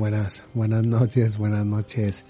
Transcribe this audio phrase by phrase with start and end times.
[0.00, 2.24] buenas, buenas noches, buenas noches.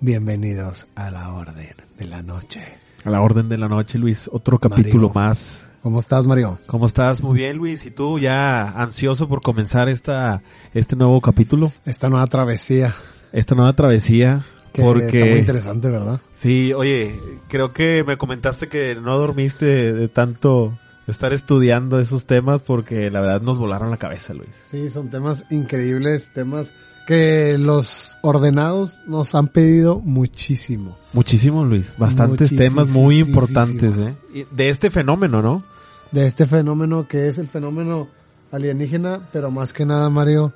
[0.00, 2.60] Bienvenidos a la Orden de la Noche.
[3.02, 4.28] A la Orden de la Noche, Luis.
[4.30, 5.66] Otro capítulo más.
[5.80, 6.58] ¿Cómo estás, Mario?
[6.66, 7.22] ¿Cómo estás?
[7.22, 7.86] Muy bien, Luis.
[7.86, 10.42] ¿Y tú ya ansioso por comenzar esta,
[10.74, 11.72] este nuevo capítulo?
[11.86, 12.94] Esta nueva travesía.
[13.32, 14.42] Esta nueva travesía.
[14.74, 16.20] Que porque está muy interesante, ¿verdad?
[16.32, 17.18] Sí, oye,
[17.48, 23.22] creo que me comentaste que no dormiste de tanto estar estudiando esos temas porque la
[23.22, 24.50] verdad nos volaron la cabeza, Luis.
[24.70, 26.74] Sí, son temas increíbles, temas
[27.06, 30.96] que los ordenados nos han pedido muchísimo.
[31.12, 31.92] Muchísimo, Luis.
[31.98, 34.46] Bastantes temas muy importantes, ¿eh?
[34.50, 35.64] De este fenómeno, ¿no?
[36.12, 38.08] De este fenómeno que es el fenómeno
[38.50, 40.52] alienígena, pero más que nada, Mario,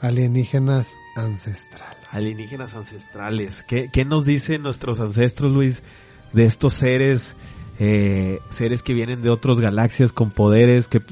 [0.00, 1.96] alienígenas ancestrales.
[2.10, 3.64] Alienígenas ancestrales.
[3.66, 5.82] ¿Qué, qué nos dicen nuestros ancestros, Luis,
[6.32, 7.36] de estos seres,
[7.78, 11.02] eh, seres que vienen de otras galaxias con poderes que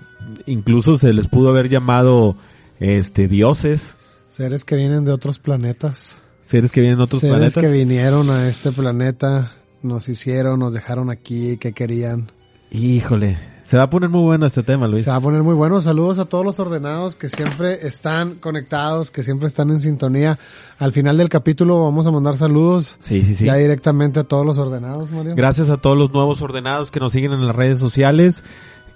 [0.46, 2.36] incluso se les pudo haber llamado,
[2.80, 3.94] este, dioses?
[4.34, 6.16] Seres que vienen de otros planetas.
[6.42, 7.62] Seres que vienen de otros Seres planetas.
[7.62, 12.32] que vinieron a este planeta, nos hicieron, nos dejaron aquí, que querían.
[12.72, 15.04] Híjole, se va a poner muy bueno este tema, Luis.
[15.04, 15.80] Se va a poner muy bueno.
[15.80, 20.36] Saludos a todos los ordenados que siempre están conectados, que siempre están en sintonía.
[20.80, 23.44] Al final del capítulo vamos a mandar saludos Sí, sí, sí.
[23.44, 25.36] ya directamente a todos los ordenados, Mario.
[25.36, 28.42] Gracias a todos los nuevos ordenados que nos siguen en las redes sociales,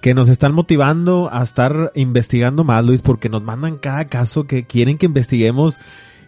[0.01, 4.65] que nos están motivando a estar investigando más, Luis, porque nos mandan cada caso que
[4.65, 5.75] quieren que investiguemos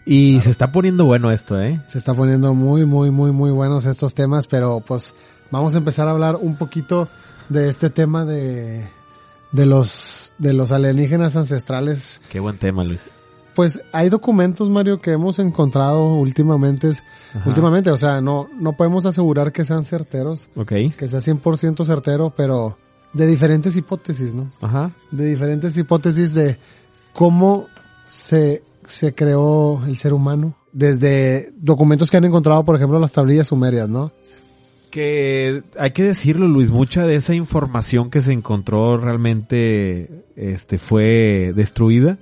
[0.05, 1.81] y se está poniendo bueno esto, ¿eh?
[1.87, 5.15] Se está poniendo muy, muy, muy, muy buenos estos temas, pero pues
[5.51, 7.09] vamos a empezar a hablar un poquito
[7.49, 8.89] de este tema de,
[9.53, 12.21] de los, de los alienígenas ancestrales.
[12.29, 13.11] Qué buen tema, Luis.
[13.55, 16.89] Pues hay documentos, Mario, que hemos encontrado últimamente,
[17.35, 17.43] Ajá.
[17.47, 20.73] últimamente, o sea, no, no podemos asegurar que sean certeros, Ok.
[20.97, 22.79] que sea 100% certero, pero
[23.13, 24.51] de diferentes hipótesis, ¿no?
[24.61, 24.93] Ajá.
[25.11, 26.59] De diferentes hipótesis de
[27.13, 27.67] cómo
[28.07, 30.55] se, se creó el ser humano.
[30.73, 34.13] Desde documentos que han encontrado, por ejemplo, las tablillas sumerias, ¿no?
[34.91, 41.53] Que hay que decirlo, Luis, mucha de esa información que se encontró realmente este fue
[41.55, 42.19] destruida,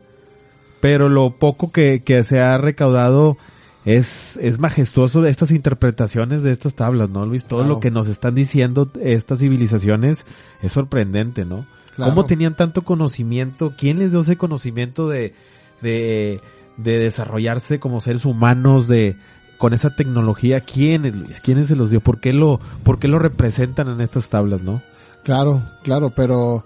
[0.80, 3.38] pero lo poco que, que se ha recaudado
[3.84, 7.44] es, es majestuoso estas interpretaciones de estas tablas, ¿no, Luis?
[7.44, 7.74] Todo Claro.
[7.74, 10.26] lo que nos están diciendo estas civilizaciones
[10.62, 11.66] es sorprendente, ¿no?
[11.94, 12.12] Claro.
[12.12, 13.72] ¿Cómo tenían tanto conocimiento?
[13.76, 15.34] ¿Quién les dio ese conocimiento de,
[15.80, 16.40] de,
[16.76, 19.16] de desarrollarse como seres humanos, de,
[19.56, 20.60] con esa tecnología?
[20.60, 21.40] ¿Quiénes, Luis?
[21.40, 22.00] ¿Quiénes se los dio?
[22.00, 24.82] ¿Por qué lo, por qué lo representan en estas tablas, no?
[25.24, 26.64] Claro, claro, pero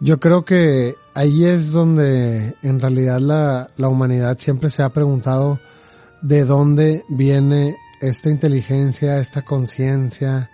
[0.00, 5.58] yo creo que ahí es donde en realidad la, la humanidad siempre se ha preguntado
[6.22, 10.50] de dónde viene esta inteligencia, esta conciencia,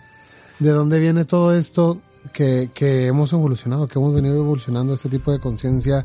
[0.58, 2.00] de dónde viene todo esto
[2.32, 6.04] que, que hemos evolucionado, que hemos venido evolucionando este tipo de conciencia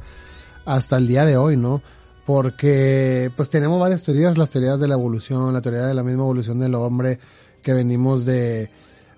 [0.65, 1.81] hasta el día de hoy, ¿no?
[2.25, 6.23] Porque pues tenemos varias teorías, las teorías de la evolución, la teoría de la misma
[6.23, 7.19] evolución del hombre,
[7.61, 8.69] que venimos de,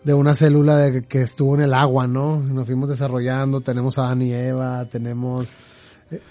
[0.03, 2.39] de una célula de, que estuvo en el agua, ¿no?
[2.39, 5.51] Nos fuimos desarrollando, tenemos a Adán y Eva, tenemos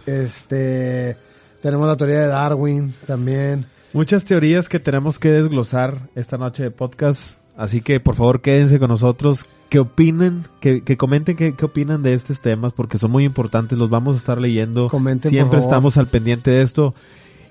[0.07, 1.17] este
[1.61, 3.67] tenemos la teoría de Darwin también.
[3.93, 7.39] Muchas teorías que tenemos que desglosar esta noche de podcast.
[7.57, 9.45] Así que por favor quédense con nosotros.
[9.69, 13.79] Que opinen, que, que comenten qué, qué opinan de estos temas porque son muy importantes.
[13.79, 14.89] Los vamos a estar leyendo.
[14.89, 15.69] Comenten, por Siempre favor.
[15.69, 16.95] estamos al pendiente de esto.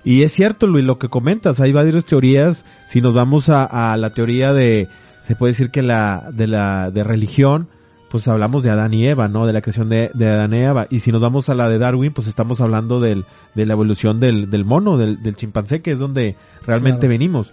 [0.02, 1.60] Y es cierto, Luis, lo que comentas.
[1.60, 2.64] Hay varias teorías.
[2.88, 4.88] Si nos vamos a, a la teoría de,
[5.26, 7.68] se puede decir que la, de la, de religión,
[8.10, 9.46] pues hablamos de Adán y Eva, ¿no?
[9.46, 10.86] De la creación de, de Adán y Eva.
[10.90, 14.18] Y si nos vamos a la de Darwin, pues estamos hablando del, de la evolución
[14.18, 16.34] del, del mono, del, del chimpancé, que es donde
[16.66, 17.10] realmente Claro.
[17.12, 17.52] venimos.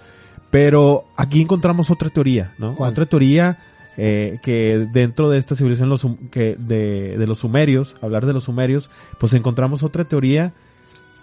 [0.49, 2.75] Pero aquí encontramos otra teoría, ¿no?
[2.75, 2.91] ¿Cuál?
[2.91, 3.59] Otra teoría
[3.97, 8.45] eh, que dentro de esta civilización los, que de, de los sumerios, hablar de los
[8.45, 10.53] sumerios, pues encontramos otra teoría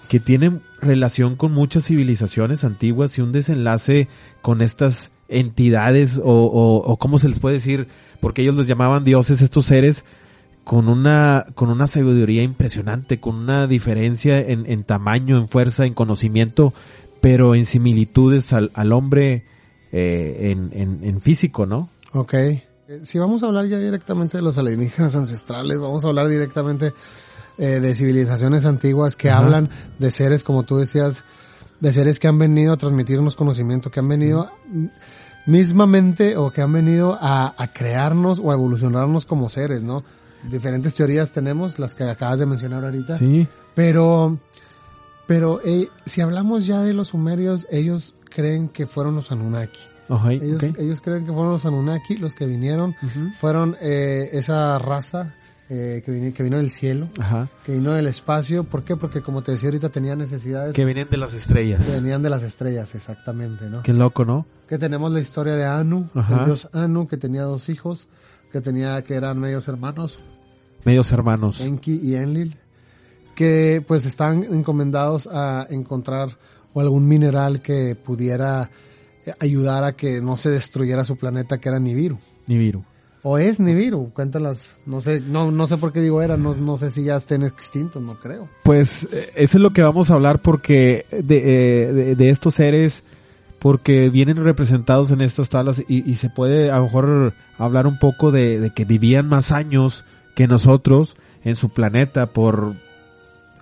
[0.08, 4.08] que tiene relación con muchas civilizaciones antiguas y un desenlace
[4.42, 7.88] con estas entidades o, o, o cómo se les puede decir,
[8.24, 10.02] porque ellos les llamaban dioses estos seres
[10.64, 15.92] con una con una sabiduría impresionante, con una diferencia en, en tamaño, en fuerza, en
[15.92, 16.72] conocimiento,
[17.20, 19.44] pero en similitudes al, al hombre
[19.92, 21.90] eh, en, en, en físico, ¿no?
[22.14, 22.32] Ok.
[22.32, 22.62] Eh,
[23.02, 26.94] Si vamos a hablar ya directamente de los alienígenas ancestrales, vamos a hablar directamente
[27.58, 29.40] eh, de civilizaciones antiguas que Ajá.
[29.40, 29.68] hablan
[29.98, 31.24] de seres, como tú decías,
[31.80, 34.86] de seres que han venido a transmitirnos conocimiento, que han venido mm,
[35.46, 40.04] mismamente o que han venido a, a crearnos o a evolucionarnos como seres, ¿no?
[40.50, 43.18] Diferentes teorías tenemos, las que acabas de mencionar ahorita.
[43.18, 43.46] Sí.
[43.74, 44.38] Pero,
[45.26, 49.80] pero eh, si hablamos ya de los sumerios, ellos creen que fueron los Anunnaki.
[50.08, 53.30] Ajá, Ellos, ellos creen que fueron los Anunnaki los que vinieron, Ujú.
[53.40, 55.34] fueron eh, esa raza
[55.70, 57.48] eh, que, vino, que vino del cielo, Ajá.
[57.64, 58.64] que vino del espacio.
[58.64, 58.96] ¿Por qué?
[58.96, 61.90] Porque como te decía ahorita tenía necesidades Que vienen de las que estrellas.
[62.02, 63.82] venían de las estrellas, exactamente, ¿no?
[63.82, 64.44] Qué loco, ¿no?
[64.68, 66.38] Que tenemos la historia de Anu, Ajá.
[66.40, 68.06] el dios Anu, que tenía dos hijos,
[68.50, 70.18] que tenía, que eran medios hermanos,
[70.84, 71.60] Medios hermanos.
[71.60, 72.56] Enki y Enlil,
[73.34, 76.28] que pues están encomendados a encontrar
[76.74, 78.70] o algún mineral que pudiera
[79.24, 82.18] eh, ayudar a que no se destruyera su planeta, que era Nibiru.
[82.46, 82.84] Nibiru.
[83.22, 86.76] O es Nibiru, cuéntalas, no sé, no, no sé por qué digo era, no, no
[86.76, 88.50] sé si ya estén extintos, no creo.
[88.64, 91.38] Pues eh, eso es lo que vamos a hablar porque de,
[91.86, 93.02] eh, de, de estos seres,
[93.64, 97.98] porque vienen representados en estas tablas y, y se puede a lo mejor hablar un
[97.98, 102.74] poco de, de que vivían más años que nosotros en su planeta por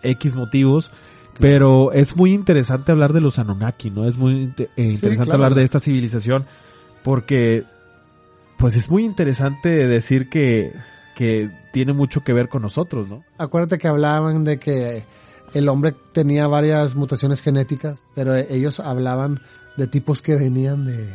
[0.02, 0.90] X motivos.
[1.38, 4.08] Pero es muy interesante hablar de los Anunnaki, ¿no?
[4.08, 5.34] Es muy inte- eh, Sí, interesante claro.
[5.44, 6.46] hablar de esta civilización
[7.05, 7.62] porque,
[8.58, 10.72] pues es muy interesante decir que,
[11.14, 13.22] que tiene mucho que ver con nosotros, ¿no?
[13.38, 15.05] Acuérdate que hablaban de que
[15.55, 19.40] el hombre tenía varias mutaciones genéticas, pero ellos hablaban
[19.76, 21.08] de tipos que venían de,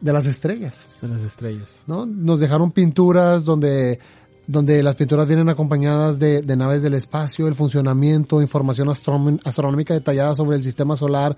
[0.00, 0.86] de las estrellas.
[1.00, 1.82] De las estrellas.
[1.86, 2.06] ¿no?
[2.06, 3.98] Nos dejaron pinturas donde,
[4.46, 10.34] donde las pinturas vienen acompañadas de, de naves del espacio, el funcionamiento, información astronómica detallada
[10.34, 11.36] sobre el sistema solar,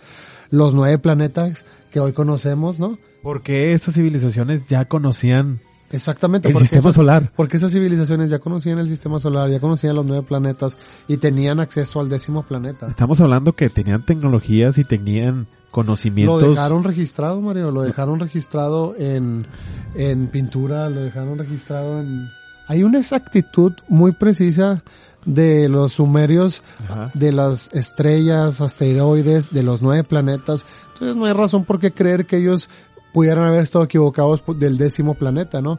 [0.50, 2.98] los nueve planetas que hoy conocemos, ¿no?
[3.22, 5.60] Porque estas civilizaciones ya conocían
[5.90, 6.48] Exactamente.
[6.48, 7.32] el porque sistema esas- solar.
[7.36, 10.76] Porque esas civilizaciones ya conocían el sistema solar, ya conocían los nueve planetas
[11.08, 12.88] y tenían acceso al décimo planeta.
[12.88, 16.42] Estamos hablando que tenían tecnologías y tenían Lo conocimientos.
[16.42, 19.46] dejaron registrado, Mario, lo dejaron registrado en,
[19.94, 22.28] en pintura, lo dejaron registrado en...
[22.68, 24.84] Hay una exactitud muy precisa
[25.26, 27.10] de los sumerios, Ajá.
[27.14, 30.64] de las estrellas, asteroides, de los nueve planetas.
[30.92, 32.70] Entonces no hay razón por qué creer que ellos
[33.12, 35.78] pudieran haber estado equivocados del décimo planeta, ¿no?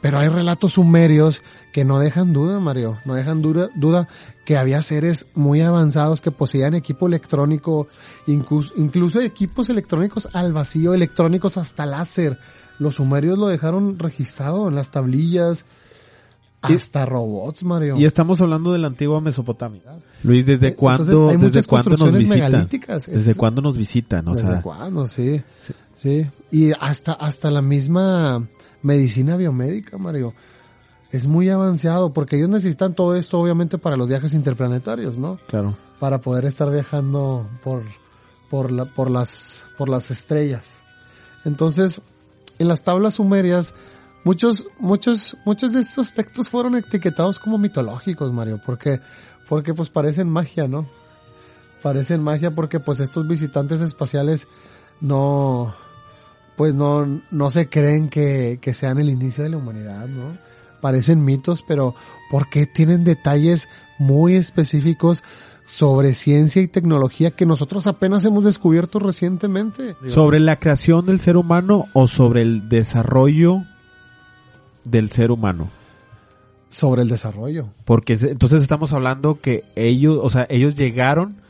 [0.00, 1.42] Pero hay relatos sumerios
[1.74, 4.08] que no dejan duda, Mario, no dejan duda, duda
[4.46, 7.86] que había seres muy avanzados que poseían equipo electrónico,
[8.26, 12.38] incluso, incluso equipos electrónicos al vacío, electrónicos hasta láser.
[12.78, 15.66] Los sumerios lo dejaron registrado en las tablillas,
[16.62, 17.96] hasta robots, Mario.
[17.98, 19.82] Y estamos hablando de la antigua Mesopotamia.
[20.22, 22.50] Luis, ¿desde Eh, cuándo, entonces, hay desde muchas cuándo nos construcciones visitan?
[22.52, 23.06] megalíticas.
[23.06, 24.28] ¿Desde Es- cuándo nos visitan?
[24.28, 25.06] O ¿Desde sea, cuándo?
[25.06, 25.42] Sí,
[26.00, 26.30] sí.
[26.50, 28.48] Y hasta, hasta la misma
[28.82, 30.34] medicina biomédica, Mario.
[31.10, 35.38] Es muy avanzado porque ellos necesitan todo esto obviamente para los viajes interplanetarios, ¿no?
[35.48, 35.76] claro.
[35.98, 37.82] Para poder estar viajando por,
[38.48, 40.80] por, la, por, las, por las estrellas.
[41.44, 42.00] Entonces,
[42.58, 43.74] en las tablas sumerias,
[44.24, 49.00] muchos, muchos, muchos de estos textos fueron etiquetados como mitológicos, Mario, porque,
[49.48, 50.88] porque pues parecen magia, ¿no?
[51.82, 54.48] Parecen magia porque pues estos visitantes espaciales
[55.00, 55.74] no,
[56.60, 60.36] pues no, no se creen que, que sean el inicio de la humanidad, ¿no?
[60.82, 61.94] Parecen mitos, pero
[62.30, 63.66] ¿por qué tienen detalles
[63.98, 65.24] muy específicos
[65.64, 69.96] sobre ciencia y tecnología que nosotros apenas hemos descubierto recientemente?
[70.04, 73.62] ¿Sobre la creación del ser humano o sobre el desarrollo
[74.84, 75.70] del ser humano?
[76.68, 77.70] Sobre el desarrollo.
[77.86, 81.40] Porque entonces estamos hablando que ellos, o sea, ellos llegaron,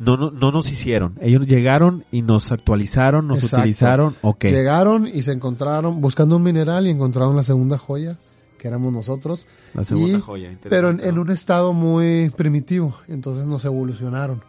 [0.00, 1.14] no, no, no nos hicieron.
[1.20, 3.58] Ellos llegaron y nos actualizaron, nos Exacto.
[3.62, 4.44] utilizaron, ok.
[4.46, 8.18] Llegaron y se encontraron buscando un mineral y encontraron la segunda joya,
[8.58, 9.46] que éramos nosotros.
[9.74, 10.50] La segunda Y- joya.
[10.50, 12.96] interesante, pero en, en un estado muy primitivo.
[13.06, 14.42] Entonces nos evolucionaron.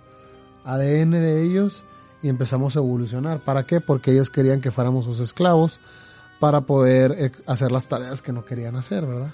[0.63, 1.83] ADN de ellos
[2.23, 3.39] y empezamos a evolucionar.
[3.43, 3.81] ¿Para qué?
[3.81, 5.79] Porque ellos querían que fuéramos sus esclavos
[6.39, 9.31] para poder eh, hacer las tareas que no querían hacer, ¿verdad?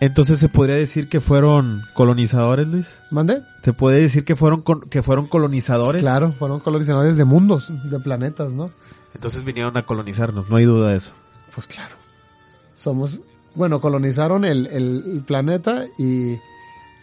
[0.00, 3.00] Entonces se podría decir que fueron colonizadores, Luis.
[3.10, 3.42] ¿Mandé?
[3.62, 6.02] Se puede decir que fueron con- que fueron colonizadores.
[6.02, 8.70] Claro, fueron colonizadores de mundos, de planetas, ¿no?
[9.14, 11.12] Entonces vinieron a colonizarnos, no hay duda de eso.
[11.54, 11.94] Pues claro.
[12.74, 13.20] Somos,
[13.54, 16.36] bueno, colonizaron el, el- el planeta y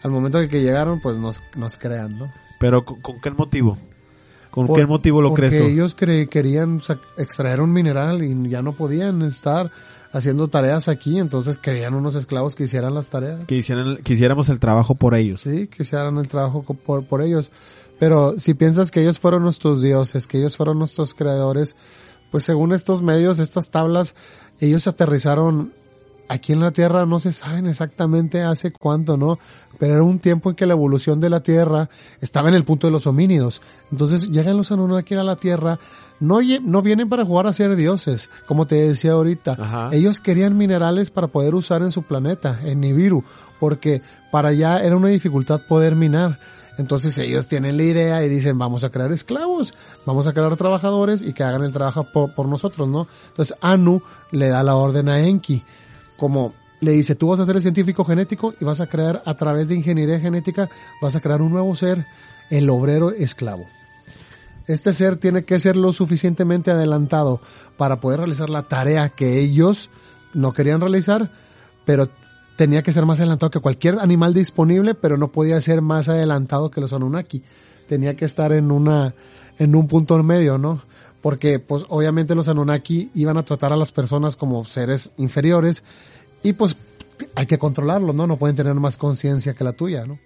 [0.04, 2.32] al momento que llegaron, pues nos, nos crean, ¿no?
[2.60, 3.76] Pero ¿con, con qué motivo?
[4.52, 5.68] ¿Con Por- qué motivo lo Porque crees tú?
[5.68, 6.80] ellos cre- querían
[7.16, 9.72] extraer un mineral y ya no podían estar
[10.14, 13.46] haciendo tareas aquí, entonces querían unos esclavos que hicieran las tareas.
[13.46, 15.40] Que hicieran, que hiciéramos el trabajo por ellos.
[15.40, 17.50] Sí, que hicieran el trabajo por, por ellos.
[17.98, 21.74] Pero si piensas que ellos fueron nuestros dioses, que ellos fueron nuestros creadores,
[22.30, 24.14] pues según estos medios, estas tablas,
[24.60, 25.72] ellos aterrizaron
[26.28, 29.38] aquí en la Tierra, no se saben exactamente hace cuánto, ¿no?
[29.78, 31.88] Pero era un tiempo en que la evolución de la Tierra
[32.20, 33.62] estaba en el punto de los homínidos.
[33.90, 35.78] Entonces llegan los Anunnaki a la Tierra,
[36.20, 39.56] no, no vienen para jugar a ser dioses, como te decía ahorita.
[39.58, 39.88] Ajá.
[39.92, 43.24] Ellos querían minerales para poder usar en su planeta, en Nibiru,
[43.60, 46.38] porque para allá era una dificultad poder minar.
[46.76, 49.74] Entonces ellos tienen la idea y dicen, vamos a crear esclavos,
[50.06, 53.06] vamos a crear trabajadores y que hagan el trabajo por, por nosotros, ¿no?
[53.28, 54.02] Entonces Anu
[54.32, 55.62] le da la orden a Enki,
[56.24, 59.34] como le dice, tú vas a ser el científico genético y vas a crear a
[59.34, 60.70] través de ingeniería genética,
[61.02, 62.06] vas a crear un nuevo ser,
[62.48, 63.66] el obrero esclavo.
[64.66, 67.42] Este ser tiene que ser lo suficientemente adelantado
[67.76, 69.90] para poder realizar la tarea que ellos
[70.32, 71.30] no querían realizar,
[71.84, 72.08] pero
[72.56, 76.70] tenía que ser más adelantado que cualquier animal disponible, pero no podía ser más adelantado
[76.70, 77.42] que los Anunnaki.
[77.86, 79.14] Tenía que estar en una,
[79.58, 80.80] en un punto medio, ¿no?
[81.24, 85.82] Porque, pues, obviamente los Anunnaki iban a tratar a las personas como seres inferiores
[86.42, 86.76] y, pues,
[87.34, 88.26] hay que controlarlos, ¿no?
[88.26, 90.18] No pueden tener más conciencia que la tuya, ¿no?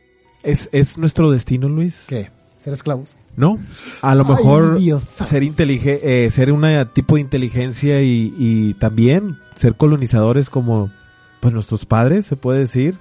[0.42, 2.02] ¿Es, ¿Es nuestro destino, Luis?
[2.08, 2.32] ¿Qué?
[2.58, 3.16] ¿Ser esclavos?
[3.36, 3.60] No,
[4.02, 4.80] a lo mejor
[5.24, 10.90] ser intelige eh, ser un tipo de inteligencia y, y también ser colonizadores como
[11.38, 12.98] pues nuestros padres, se puede decir,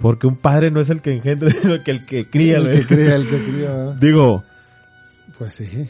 [0.00, 2.56] porque un padre no es el que engendra, sino que el que cría.
[2.56, 3.92] el que cría, el que cría.
[3.92, 4.42] Digo,
[5.38, 5.88] Pues sí.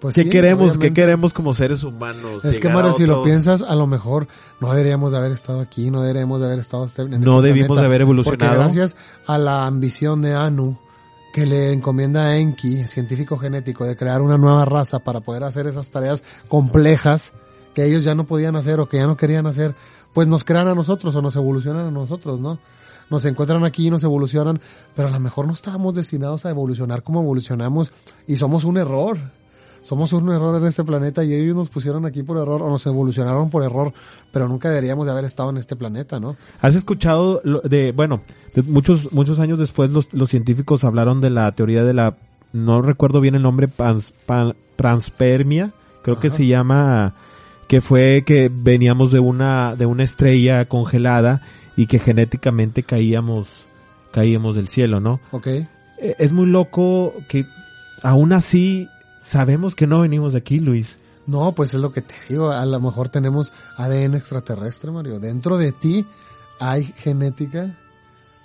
[0.00, 0.76] Pues ¿qué sí, queremos?
[0.76, 2.44] ¿Qué queremos como seres humanos?
[2.44, 4.28] Es que Mario, si lo piensas, a lo mejor
[4.60, 7.40] no deberíamos de haber estado aquí, no deberíamos de haber estado este- en este No
[7.40, 8.54] debimos planeta, de haber Porque evolucionado.
[8.60, 10.76] gracias a la ambición de Anu,
[11.32, 15.66] que le encomienda a Enki, científico genético, de crear una nueva raza para poder hacer
[15.66, 17.32] esas tareas complejas
[17.74, 19.74] que ellos ya no podían hacer o que ya no querían hacer,
[20.14, 22.58] pues nos crean a nosotros o nos evolucionan a nosotros, ¿no?
[23.10, 24.60] Nos encuentran aquí y nos evolucionan,
[24.94, 27.92] pero a lo mejor no estábamos destinados a evolucionar como evolucionamos
[28.26, 29.18] y somos un error.
[29.86, 32.84] Somos un error en este planeta y ellos nos pusieron aquí por error o nos
[32.86, 33.92] evolucionaron por error,
[34.32, 36.36] pero nunca deberíamos de haber estado en este planeta, ¿no?
[36.60, 38.22] ¿Has escuchado de, bueno,
[38.54, 42.16] de muchos, muchos años después los, los científicos hablaron de la teoría de la,
[42.52, 47.14] no recuerdo bien el nombre, pans- pan- transpermia, creo que se llama,
[47.68, 51.42] que fue que veníamos de una, de una estrella congelada
[51.76, 53.60] y que genéticamente caíamos,
[54.10, 55.20] caíamos del cielo, ¿no?
[55.30, 55.46] ¿Ok?
[55.46, 55.66] Eh,
[56.18, 57.46] Es muy loco que
[58.02, 58.88] aún así
[59.30, 60.98] sabemos que no venimos de aquí, Luis.
[61.26, 65.18] No, pues es lo que te digo, a lo mejor tenemos ADN extraterrestre, Mario.
[65.18, 66.06] Dentro de ti
[66.60, 67.78] hay genética,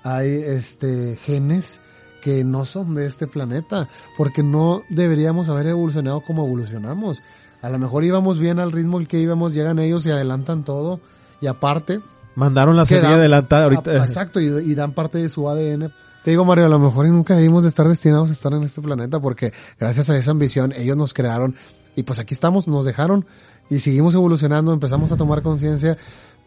[0.03, 1.79] hay este genes
[2.21, 7.21] que no son de este planeta, porque no deberíamos haber evolucionado como evolucionamos.
[7.61, 10.99] A lo mejor íbamos bien al ritmo el que íbamos, llegan ellos y adelantan todo,
[11.39, 12.01] y aparte,
[12.35, 13.15] Mandaron la ¿Qué semilla da?
[13.15, 13.91] adelantada ahorita.
[13.91, 15.91] Ah, Exacto, y, y dan parte de su ADN.
[16.23, 18.81] Te digo, Mario, a lo mejor nunca debimos de estar destinados a estar en este
[18.81, 21.55] planeta porque gracias a esa ambición ellos nos crearon
[21.95, 23.25] y pues aquí estamos, nos dejaron
[23.69, 25.97] y seguimos evolucionando, empezamos a tomar conciencia,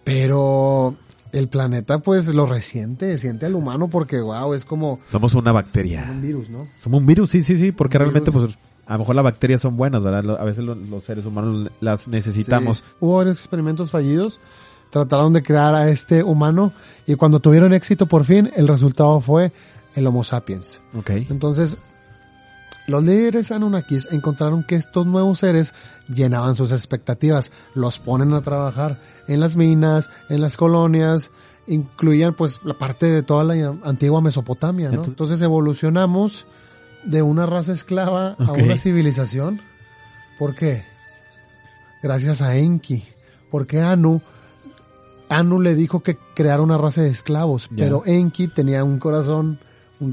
[0.04, 0.94] pero
[1.32, 6.06] el planeta pues lo resiente, siente al humano porque wow, es como Somos una bacteria.
[6.10, 6.68] un virus, ¿no?
[6.78, 8.54] Somos un virus, sí, sí, sí, porque Un realmente, virus.
[8.54, 10.38] pues, a lo mejor las bacterias son buenas, ¿verdad?
[10.38, 12.78] A veces los, los seres humanos las necesitamos.
[12.78, 12.84] Sí.
[13.00, 14.40] Hubo varios experimentos fallidos,
[14.94, 16.72] trataron de crear a este humano
[17.04, 19.52] y cuando tuvieron éxito por fin, el resultado fue
[19.96, 20.80] el Homo sapiens.
[20.96, 21.10] Ok.
[21.10, 21.78] Entonces,
[22.86, 25.74] los líderes Anunnakis encontraron que estos nuevos seres
[26.06, 31.32] llenaban sus expectativas, los ponen a trabajar en las minas, en las colonias,
[31.66, 35.02] incluían pues la parte de toda la antigua Mesopotamia, ¿no?
[35.02, 36.46] Entonces- evolucionamos
[37.04, 39.60] de una raza esclava a una civilización.
[40.38, 40.84] ¿Por qué?
[42.00, 43.02] Gracias a Enki.
[43.50, 44.22] Porque Anu,
[45.28, 49.58] Anu le dijo que creara una raza de esclavos, pero Enki tenía un corazón,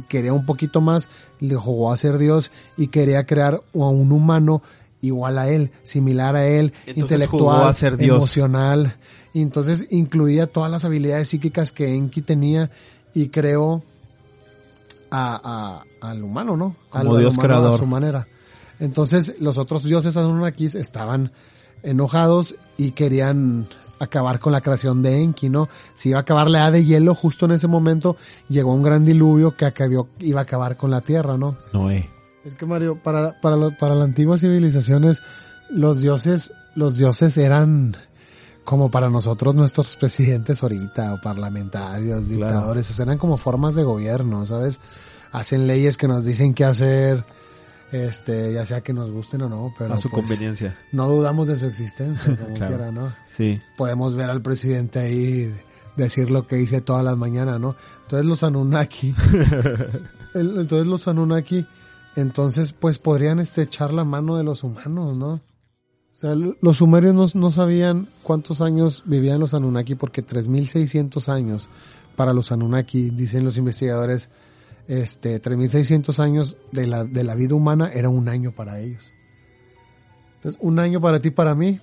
[0.08, 4.62] quería un poquito más, le jugó a ser Dios y quería crear a un humano
[5.02, 8.16] igual a él, similar a él, Entonces intelectual, a ser Dios.
[8.18, 8.96] emocional.
[9.34, 12.70] Y entonces incluía todas las habilidades psíquicas que Enki tenía
[13.14, 13.84] y creó
[15.10, 16.76] a, a- al humano, ¿no?
[16.92, 17.74] Al, Como al Dios humano creador.
[17.74, 18.28] A su manera.
[18.80, 21.32] Entonces los otros dioses Anunnakis estaban
[21.84, 23.68] enojados y querían
[24.04, 25.70] acabar con la creación de Enki, ¿no?
[25.94, 28.18] Si iba a acabar la edad de hielo justo en ese momento,
[28.50, 31.58] llegó un gran diluvio que acabó, iba a acabar con la tierra, ¿no?
[31.74, 32.10] Noé.
[32.44, 35.22] Es que Mario, para, para, lo- para las antiguas civilizaciones,
[35.70, 37.96] los dioses, los dioses eran
[38.64, 42.36] como para nosotros nuestros presidentes ahorita, o parlamentarios, Claro.
[42.46, 44.80] dictadores, o sea, eran como formas de gobierno, ¿sabes?
[45.32, 47.24] Hacen leyes que nos dicen qué hacer,
[47.92, 50.78] este, ya sea que nos gusten o no, pero a su pues, conveniencia.
[50.92, 52.76] no dudamos de su existencia, como Claro.
[52.76, 53.14] quiera, ¿no?
[53.30, 53.62] Sí.
[53.78, 55.54] Podemos ver al presidente ahí
[55.98, 57.76] decir lo que dice todas las mañanas, ¿no?
[58.04, 59.14] Entonces los Anunnaki,
[60.34, 61.66] entonces los Anunnaki,
[62.16, 65.42] entonces pues podrían este echar la mano de los humanos, ¿no?
[66.14, 71.70] O sea, los sumerios no, no sabían cuántos años vivían los Anunnaki porque 3600 años
[72.16, 74.30] para los Anunnaki, dicen los investigadores,
[74.92, 79.14] este 3600 años de la, de la vida humana era un año para ellos.
[80.36, 81.80] Entonces, un año para ti, para mí,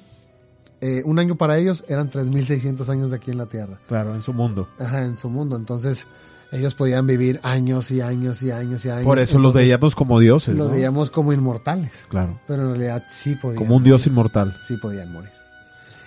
[0.83, 3.81] eh, un año para ellos eran 3600 años de aquí en la Tierra.
[3.89, 4.69] Claro, en su mundo.
[4.79, 5.57] Ajá, en su mundo.
[5.57, 6.07] Entonces,
[6.53, 9.05] ellos podían vivir años y años y años y años.
[9.05, 10.75] Por eso los veíamos como dioses, Los ¿no?
[10.75, 11.93] veíamos como inmortales.
[12.09, 12.41] Claro.
[12.47, 13.57] Pero en realidad sí podían.
[13.57, 14.59] Como un dios inmortal.
[14.61, 15.31] Sí podían morir.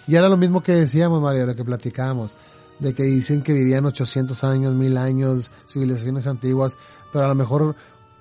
[0.08, 2.36] Y era lo mismo que decíamos, Mario, lo que platicábamos.
[2.82, 6.78] De que dicen que vivían 800 años, 1000 años, civilizaciones antiguas,
[7.14, 7.76] pero a lo mejor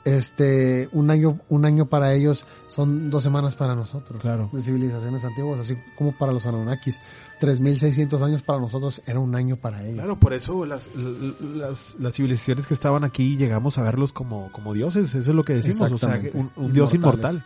[0.04, 4.48] este un año un año para ellos son dos semanas para nosotros Claro.
[4.50, 6.98] de civilizaciones antiguas así como para los Anunnakis
[7.38, 12.14] 3600 años para nosotros era un año para ellos Claro, por eso las, las, las
[12.14, 15.92] civilizaciones que estaban aquí llegamos a verlos como, como dioses, eso es lo que decimos,
[15.92, 17.44] o sea, un, un dios inmortal.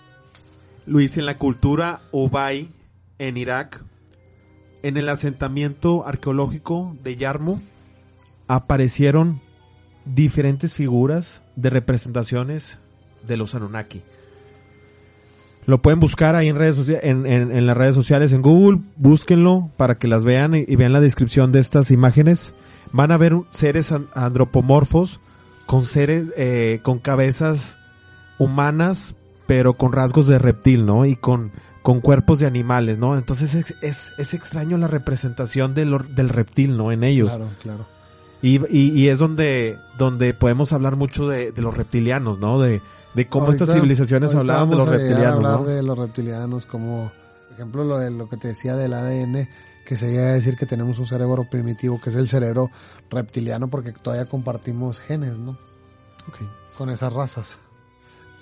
[0.87, 2.68] Luis, en la cultura Obai,
[3.18, 3.83] en Irak,
[4.84, 7.60] en el asentamiento arqueológico de Yarmo,
[8.48, 9.40] aparecieron
[10.04, 12.78] diferentes figuras de representaciones
[13.26, 14.02] de los Anunnaki.
[15.66, 19.96] Lo pueden buscar ahí en redes en, en- las redes sociales, en Google, búsquenlo para
[19.96, 22.54] que las vean y, vean la descripción de estas imágenes.
[22.92, 25.20] Van a ver seres an- antropomorfos
[25.64, 27.78] con seres, eh, con cabezas
[28.38, 29.14] humanas,
[29.46, 31.06] pero con rasgos de reptil, ¿no?
[31.06, 31.50] Y con,
[31.84, 33.16] con cuerpos de animales, ¿no?
[33.16, 36.90] Entonces es, es, es extraño la representación del, del reptil, ¿no?
[36.90, 37.28] En ellos.
[37.30, 37.86] claro claro
[38.42, 42.58] Y, y, y es donde, donde podemos hablar mucho de, de los reptilianos, ¿no?
[42.58, 42.80] De,
[43.14, 45.64] de cómo Ahorita- estas civilizaciones hablaban de los reptilianos, hablar ¿no?
[45.66, 47.12] de los reptilianos como
[47.48, 49.46] por ejemplo lo de lo que te decía del ADN
[49.86, 52.70] que se llega a decir que tenemos un cerebro primitivo que es el cerebro
[53.10, 55.52] reptiliano porque todavía compartimos genes no
[56.28, 56.38] Ok.
[56.78, 57.58] con esas razas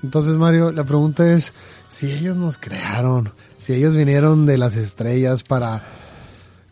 [0.03, 1.53] entonces Mario la pregunta es
[1.89, 5.85] si ellos nos crearon si ellos vinieron de las estrellas para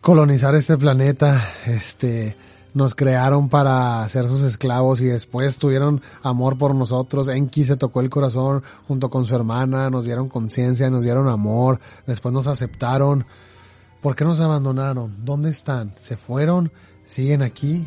[0.01, 2.35] colonizar este planeta este
[2.73, 7.27] nos crearon para ser sus esclavos y después tuvieron amor por nosotros.
[7.27, 11.79] Enki se tocó el corazón junto con su hermana, nos dieron conciencia, nos dieron amor,
[12.05, 13.25] después nos aceptaron.
[14.01, 15.25] ¿Por qué nos abandonaron?
[15.25, 15.93] ¿Dónde están?
[15.99, 16.71] ¿Se fueron?
[17.05, 17.85] ¿Siguen aquí?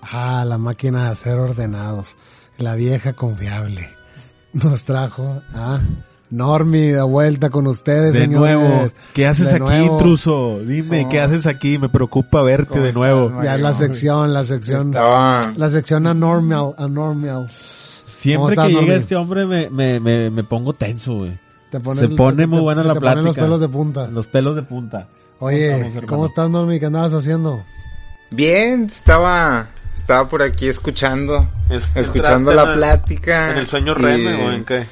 [0.00, 2.16] Ah, la máquina de hacer ordenados,
[2.58, 4.01] la vieja confiable.
[4.52, 5.80] Nos trajo a
[6.30, 8.56] Normi de vuelta con ustedes, De señores.
[8.58, 9.92] nuevo, ¿qué haces De aquí, nuevo.
[9.94, 10.60] intruso?
[10.64, 11.08] Dime, ¿Cómo?
[11.10, 11.78] ¿qué haces aquí?
[11.78, 13.28] Me preocupa verte ¿Cómo de estás, nuevo.
[13.30, 13.50] Mario?
[13.50, 17.50] Ya la sección, la sección, la sección anormal, anormal.
[18.06, 21.38] Siempre estás, que llega este hombre me, me, me, me pongo tenso, güey.
[21.70, 23.42] Te pone Se pone muy buena se la te ponen los plática.
[23.44, 24.06] pelos de punta.
[24.08, 25.08] Los pelos de punta.
[25.38, 26.06] Oye, estamos, hermano?
[26.06, 26.78] ¿cómo estás, Normi?
[26.78, 27.62] ¿Qué andabas haciendo?
[28.30, 33.52] bien, estaba, estaba por aquí escuchando, Es- escuchando la en plática.
[33.52, 34.86] ¿En el sueño REM o en qué?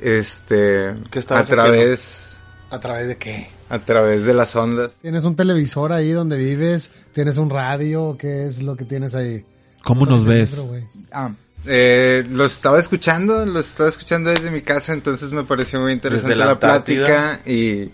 [0.00, 2.36] Este, ¿Qué a través,
[2.70, 3.48] ¿A través de qué?
[3.68, 4.92] a través de las ondas.
[5.02, 6.90] ¿Tienes un televisor ahí donde vives?
[7.12, 8.16] ¿Tienes un radio?
[8.18, 9.44] ¿Qué es lo que tienes ahí?
[9.84, 10.62] ¿Cómo nos ves?
[11.12, 11.32] Ah,
[11.66, 16.34] eh, los estaba escuchando, los estaba escuchando desde mi casa, entonces me pareció muy interesante
[16.34, 17.90] Desde la plática y,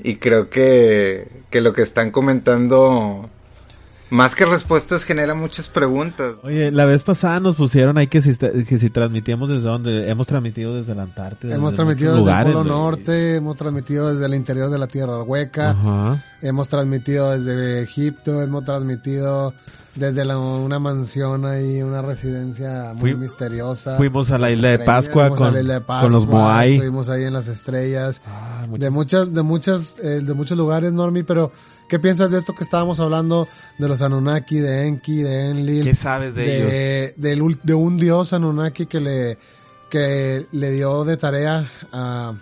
[0.00, 3.30] y creo que, que lo que están comentando,
[4.10, 6.34] más que respuestas, genera muchas preguntas.
[6.44, 10.26] Oye, la vez pasada nos pusieron ahí que si, que si transmitíamos desde donde hemos
[10.26, 11.54] transmitido desde la Antártida.
[11.54, 12.64] Hemos desde transmitido desde lugares, el Polo.
[12.70, 16.22] Norte, hemos transmitido desde el interior de la Tierra Hueca, Ajá.
[16.40, 19.52] hemos transmitido desde Egipto, hemos transmitido
[19.96, 23.96] desde la- una mansión ahí, una residencia muy Fui- misteriosa.
[23.96, 26.72] Fuimos a la isla de Pascua, Fuimos a con, la isla de con los Moai.
[26.74, 28.20] Estuvimos ahí en las estrellas.
[28.26, 31.50] Ah, muchas- de muchas, de muchas, eh, de muchos lugares, Normi, pero
[31.88, 33.46] ¿qué piensas de esto que estábamos hablando
[33.78, 35.84] de los Anunnaki, de Enki, de Enlil?
[35.84, 36.70] ¿Qué sabes de, ellos?
[36.70, 39.38] de, del ul- de un dios Anunnaki que le,
[39.90, 42.34] que le dio de tarea a,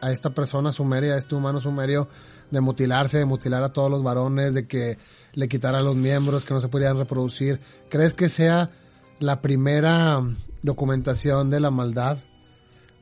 [0.00, 2.08] a esta persona sumeria, a este humano sumerio,
[2.50, 4.98] de mutilarse, de mutilar a todos los varones, de que
[5.32, 7.60] le quitara los miembros, que no se pudieran reproducir.
[7.88, 8.70] ¿Crees que sea
[9.20, 10.20] la primera
[10.62, 12.18] documentación de la maldad?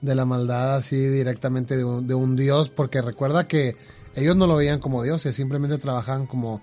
[0.00, 3.76] De la maldad así directamente de un, de un dios, porque recuerda que
[4.14, 6.60] ellos no lo veían como dioses, simplemente trabajaban como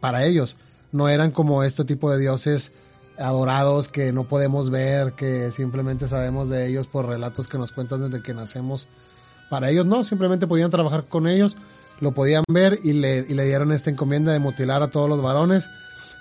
[0.00, 0.56] para ellos.
[0.92, 2.72] No eran como este tipo de dioses
[3.18, 8.10] adorados que no podemos ver, que simplemente sabemos de ellos por relatos que nos cuentan
[8.10, 8.88] desde que nacemos.
[9.50, 11.56] Para ellos no, simplemente podían trabajar con ellos,
[12.00, 15.22] lo podían ver y le, y le dieron esta encomienda de mutilar a todos los
[15.22, 15.68] varones.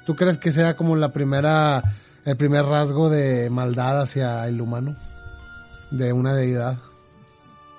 [0.05, 1.83] ¿Tú crees que sea como la primera,
[2.25, 4.95] el primer rasgo de maldad hacia el humano?
[5.91, 6.77] De una deidad.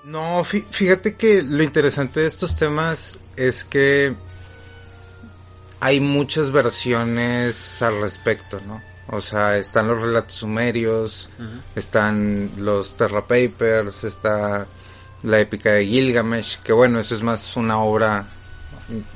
[0.07, 4.15] No, fí- fíjate que lo interesante de estos temas es que
[5.81, 8.81] hay muchas versiones al respecto, ¿no?
[9.09, 11.29] O sea, están los relatos sumerios,
[11.75, 14.67] están los Terra Papers, está
[15.23, 18.27] la épica de Gilgamesh, que bueno, eso es más una obra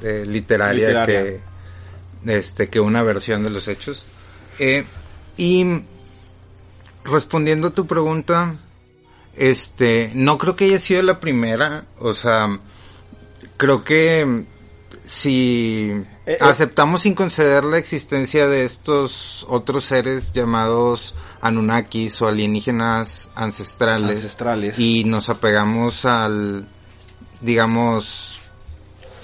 [0.02, 1.22] eh, literaria, Literaria.
[2.24, 4.04] que este que una versión de los hechos.
[4.58, 4.84] Eh,
[5.36, 5.82] y
[7.04, 8.54] respondiendo a tu pregunta,
[9.36, 12.58] este, no creo que haya sido la primera, o sea,
[13.56, 14.44] creo que
[15.04, 15.90] si
[16.26, 16.38] Eh, eh.
[16.40, 24.78] aceptamos sin conceder la existencia de estos otros seres llamados Anunnakis o alienígenas ancestrales, Ancestrales.
[24.78, 26.68] y nos apegamos al,
[27.40, 28.38] digamos,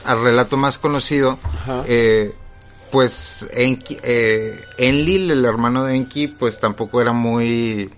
[0.04, 1.38] al relato más conocido,
[1.86, 2.34] eh,
[2.90, 7.90] pues Enki, eh, Enlil, el hermano de Enki, pues tampoco era muy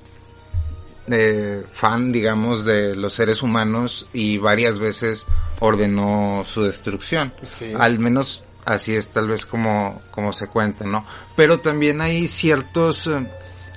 [1.10, 5.26] eh, fan, digamos, de los seres humanos y varias veces
[5.60, 7.32] ordenó su destrucción.
[7.42, 7.72] Sí.
[7.78, 11.04] Al menos así es tal vez como, como se cuenta, ¿no?
[11.36, 13.26] Pero también hay ciertos, eh,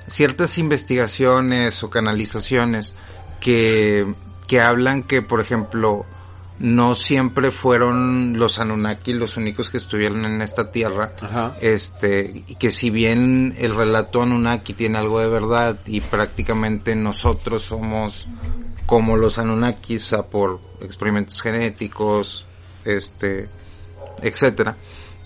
[0.06, 2.94] ciertas investigaciones o canalizaciones
[3.40, 4.14] que,
[4.46, 6.04] que hablan que, por ejemplo,
[6.62, 11.12] no siempre fueron los Anunnaki los únicos que estuvieron en esta tierra.
[11.20, 11.56] Ajá.
[11.60, 17.64] Este, y que si bien el relato Anunnaki tiene algo de verdad y prácticamente nosotros
[17.64, 18.28] somos
[18.86, 22.46] como los Anunnakis, o sea, por experimentos genéticos,
[22.84, 23.48] este,
[24.22, 24.76] etcétera,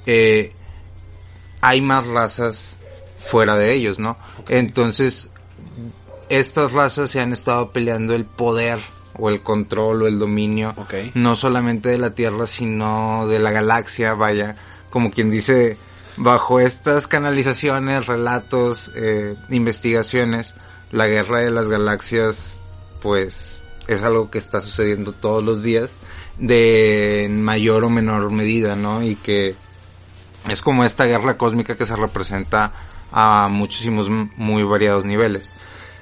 [0.06, 0.54] eh,
[1.60, 2.78] hay más razas
[3.18, 4.16] fuera de ellos, ¿no?
[4.48, 5.32] Entonces,
[6.30, 8.78] estas razas se han estado peleando el poder
[9.18, 10.74] o el control o el dominio,
[11.14, 14.56] no solamente de la Tierra, sino de la galaxia, vaya,
[14.90, 15.76] como quien dice,
[16.16, 20.54] bajo estas canalizaciones, relatos, eh, investigaciones,
[20.92, 22.62] la guerra de las galaxias,
[23.00, 25.98] pues, es algo que está sucediendo todos los días,
[26.38, 29.02] de mayor o menor medida, ¿no?
[29.02, 29.54] Y que
[30.48, 32.72] es como esta guerra cósmica que se representa
[33.12, 35.52] a muchísimos muy variados niveles.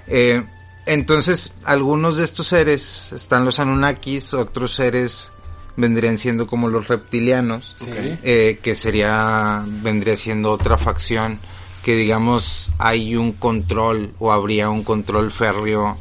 [0.07, 0.45] Eh,
[0.87, 5.31] entonces, algunos de estos seres están los Anunnakis, otros seres
[5.77, 7.91] vendrían siendo como los reptilianos, Sí.
[8.23, 11.41] eh, que sería, vendría siendo otra facción
[11.83, 15.99] que digamos hay un control o habría un control férreo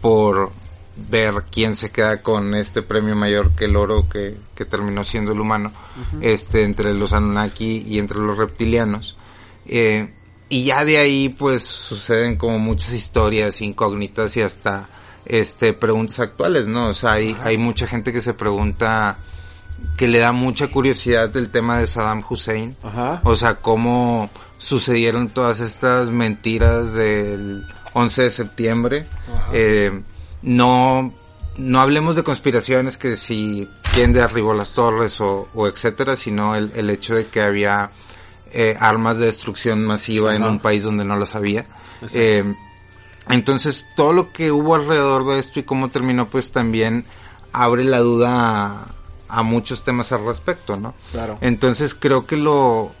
[0.00, 0.50] por
[0.96, 5.30] ver quién se queda con este premio mayor que el oro que, que terminó siendo
[5.32, 5.72] el humano,
[6.20, 9.16] este, entre los Anunnaki y entre los reptilianos.
[9.66, 10.12] Eh,
[10.52, 14.86] y ya de ahí pues suceden como muchas historias incógnitas y hasta
[15.24, 16.88] este preguntas actuales, ¿no?
[16.88, 19.16] O sea, hay, hay mucha gente que se pregunta
[19.96, 22.76] que le da mucha curiosidad del tema de Saddam Hussein.
[22.82, 23.22] Ajá.
[23.24, 29.06] O sea, cómo sucedieron todas estas mentiras del 11 de septiembre.
[29.54, 30.02] Eh,
[30.42, 31.14] no,
[31.56, 36.72] no hablemos de conspiraciones que si quién derribó las torres o, o etcétera, sino el,
[36.74, 37.90] el hecho de que había
[38.52, 41.66] eh, armas de destrucción masiva en un país donde no las había.
[42.14, 42.44] Eh,
[43.28, 47.04] entonces, todo lo que hubo alrededor de esto y cómo terminó, pues también
[47.52, 48.86] abre la duda a,
[49.28, 50.94] a muchos temas al respecto, ¿no?
[51.12, 51.38] Claro.
[51.40, 52.92] Entonces creo que lo,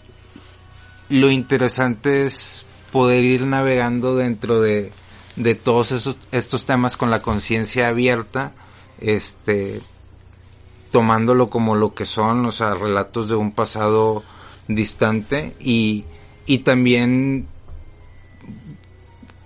[1.08, 4.92] lo interesante es poder ir navegando dentro de,
[5.36, 8.52] de todos esos, estos temas con la conciencia abierta,
[9.00, 9.80] este,
[10.90, 14.22] tomándolo como lo que son, o sea, relatos de un pasado
[14.68, 16.04] distante y,
[16.46, 17.46] y también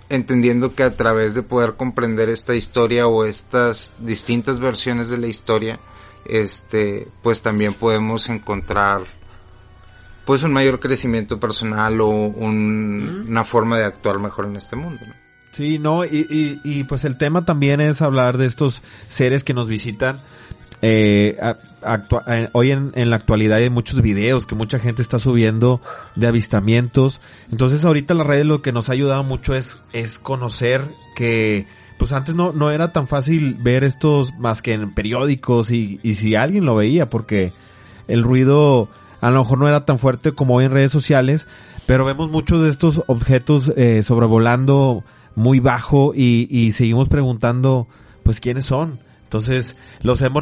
[0.09, 5.27] entendiendo que a través de poder comprender esta historia o estas distintas versiones de la
[5.27, 5.79] historia,
[6.25, 9.01] este, pues también podemos encontrar
[10.25, 15.01] pues un mayor crecimiento personal o un- una forma de actuar mejor en este mundo.
[15.07, 15.13] ¿no?
[15.51, 19.53] Sí, no, y, y, y pues el tema también es hablar de estos seres que
[19.53, 20.19] nos visitan.
[20.81, 21.37] Eh,
[22.53, 25.81] hoy en, en la actualidad hay muchos videos que mucha gente está subiendo
[26.15, 27.21] de avistamientos.
[27.51, 30.81] Entonces ahorita la red lo que nos ha ayudado mucho es, es conocer
[31.15, 35.99] que pues antes no, no era tan fácil ver estos más que en periódicos y,
[36.03, 37.53] y si alguien lo veía porque
[38.07, 41.47] el ruido a lo mejor no era tan fuerte como hoy en redes sociales,
[41.87, 45.03] pero vemos muchos de estos objetos eh, sobrevolando
[45.35, 47.87] muy bajo y, y seguimos preguntando,
[48.23, 48.99] pues, ¿quiénes son?
[49.27, 50.41] Entonces, los hemos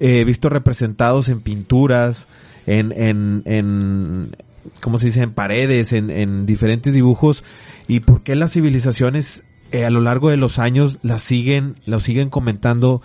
[0.00, 2.26] eh, visto representados en pinturas,
[2.66, 4.36] en, en, en,
[4.82, 5.22] ¿cómo se dice?
[5.22, 7.44] En paredes, en, en diferentes dibujos.
[7.86, 12.02] ¿Y por qué las civilizaciones eh, a lo largo de los años las siguen, los
[12.02, 13.02] siguen comentando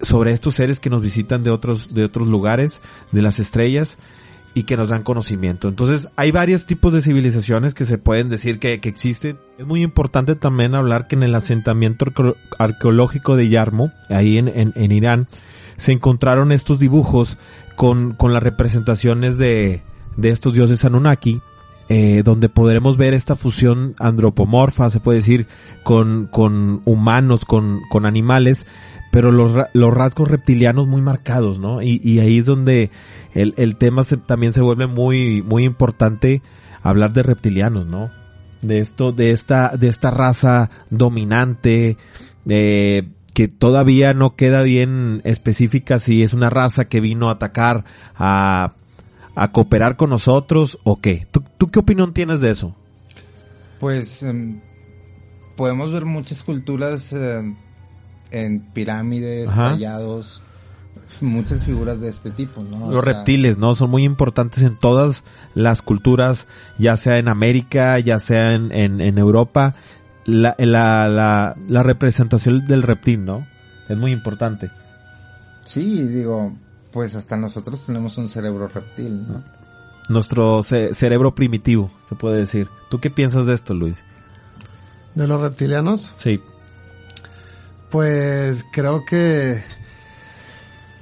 [0.00, 3.98] sobre estos seres que nos visitan de otros, de otros lugares, de las estrellas?
[4.54, 5.68] Y que nos dan conocimiento.
[5.68, 9.38] Entonces, hay varios tipos de civilizaciones que se pueden decir que, que existen.
[9.58, 14.48] Es muy importante también hablar que en el asentamiento arqueo- arqueológico de Yarmo, ahí en,
[14.48, 15.28] en, en Irán,
[15.76, 17.38] se encontraron estos dibujos
[17.76, 19.82] con, con las representaciones de,
[20.16, 21.40] de estos dioses Anunnaki,
[21.88, 25.46] eh, donde podremos ver esta fusión antropomorfa, se puede decir,
[25.82, 28.66] con, con humanos, con, con animales,
[29.10, 31.82] pero los, los rasgos reptilianos muy marcados, ¿no?
[31.82, 32.90] Y, y ahí es donde
[33.34, 36.40] el, el tema se- también se vuelve muy, muy importante
[36.82, 38.10] hablar de reptilianos, ¿no?
[38.62, 41.96] De esto, de esta, de esta raza dominante,
[42.48, 47.84] eh, que todavía no queda bien específica si es una raza que vino a atacar,
[48.16, 48.74] a,
[49.34, 51.26] a cooperar con nosotros o qué.
[51.30, 52.74] ¿Tú, tú qué opinión tienes de eso?
[53.80, 54.60] Pues em,
[55.56, 57.56] podemos ver muchas culturas em,
[58.30, 59.70] en pirámides, Ajá.
[59.70, 60.42] tallados,
[61.20, 62.86] muchas figuras de este tipo, ¿no?
[62.86, 63.74] O Los sea, reptiles, ¿no?
[63.74, 66.46] Son muy importantes en todas las culturas,
[66.78, 69.74] ya sea en América, ya sea en, en, en Europa.
[70.24, 73.46] La, la, la, la representación del reptil, ¿no?
[73.88, 74.70] Es muy importante.
[75.64, 76.52] Sí, digo,
[76.92, 79.42] pues hasta nosotros tenemos un cerebro reptil, ¿no?
[80.08, 82.68] Nuestro ce- cerebro primitivo, se puede decir.
[82.90, 83.98] ¿Tú qué piensas de esto, Luis?
[85.14, 86.40] De los reptilianos, Sí.
[87.90, 89.62] pues creo que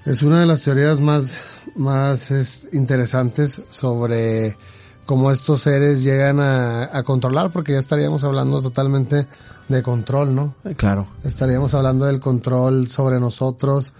[0.04, 1.38] es una de las teorías más,
[1.76, 4.56] más es, interesantes sobre
[5.06, 9.26] cómo estos seres llegan a, a controlar, porque ya estaríamos hablando totalmente
[9.68, 10.54] de control, ¿no?
[10.64, 11.06] Eh, Claro.
[11.24, 13.92] Estaríamos hablando del control sobre nosotros,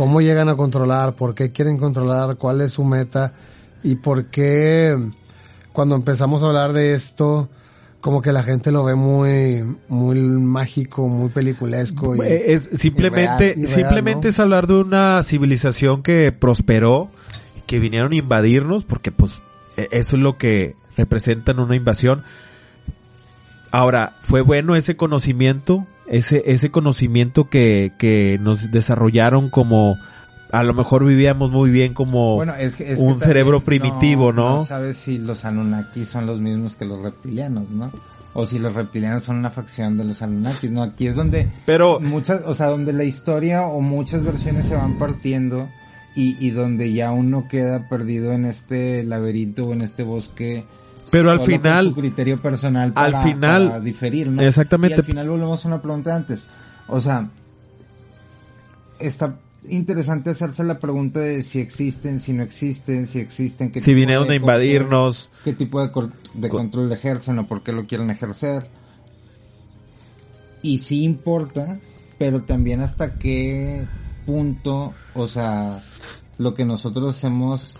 [0.00, 3.34] cómo llegan a controlar, por qué quieren controlar, cuál es su meta
[3.82, 4.96] y por qué
[5.74, 7.50] cuando empezamos a hablar de esto,
[8.00, 12.16] como que la gente lo ve muy, muy mágico, muy peliculesco.
[12.16, 14.30] Y, Eh, Es simplemente, Irreal, irreal, simplemente ¿no?
[14.30, 17.10] es hablar de una civilización que prosperó,
[17.66, 19.42] que vinieron a invadirnos, porque pues
[19.76, 22.22] e- eso es lo que representan una invasión.
[23.70, 29.96] Ahora, fue bueno ese conocimiento, ese, ese conocimiento que, que nos desarrollaron como,
[30.50, 34.32] a lo mejor vivíamos muy bien como Bueno, es que, es que un cerebro primitivo,
[34.32, 34.56] ¿no?
[34.56, 37.92] No sabes si los Anunnakis son los mismos que los reptilianos, ¿no?
[38.32, 40.82] O si los reptilianos son una facción de los Anunnakis, ¿no?
[40.82, 44.98] Aquí es donde Pero, muchas, o sea, donde la historia o muchas versiones se van
[44.98, 45.68] partiendo
[46.16, 50.64] y, y donde ya uno queda perdido en este laberinto o en este bosque.
[51.10, 54.42] Pero al final- su criterio personal al para, final- para diferir, ¿no?
[54.42, 54.96] Exactamente.
[54.96, 56.48] Y al final volvemos a una pregunta antes.
[56.88, 57.28] O sea,
[58.98, 59.36] está
[59.68, 63.96] interesante hacerse la pregunta de si existen, si no existen, si existen, qué si tipo
[63.96, 65.88] vinieron de a invadirnos, qué tipo de,
[66.34, 68.68] de Co- control ejercen o por qué lo quieren ejercer.
[70.62, 71.78] Y sí importa,
[72.18, 73.84] pero también hasta qué
[74.26, 75.80] punto, o sea,
[76.40, 77.76] lo que nosotros hacemos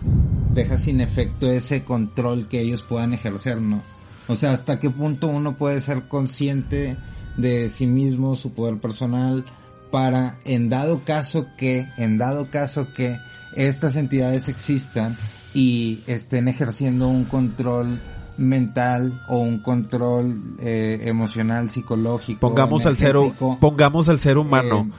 [0.52, 3.80] deja sin efecto ese control que ellos puedan ejercer, ¿no?
[4.28, 6.98] O sea, hasta qué punto uno puede ser consciente
[7.38, 9.46] de sí mismo, su poder personal,
[9.90, 13.16] para, en dado caso que, en dado caso que
[13.56, 15.16] estas entidades existan
[15.54, 17.98] y estén ejerciendo un control
[18.36, 22.40] mental o un control eh, emocional, psicológico.
[22.40, 23.16] pongamos al ser,
[23.58, 24.90] pongamos al ser humano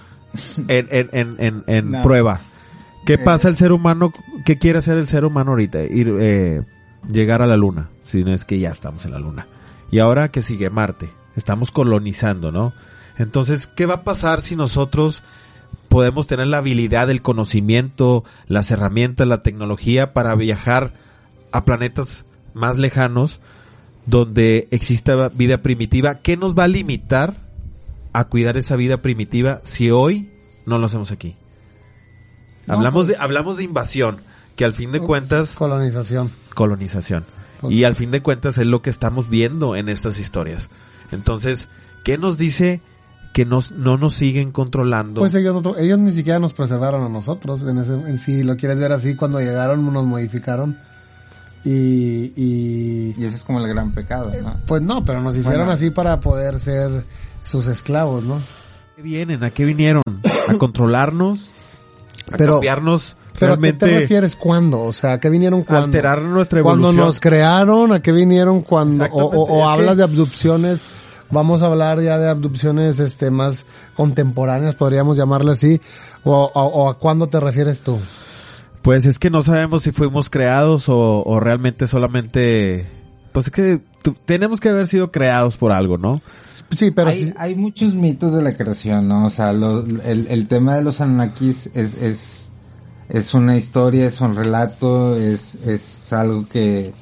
[0.67, 2.01] eh, en, en, en, en, en No.
[2.01, 2.39] prueba.
[3.05, 3.17] ¿Qué Eh.
[3.17, 4.11] pasa el ser humano?
[4.45, 5.83] ¿Qué quiere hacer el ser humano ahorita?
[5.83, 6.61] Ir, eh,
[7.11, 7.89] llegar a la luna.
[8.03, 9.47] Si no es que ya estamos en la luna.
[9.91, 11.09] Y ahora que sigue Marte.
[11.35, 12.73] Estamos colonizando, ¿no?
[13.17, 15.23] Entonces, ¿qué va a pasar si nosotros
[15.89, 20.93] podemos tener la habilidad, el conocimiento, las herramientas, la tecnología para viajar
[21.51, 23.39] a planetas más lejanos
[24.05, 26.15] donde exista vida primitiva?
[26.15, 27.35] ¿Qué nos va a limitar
[28.13, 30.31] a cuidar esa vida primitiva si hoy
[30.65, 31.35] no lo hacemos aquí?
[32.67, 34.17] No, hablamos pues- de hablamos de invasión,
[34.55, 36.29] que al fin de cuentas colonización.
[36.53, 37.23] colonización.
[37.59, 40.69] Pues- Y al fin de cuentas es lo que estamos viendo en estas historias.
[41.11, 41.67] Entonces,
[42.03, 42.81] ¿qué nos dice
[43.33, 45.21] que nos, no nos siguen controlando?
[45.21, 47.61] Pues ellos, no- ellos ni siquiera nos preservaron a nosotros.
[47.63, 50.77] En ese, en- si lo quieres ver así, cuando llegaron nos modificaron.
[51.63, 54.59] Y, y Y ese es como el gran pecado, ¿no?
[54.65, 55.73] pues no, pero nos hicieron Bueno.
[55.73, 57.03] así para poder ser
[57.43, 58.39] sus esclavos, ¿no?
[58.95, 59.43] qué vienen?
[59.43, 60.01] ¿A qué vinieron?
[60.49, 61.51] ¿A controlarnos?
[62.31, 63.17] ¿A Pero- cambiarnos?
[63.39, 64.81] Pero ¿a qué te refieres cuándo?
[64.83, 65.85] O sea, ¿a qué vinieron cuando?
[65.85, 67.07] alterar nuestra Cuando evolución.
[67.07, 69.05] nos crearon, ¿a qué vinieron cuando?
[69.05, 70.83] O, hablas que- de abducciones,
[71.31, 75.81] vamos a hablar ya de abducciones este más contemporáneas, podríamos llamarle así,
[76.23, 77.97] o, o- o a cuándo te refieres tú?
[78.81, 82.87] Pues es que no sabemos si fuimos creados o, o realmente solamente...
[83.31, 86.21] Pues es que tu- tenemos que haber sido creados por algo, ¿no?
[86.71, 89.25] Sí, pero hay, sí- hay muchos mitos de la creación, ¿no?
[89.25, 92.49] O sea, lo- el, el tema de los Anunnakis es, es,
[93.09, 96.93] es una historia, es un relato, es, es algo que,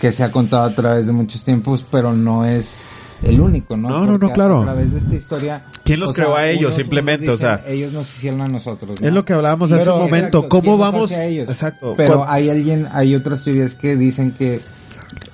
[0.00, 2.84] que se ha contado a través de muchos tiempos, pero no es
[3.22, 3.88] el único, ¿no?
[3.90, 4.60] No, no, no, claro.
[4.60, 5.64] A través de esta historia.
[5.84, 6.62] ¿Quién los sea, creó a ellos?
[6.64, 7.64] unos- Simplemente, unos o sea.
[7.66, 9.00] Ellos nos hicieron a nosotros.
[9.00, 9.06] ¿no?
[9.08, 10.38] Es lo que hablábamos hace Pero- un momento.
[10.38, 11.12] Exacto, ¿Cómo ¿quién nos vamos?
[11.12, 11.48] hace ellos?
[11.48, 11.94] Exacto.
[11.96, 14.60] Pero hay alguien, hay otras teorías que dicen que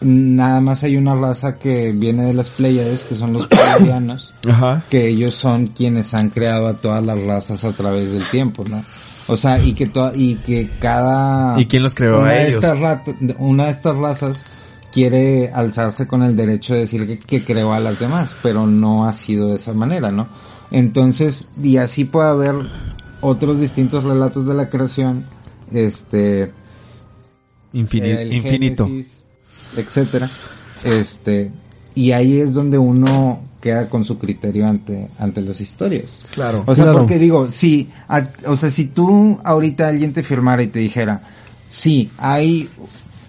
[0.00, 4.32] nada más hay una raza que viene de las Pléyades, que son los pleiadianos,
[4.90, 8.84] que ellos son quienes han creado a todas las razas a través del tiempo, ¿no?
[9.28, 12.48] O sea, y que to- y que cada ¿Y quién los creó una a de
[12.48, 12.64] ellos?
[12.64, 12.78] estas
[13.38, 14.44] una de estas razas
[14.92, 19.06] quiere alzarse con el derecho de decir que, que creó a las demás, pero no
[19.06, 20.26] ha sido de esa manera, ¿no?
[20.72, 22.54] Entonces, y así puede haber
[23.20, 25.24] otros distintos relatos de la creación,
[25.72, 26.52] este,
[28.20, 28.88] el infinito.
[29.76, 30.28] Etcétera.
[30.84, 31.50] Este,
[31.94, 36.20] y ahí es donde uno queda con su criterio ante, ante las historias.
[36.32, 36.64] Claro.
[36.66, 36.98] O sea, Claro.
[36.98, 41.22] porque digo, si, a- o sea, si tú ahorita alguien te firmara y te dijera,
[41.68, 42.68] sí, hay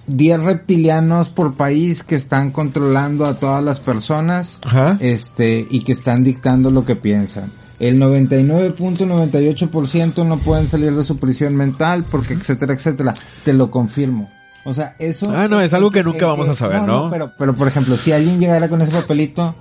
[0.08, 4.98] 10 reptilianos por país que están controlando a todas las personas, Ajá.
[5.02, 7.52] este, y que están dictando lo que piensan.
[7.80, 13.14] El 99.98% no pueden salir de su prisión mental porque etcétera, etcétera.
[13.46, 14.30] Te lo confirmo.
[14.66, 15.30] O sea, eso...
[15.36, 17.10] Ah, no, es algo que nunca vamos a saber, ¿no?
[17.10, 19.54] pero, pero por ejemplo, si alguien llegara con ese papelito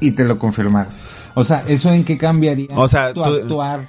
[0.00, 0.88] y te lo confirmara.
[1.34, 2.68] O sea, ¿eso en qué cambiaría?
[2.74, 3.88] O sea, tu tú- actuar.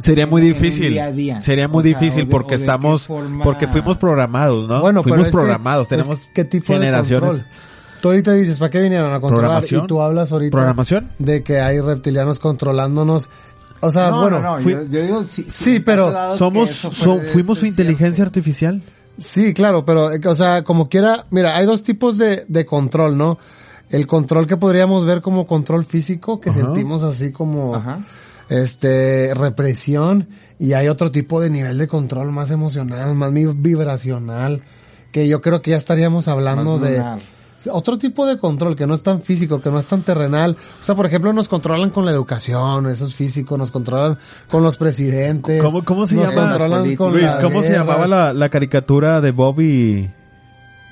[0.00, 0.90] Sería muy difícil.
[0.92, 1.42] día a día.
[1.42, 4.80] Sería muy O sea, difícil de- porque estamos, forma- porque fuimos programados, ¿no?
[4.80, 7.38] Bueno, pero fuimos es que- programados, es tenemos ¿qué tipo generaciones.
[7.38, 7.44] de?
[8.02, 9.46] Tú ahorita dices, ¿para qué vinieron a controlar?
[9.46, 9.84] ¿Programación?
[9.84, 11.10] Y tú hablas ahorita ¿Programación?
[11.18, 13.28] de que hay reptilianos controlándonos.
[13.80, 16.70] O sea, No, bueno, no, no, fui- yo, yo digo, sí, Sí, pero Somos,
[17.32, 18.30] fuimos su inteligencia cierto.
[18.38, 18.82] artificial.
[19.18, 23.16] Sí, claro, pero, eh, o sea, como quiera, mira, hay dos tipos de, de control,
[23.16, 23.38] ¿no?
[23.88, 26.60] El control que podríamos ver como control físico, que Ajá.
[26.60, 28.00] sentimos así como, Ajá.
[28.48, 34.62] este, represión, y hay otro tipo de nivel de control más emocional, más vibracional,
[35.12, 37.35] que yo creo que ya estaríamos hablando Más de lunar.
[37.72, 40.56] Otro tipo de control que no es tan físico, que no es tan terrenal.
[40.80, 44.18] O sea, por ejemplo, nos controlan con la educación, eso es físico, nos controlan
[44.50, 45.62] con los presidentes.
[45.62, 46.48] ¿Cómo- cómo se nos llama?
[46.50, 49.56] controlan con Luis, ¿cómo se llamaba la, la caricatura de Bob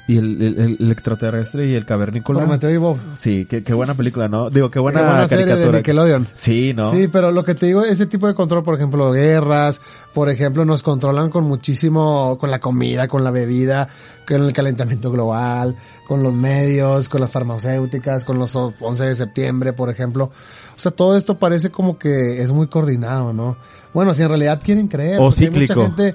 [0.06, 2.40] y, el, el- el extraterrestre y el cavernícola?
[2.40, 2.98] Prometeo y Bob.
[3.18, 4.50] Sí, qué, qué buena película, ¿no?
[4.50, 5.78] Digo, qué buena, Qué buena serie de caricatura.
[5.78, 6.28] Nickelodeon.
[6.34, 6.90] Sí, ¿no?
[6.90, 9.80] Sí, pero lo que te digo, ese tipo de control, por ejemplo, guerras,
[10.12, 13.88] por ejemplo, nos controlan con muchísimo, con la comida, con la bebida,
[14.28, 15.74] con el calentamiento global,
[16.06, 20.24] con los medios, con las farmacéuticas, con los 11 de septiembre, por ejemplo.
[20.24, 23.56] O sea, todo esto parece como que es muy coordinado, ¿no?
[23.94, 25.18] Bueno, si en realidad quieren creer.
[25.20, 25.82] O porque hay mucha cíclico.
[25.84, 26.14] gente-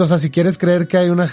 [0.00, 1.28] o sea, si quieres creer que hay una,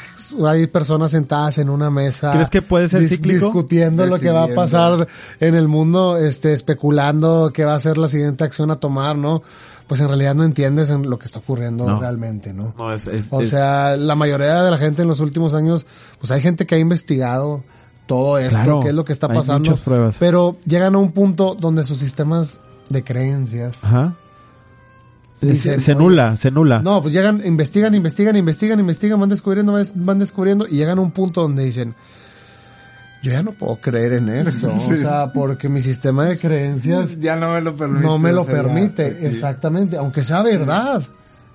[0.48, 2.32] hay personas sentadas en una mesa.
[2.32, 3.45] ¿Crees que puede ser dis- cíclico?
[3.45, 5.08] Discutiendo lo que va a pasar
[5.39, 9.41] en el mundo, este, especulando qué va a ser la siguiente acción a tomar, ¿no?
[9.88, 12.00] Pues en realidad no entiendes en lo que está ocurriendo No.
[12.00, 12.74] realmente, ¿no?
[12.78, 15.86] No, es, es- O es- sea, la mayoría de la gente en los últimos años,
[16.19, 17.63] pues hay gente que ha investigado
[18.06, 19.69] todo esto, Claro, qué es lo que está hay pasando.
[19.69, 20.15] muchas pruebas.
[20.19, 24.15] Pero llegan a un punto donde sus sistemas de creencias Ajá.
[25.41, 26.80] Dicen, se, nula, se nula.
[26.82, 31.12] no, pues llegan, investigan, investigan, investigan, investigan, van descubriendo, van- descubriendo y llegan a un
[31.12, 31.95] punto donde dicen,
[33.23, 34.93] yo ya no puedo creer en esto, Sí.
[34.93, 38.06] o sea, porque mi sistema de creencias Ya no me lo permite.
[38.06, 41.02] no me lo permite, exactamente, aunque sea verdad,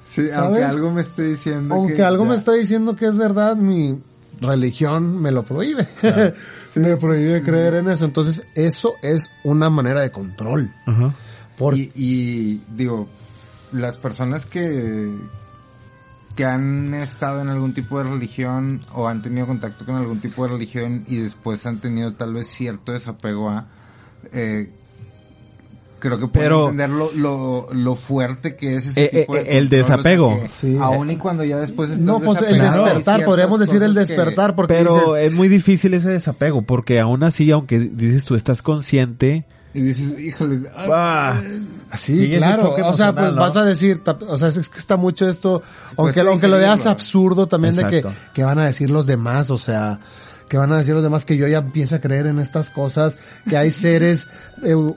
[0.01, 0.35] Sí, ¿sabes?
[0.37, 1.75] aunque algo me esté diciendo.
[1.75, 3.99] aunque que algo ya- me está diciendo que es verdad, mi
[4.41, 5.87] religión me lo prohíbe,
[6.77, 11.13] me prohíbe creer en eso, entonces eso es una manera de control, Ajá.
[11.57, 13.09] por, Y, y, digo,
[13.75, 15.11] las personas que
[16.37, 20.45] que han estado en algún tipo de religión o han tenido contacto con algún tipo
[20.47, 23.67] de religión y después han tenido tal vez cierto desapego a
[24.33, 24.69] eh,
[26.01, 29.43] creo que pueden Pero- entender lo, lo, lo fuerte que es ese Eh, tipo de
[29.43, 30.41] eh, el control, o sea, desapego.
[30.49, 30.77] Sí.
[30.81, 34.57] Aún y cuando ya después estás no, pues el despertar, podríamos decir el que- despertar,
[34.57, 38.61] porque Pero dices, es muy difícil ese desapego, porque aún así, aunque dices tú estás
[38.61, 41.41] consciente, y dices, híjole, ¡ah!
[41.97, 42.75] Sí, Sigue ese claro.
[42.85, 45.63] O sea, pues vas a decir, o sea, es, que está mucho esto,
[45.97, 49.51] aunque, Cuesta aunque lo veas absurdo también de que, que van a decir los demás,
[49.51, 50.01] o sea,
[50.49, 53.19] que van a decir los demás que yo ya empiezo a creer en estas cosas,
[53.49, 54.29] que hay seres,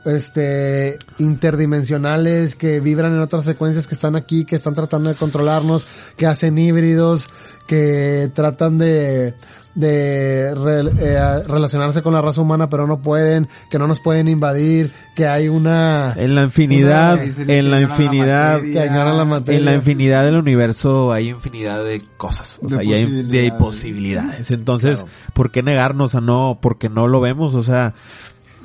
[0.06, 5.86] este, interdimensionales que vibran en otras frecuencias que están aquí, que están tratando de controlarnos,
[6.16, 7.30] que hacen híbridos,
[7.66, 9.36] que tratan de,
[9.78, 14.28] de re- eh, relacionarse con la raza humana pero no pueden, que no nos pueden
[14.28, 16.14] invadir, que hay una...
[16.18, 19.04] en la infinidad, Una- en la ignoran la infinidad, materia.
[19.14, 19.60] la materia.
[19.60, 23.52] en la infinidad del universo hay infinidad de cosas, o De sea, y hay de
[23.52, 24.50] posibilidades.
[24.50, 26.58] Entonces, ¿por qué negarnos a no?
[26.60, 27.94] Porque no lo vemos, o sea,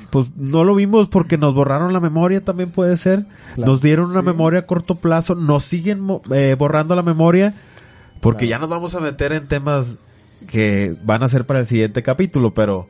[0.09, 3.25] pues no lo vimos porque nos borraron la memoria, también puede ser.
[3.53, 3.71] Claro.
[3.71, 7.53] nos dieron una memoria a corto plazo, nos siguen eh, borrando la memoria,
[8.19, 9.95] porque ya nos vamos a meter en temas
[10.45, 12.87] que van a ser para el siguiente capítulo, pero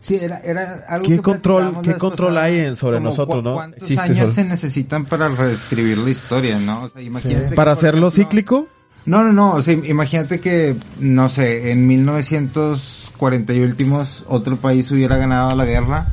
[0.00, 3.52] Sí, era, era algo ¿Qué que control- qué control hay en- sobre como nosotros, no?
[3.54, 6.84] ¿Cuántos Existe años sobre- se necesitan para reescribir la historia, no?
[6.84, 8.68] O sea, imagínate que, para hacerlo ejemplo- cíclico,
[9.06, 14.90] No, no, no, o sea, imagínate que, no sé, en 1940 y últimos otro país
[14.90, 16.06] hubiera ganado la guerra,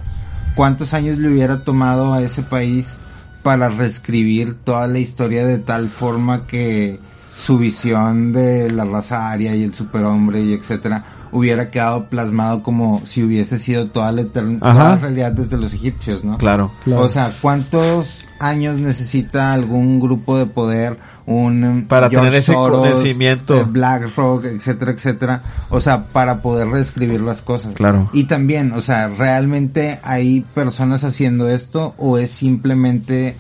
[0.56, 3.00] ¿cuántos años le hubiera tomado a ese país
[3.44, 7.00] para reescribir toda la historia de tal forma que
[7.38, 13.02] su visión de la raza aria y el superhombre y etcétera hubiera quedado plasmado como
[13.06, 16.38] si hubiese sido toda la, toda la realidad desde los egipcios, ¿no?
[16.38, 16.72] Claro.
[16.84, 17.04] Claro.
[17.04, 22.88] O sea, ¿cuántos años necesita algún grupo de poder, un Para George tener ese Soros,
[22.88, 23.60] conocimiento.
[23.60, 25.44] eh, BlackRock, etcétera, etcétera?
[25.70, 27.74] O sea, para poder reescribir las cosas.
[27.76, 28.10] Claro.
[28.14, 33.36] Y también, o sea, ¿realmente hay personas haciendo esto o es simplemente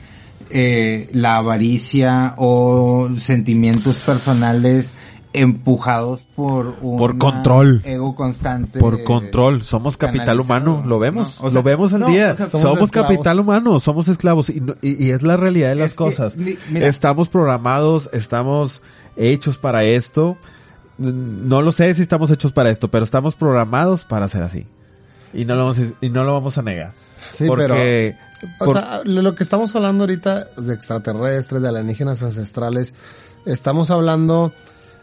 [0.49, 4.93] eh, la avaricia o sentimientos personales
[5.33, 7.81] empujados por un Por control.
[7.85, 11.47] ego constante Por control, somos capital humano, lo vemos, ¿no?
[11.47, 12.31] O sea, lo vemos al no, día.
[12.33, 15.75] o sea, somos capital humano, somos esclavos y, no- y- y es la realidad de
[15.75, 16.35] las Es cosas.
[16.37, 16.87] mira.
[16.87, 18.81] estamos programados, estamos
[19.15, 20.37] hechos para esto.
[20.97, 24.65] No lo sé si estamos hechos para esto, pero estamos programados para ser así.
[25.33, 26.93] Y no lo vamos a, y no lo vamos a negar.
[27.31, 28.15] Sí, porque
[28.59, 32.93] por- sea, lo que estamos hablando ahorita de extraterrestres, de alienígenas ancestrales,
[33.45, 34.53] estamos hablando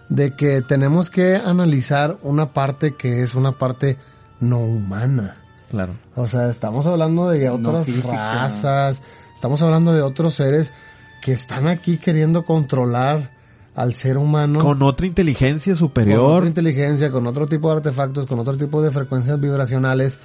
[0.09, 3.97] de que tenemos que analizar una parte que es una parte
[4.41, 5.35] no humana.
[5.70, 5.95] claro.
[6.14, 8.35] O sea, estamos hablando de otras física.
[8.43, 9.03] razas,
[9.35, 10.72] estamos hablando de otros seres
[11.22, 13.32] que están aquí queriendo controlar
[13.74, 16.20] al ser humano Con otra inteligencia con superior.
[16.20, 20.18] otra inteligencia, con otro tipo de artefactos, con otro tipo de frecuencias vibracionales,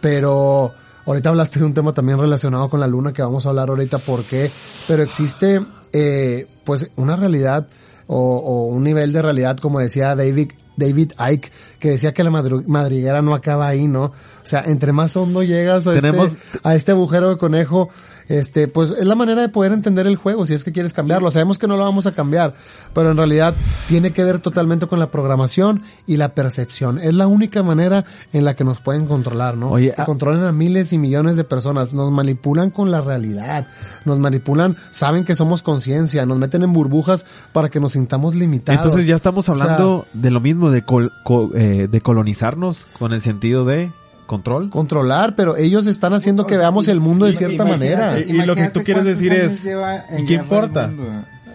[0.00, 0.74] pero
[1.06, 3.98] ahorita hablaste de un tema también relacionado con la luna que vamos a hablar ahorita
[3.98, 4.50] por qué,
[4.88, 5.60] pero existe
[5.92, 7.66] eh, pues una realidad
[8.06, 12.30] o, o un nivel de realidad como decía David David Icke que decía que la
[12.30, 14.04] madriguera no acaba ahí, ¿no?
[14.06, 17.88] O sea, entre más hondo llegas a, Tenemos- este, a este agujero de conejo,
[18.28, 21.30] este, pues es la manera de poder entender el juego si es que quieres cambiarlo.
[21.30, 22.54] Sabemos que no lo vamos a cambiar,
[22.92, 23.54] pero en realidad
[23.88, 26.98] tiene que ver totalmente con la programación y la percepción.
[26.98, 29.70] Es la única manera en la que nos pueden controlar, ¿no?
[29.70, 33.66] Oye, que ah- controlan a miles y millones de personas, nos manipulan con la realidad,
[34.04, 38.84] nos manipulan, saben que somos conciencia, nos meten en burbujas para que nos sintamos limitados.
[38.84, 41.12] Entonces ya estamos O sea, hablando de lo mismo, de, col-
[41.54, 43.92] eh, de colonizarnos con el sentido de
[44.26, 44.70] control.
[44.70, 48.18] controlar, pero ellos están haciendo que O veamos el mundo de cierta manera.
[48.20, 50.92] Y- lo que tú quieres decir es, lleva en ¿y qué importa?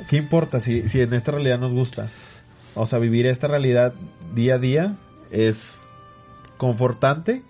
[0.08, 2.08] ¿Qué importa si, si en esta realidad nos gusta?
[2.76, 3.94] O sea, vivir esta realidad
[4.34, 4.96] día a día
[5.32, 5.80] es
[6.58, 7.44] confortante.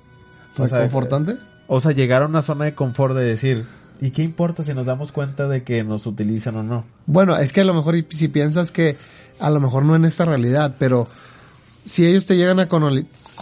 [0.58, 1.36] O sea, ¿Reconfortante?
[1.68, 3.66] O sea, llegar a una zona de confort de decir,
[4.02, 6.84] ¿y qué importa si nos damos cuenta de que nos utilizan o no?
[7.06, 8.98] Bueno, es que a lo mejor si piensas que
[9.40, 11.08] a lo mejor no en esta realidad, pero
[11.86, 12.68] si ellos te llegan a,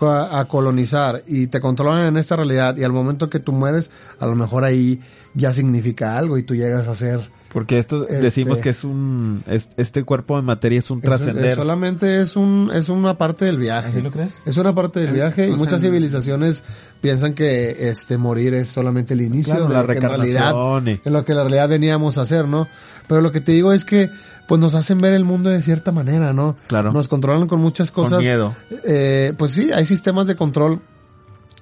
[0.06, 3.90] a colonizar y te controlan en esta realidad y al momento que tú mueres,
[4.20, 5.02] a lo mejor ahí
[5.34, 7.37] ya significa algo y tú llegas a ser...
[7.58, 11.44] Porque esto Este- decimos que es un, es- este cuerpo de materia es un trascender.
[11.48, 13.90] es solamente es un es una parte del viaje.
[13.90, 14.36] ¿Así lo crees?
[14.46, 16.64] Es una parte del viaje y sea, muchas civilizaciones
[17.02, 20.42] piensan que este morir es solamente el inicio Claro, de la lo que en realidad
[20.54, 22.68] reencarnación y- en lo que en realidad veníamos a hacer, ¿no?
[23.08, 24.12] Pero lo que te digo es que
[24.48, 26.58] pues nos hacen ver el mundo de cierta manera, ¿no?
[26.68, 26.92] Claro.
[26.94, 28.20] Nos controlan con muchas Con cosas.
[28.20, 28.54] miedo.
[28.86, 30.80] Eh, pues sí, hay sistemas de control.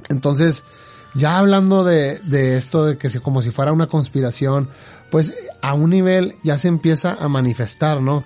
[0.09, 0.65] Entonces,
[1.13, 4.67] ya hablando de, de esto de que si, como si fuera una conspiración,
[5.11, 8.23] pues a un nivel ya se empieza a manifestar, ¿no?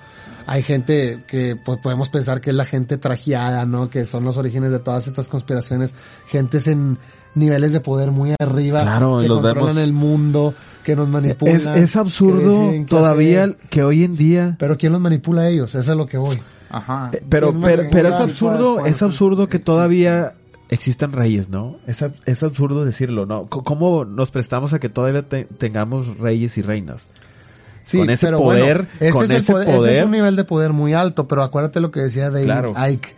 [0.48, 3.90] Hay gente que pues podemos pensar que es la gente trajeada, ¿no?
[3.92, 5.94] Que son los orígenes de todas estas conspiraciones,
[6.26, 6.98] gentes en
[7.36, 9.78] niveles de poder muy arriba, Claro, que los controlan vemos.
[9.84, 11.76] el mundo, que nos manipulan.
[11.76, 13.58] es absurdo todavía hacer.
[13.70, 15.70] que hoy en día Pero ¿quién los manipula a ellos?
[15.76, 16.40] Eso es a lo que voy.
[16.72, 17.12] Ajá.
[17.14, 20.34] Eh, Pero, ¿Quién pero, pero es absurdo, es fuerzas absurdo que todavía
[20.70, 21.78] existan reyes, ¿no?
[21.88, 23.46] Es, es absurdo decirlo, ¿no?
[23.48, 27.08] ¿Cómo nos prestamos a que todavía te- tengamos reyes y reinas?
[27.82, 30.36] Sí, Con ese pero poder, bueno, ese con es ese poder, ese es un nivel
[30.36, 32.74] de poder muy alto, pero acuérdate lo que decía David Claro.
[32.90, 33.16] Icke.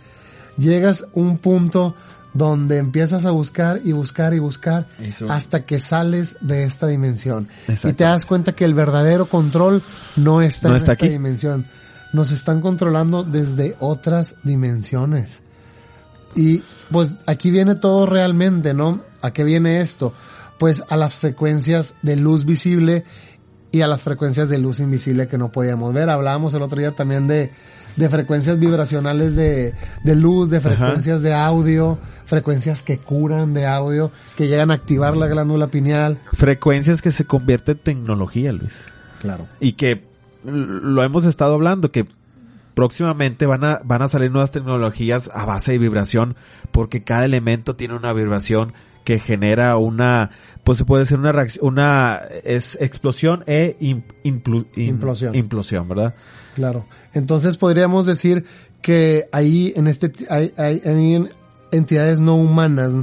[0.57, 1.95] Llegas a un punto
[2.33, 5.29] donde empiezas a buscar y buscar y buscar Eso.
[5.29, 7.49] hasta que sales de esta dimensión.
[7.67, 7.89] Exacto.
[7.89, 9.81] Y te das cuenta que el verdadero control
[10.15, 11.11] no está No en está esta aquí.
[11.11, 11.65] dimensión.
[12.13, 15.40] Nos están controlando desde otras dimensiones.
[16.35, 19.03] Y pues aquí viene todo realmente, ¿no?
[19.21, 20.13] ¿A qué viene esto?
[20.59, 23.03] Pues a las frecuencias de luz visible
[23.71, 26.09] y a las frecuencias de luz invisible que no podíamos ver.
[26.09, 27.51] Hablábamos el otro día también de,
[27.95, 29.73] de frecuencias vibracionales de,
[30.03, 35.15] de luz, de frecuencias de audio, frecuencias que curan de audio, que llegan a activar
[35.15, 36.19] la glándula pineal.
[36.33, 38.73] Frecuencias que se convierte en tecnología, Luis.
[39.19, 39.47] Claro.
[39.59, 40.03] Y que
[40.43, 42.05] lo hemos estado hablando, que
[42.73, 46.35] próximamente van a, van a salir nuevas tecnologías a base de vibración,
[46.71, 50.29] porque cada elemento tiene una vibración que genera una,
[50.63, 53.75] pues se puede ser una reacción, una, es explosión e
[54.23, 55.35] Implosión.
[55.35, 56.13] implosión, ¿verdad?
[56.55, 56.85] Claro.
[57.13, 58.45] Entonces podríamos decir
[58.81, 61.29] que ahí en este hay, hay- hay
[61.71, 62.93] entidades no humanas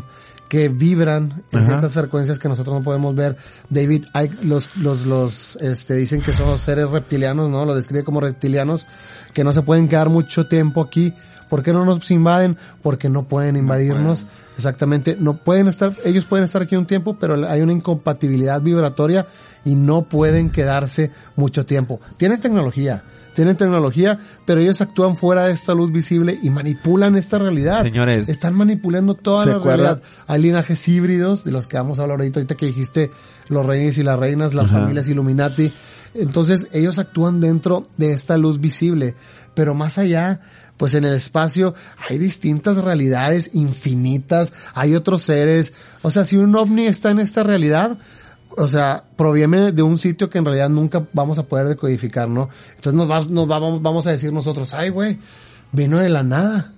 [0.49, 1.69] que vibran en Ajá.
[1.69, 3.37] ciertas frecuencias que nosotros no podemos ver.
[3.69, 7.65] David Icke los, los, los, este, dicen que son seres reptilianos, ¿no?
[7.65, 8.87] Lo describe como reptilianos
[9.33, 11.15] que no se pueden quedar mucho tiempo aquí.
[11.49, 12.59] ¿Por qué no nos invaden?
[12.83, 14.27] Porque no pueden invadirnos.
[14.57, 15.17] Exactamente.
[15.19, 19.27] No pueden estar, ellos pueden estar aquí un tiempo, pero hay una incompatibilidad vibratoria
[19.65, 22.01] y no pueden quedarse mucho tiempo.
[22.17, 23.03] Tienen tecnología,
[23.39, 27.85] tienen tecnología, pero ellos actúan fuera de esta luz visible y manipulan esta realidad.
[27.85, 30.03] Señores, Están manipulando toda ¿se la realidad.
[30.27, 33.13] Hay linajes híbridos, de los que vamos a hablar ahorita, ahorita que dijiste
[33.47, 34.81] los reyes y las reinas, las Ajá.
[34.81, 35.73] familias Illuminati.
[36.15, 39.15] Entonces, ellos actúan dentro de esta luz visible,
[39.55, 40.41] pero más allá,
[40.77, 41.77] pues en el espacio
[42.09, 45.75] hay distintas realidades infinitas, hay otros seres.
[46.03, 47.99] O sea, si un ovni está en esta realidad,
[48.57, 52.49] o sea, proviene de un sitio que en realidad nunca vamos a poder decodificar, ¿no?
[52.71, 55.19] Entonces nos, va- nos vamos, vamos a decir nosotros, ay, güey,
[55.73, 56.73] vino de la nada.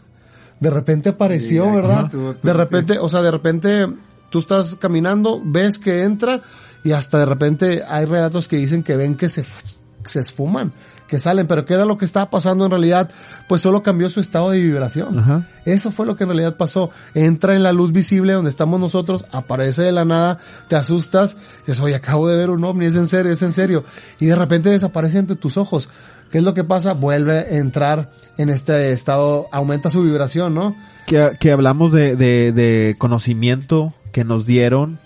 [0.59, 1.71] De repente apareció, Sí.
[1.77, 2.11] ¿verdad?
[2.11, 3.87] Tú- tú- de repente, o sea, de repente
[4.31, 6.43] tú estás caminando, ves que entra
[6.85, 9.45] y hasta de repente hay relatos que dicen que ven que se,
[10.05, 10.73] se esfuman,
[11.11, 13.11] que salen, pero ¿qué era lo que estaba pasando en realidad?
[13.49, 15.19] Pues solo cambió su estado de vibración.
[15.19, 15.49] Ajá.
[15.65, 16.91] Eso fue lo que en realidad pasó.
[17.15, 20.39] Entra en la luz visible donde estamos nosotros, aparece de la nada,
[20.69, 21.37] te asustas,
[21.67, 23.83] dices, oye, acabo de ver un ovni, es en serio, es en serio.
[24.21, 25.89] Y de repente desaparece ante tus ojos.
[26.31, 26.93] ¿Qué es lo que pasa?
[26.93, 30.77] Vuelve a entrar en este estado, aumenta su vibración, ¿no?
[31.07, 35.01] que, que hablamos de, de, de conocimiento que nos dieron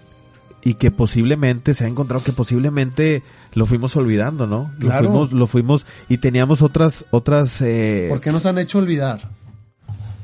[0.64, 4.72] y que posiblemente se ha encontrado que posiblemente lo fuimos olvidando, ¿no?
[4.80, 5.02] Claro.
[5.02, 9.30] Lo fuimos, lo fuimos y teníamos otras, otras, eh, ¿Por qué nos han hecho olvidar?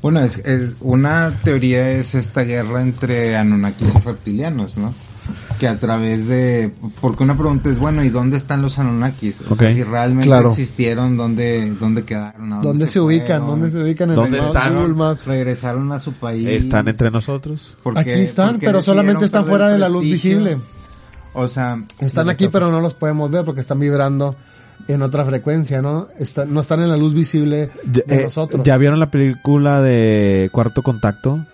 [0.01, 4.93] Bueno, es, es- una teoría es esta guerra entre Anunnakis y reptilianos, ¿no?
[5.59, 6.71] Que a través de...
[7.01, 9.41] Porque una pregunta es, bueno, ¿y dónde están los Anunnakis?
[9.49, 10.49] O sea, si realmente Claro.
[10.49, 12.53] existieron, ¿dónde, dónde quedaron?
[12.53, 13.45] ¿A ¿Dónde se ubican?
[13.45, 14.75] ¿Dónde se ubican en ¿Dónde el están?
[14.75, 15.25] Google Maps?
[15.25, 16.47] Regresaron a su país.
[16.47, 17.75] están entre nosotros.
[17.83, 20.57] ¿Por qué- Aquí están, por qué pero solamente están fuera de la luz visible.
[21.33, 21.81] O sea...
[21.99, 24.35] Están aquí, pero no los podemos ver porque están vibrando
[24.87, 26.07] en otra frecuencia, ¿no?
[26.17, 28.63] Están, no están en la luz visible de Eh, nosotros.
[28.65, 31.45] ¿Ya vieron la película de Cuarto Contacto?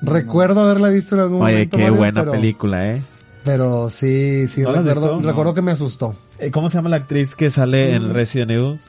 [0.00, 1.76] Recuerdo haberla visto en algún Oye, momento.
[1.76, 3.02] qué Mario, buena pero- película, ¿eh?
[3.44, 5.28] Pero sí, sí, ¿No la has recuerdo, visto?
[5.28, 5.54] recuerdo No.
[5.54, 6.14] que me asustó.
[6.38, 8.80] Eh, ¿Cómo se llama la actriz que sale en Resident Evil?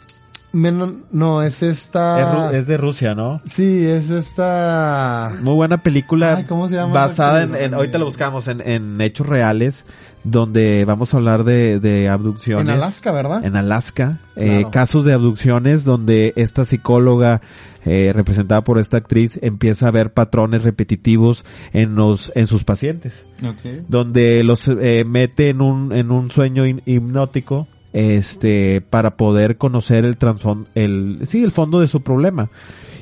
[0.52, 2.52] Men- no, es Es, esta...
[2.56, 3.42] Es de Rusia, ¿no?
[3.46, 5.36] Sí, es esta...
[5.42, 9.28] Muy buena película Ay, ¿cómo se llama basada en, ahorita lo buscamos en, en hechos
[9.28, 9.86] reales
[10.24, 13.46] donde vamos a hablar de, de abducciones En Alaska, ¿verdad?
[13.46, 17.40] en Alaska, eh, casos de abducciones donde esta psicóloga
[17.86, 23.26] eh, representada por esta actriz empieza a ver patrones repetitivos en los en sus pacientes
[23.42, 23.86] Ok.
[23.88, 30.18] donde los eh, mete en un en un sueño hipnótico este para poder conocer el
[30.18, 32.50] transfon el sí el fondo de su problema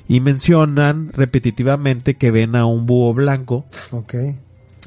[0.07, 4.13] y mencionan repetitivamente que ven a un búho blanco Ok.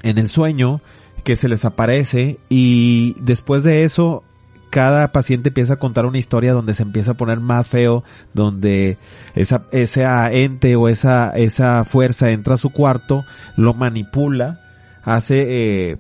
[0.03, 0.81] en el sueño
[1.25, 4.25] que se les aparece y después de eso
[4.71, 8.99] cada paciente empieza a contar una historia donde se empieza a poner más feo, donde
[9.35, 13.25] esa, esa ente o esa, esa fuerza entra a su cuarto,
[13.57, 14.61] lo manipula,
[15.03, 15.97] hace eh,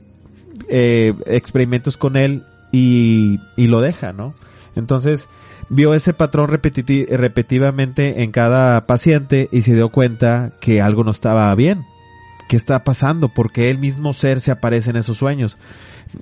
[0.69, 4.35] eh, experimentos con él y, y lo deja, ¿no?
[4.77, 5.29] Entonces
[5.69, 11.11] vio ese patrón repetiti- repetitivamente en cada paciente y se dio cuenta que algo no
[11.11, 11.85] estaba bien.
[12.49, 13.29] ¿Qué está pasando?
[13.29, 15.57] Porque el mismo ser se aparece en esos sueños.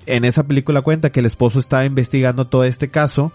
[0.05, 3.33] En esa película cuenta que el esposo estaba investigando todo este caso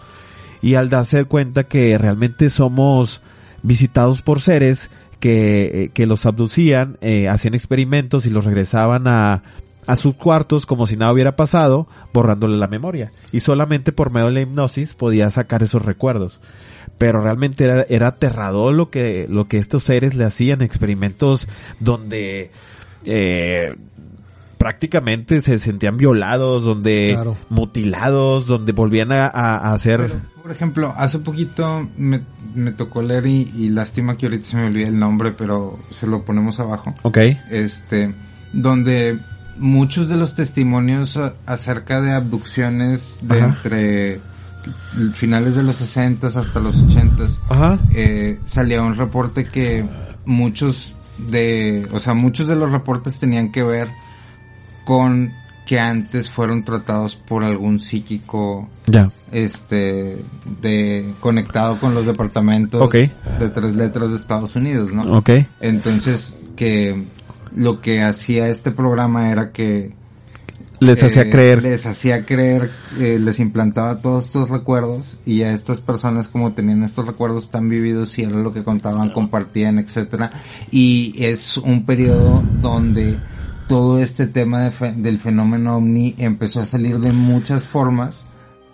[0.62, 3.22] y al darse cuenta que realmente somos
[3.64, 9.42] visitados por seres que, eh, que los abducían, eh, hacían experimentos y los regresaban a,
[9.88, 13.12] a sus cuartos como si nada hubiera pasado, borrándole la memoria.
[13.32, 16.40] Y solamente por medio de la hipnosis podía sacar esos recuerdos.
[16.98, 21.48] Pero realmente era, era aterrador lo que, lo que estos seres le hacían, experimentos
[21.80, 22.52] donde
[23.06, 23.76] eh,
[24.58, 27.38] prácticamente se sentían violados, donde Claro.
[27.50, 30.02] mutilados, donde volvían a, a- a hacer...
[30.02, 32.22] Pero, por ejemplo, hace poquito me,
[32.54, 36.06] me tocó leer y, y lástima que ahorita se me olvide el nombre, pero se
[36.08, 36.94] lo ponemos abajo.
[37.02, 37.18] ok.
[37.50, 38.14] Este,
[38.54, 39.20] donde
[39.58, 43.46] muchos de los testimonios acerca de abducciones de Ajá.
[43.48, 44.22] entre
[45.14, 47.80] finales de los 60 hasta los 80 Ajá.
[47.94, 49.86] eh, salía un reporte que
[50.26, 53.90] muchos de, o sea, muchos de los reportes tenían que ver
[54.86, 55.32] con
[55.66, 59.12] que antes fueron tratados por algún psíquico Ya.
[59.32, 60.22] este
[60.62, 65.04] de conectado con los departamentos de tres letras de Estados Unidos, ¿no?
[65.18, 65.30] Ok.
[65.62, 67.06] Entonces que
[67.56, 69.94] lo que hacía este programa era que
[70.80, 71.64] Les eh, hacía creer.
[71.64, 76.84] les hacía creer, eh, les implantaba todos estos recuerdos y a estas personas como tenían
[76.84, 80.32] estos recuerdos tan vividos y era lo que contaban, compartían, etcétera.
[80.72, 83.18] Y es un periodo donde
[83.68, 88.26] todo este tema de fe- del fenómeno ovni empezó a salir de muchas formas.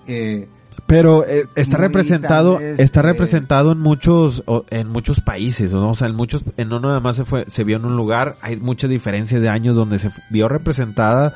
[0.07, 0.47] Eh,
[0.86, 5.91] Pero eh, está Muy representado, está eh, representado en muchos, en muchos países, ¿no?
[5.91, 8.38] O sea, en muchos, en no nada más se fue, se vio en un lugar,
[8.41, 11.36] hay mucha diferencia de años donde se vio representada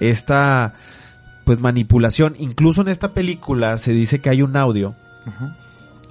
[0.00, 0.74] esta,
[1.44, 2.34] pues manipulación.
[2.38, 4.94] Incluso en esta película se dice que hay un audio,
[5.26, 5.56] ajá.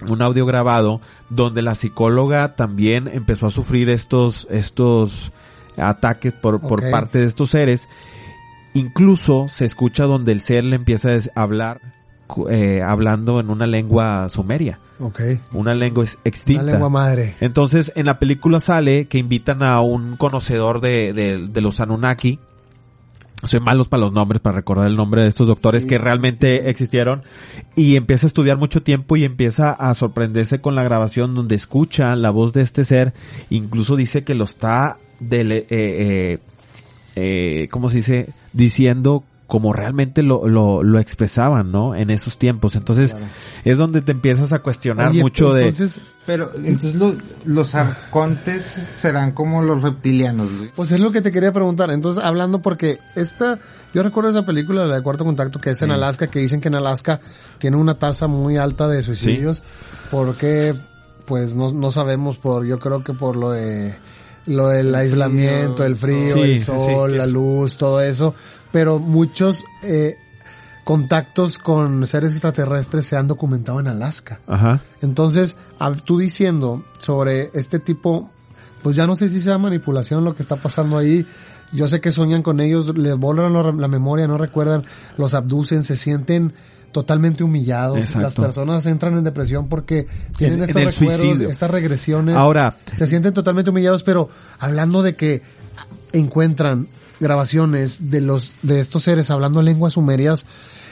[0.10, 5.32] un audio grabado, donde la psicóloga también empezó a sufrir estos, estos
[5.78, 7.88] ataques por, por parte de estos seres.
[8.74, 11.82] Incluso se escucha donde el ser le empieza a hablar,
[12.50, 14.80] eh, hablando en una lengua sumeria,
[15.54, 16.64] una lengua ex- extinta.
[16.64, 17.36] La lengua madre.
[17.40, 22.40] Entonces, en la película sale que invitan a un conocedor de, de, de los Anunnaki.
[23.44, 25.90] Soy malos para los nombres, para recordar el nombre de estos doctores Sí.
[25.90, 27.24] que realmente existieron.
[27.76, 32.16] Y empieza a estudiar mucho tiempo y empieza a sorprenderse con la grabación donde escucha
[32.16, 33.14] la voz de este ser.
[33.50, 36.40] Incluso dice que lo está, dele- eh, eh,
[37.16, 38.30] eh, ¿cómo se dice?
[38.54, 41.94] Diciendo como realmente lo, lo, lo expresaban, ¿no?
[41.94, 42.78] En esos tiempos.
[42.78, 43.14] Entonces,
[43.66, 45.64] es donde te empiezas a cuestionar Oye, mucho de...
[45.64, 50.72] entonces, Pero entonces lo- los arcontes serán como los reptilianos, Luis.
[50.74, 51.92] Pues es lo que te quería preguntar.
[51.92, 53.60] Entonces, hablando porque esta,
[53.94, 55.92] yo recuerdo esa película, la de Cuarto Contacto, que es en.
[55.92, 57.20] Alaska, que dicen que en Alaska
[57.58, 59.62] tiene una tasa muy alta de suicidios,
[60.12, 60.74] porque,
[61.26, 63.98] pues, no, no sabemos por, yo creo que por lo de,
[64.46, 67.18] lo del aislamiento, el frío, Sí, el sí, sol, sí.
[67.18, 68.34] la luz, todo eso,
[68.72, 70.18] pero muchos, eh,
[70.84, 74.40] contactos con seres extraterrestres se han documentado en Alaska.
[74.48, 74.82] Ajá.
[75.02, 75.56] Entonces,
[76.06, 78.30] tú diciendo sobre este tipo,
[78.82, 81.26] pues ya no sé si sea manipulación lo que está pasando ahí.
[81.72, 84.84] Yo sé que sueñan con ellos, les borran la memoria, no recuerdan,
[85.18, 86.54] los abducen, se sienten
[86.92, 87.98] totalmente humillados.
[88.00, 88.22] Exacto.
[88.24, 91.50] Las personas entran en depresión porque tienen En- en estos el recuerdos, suicidio.
[91.50, 92.36] estas regresiones.
[92.36, 95.42] Ahora, se sienten totalmente humillados, pero hablando de que
[96.12, 96.88] encuentran
[97.22, 100.46] grabaciones de los de estos seres hablando lenguas sumerias,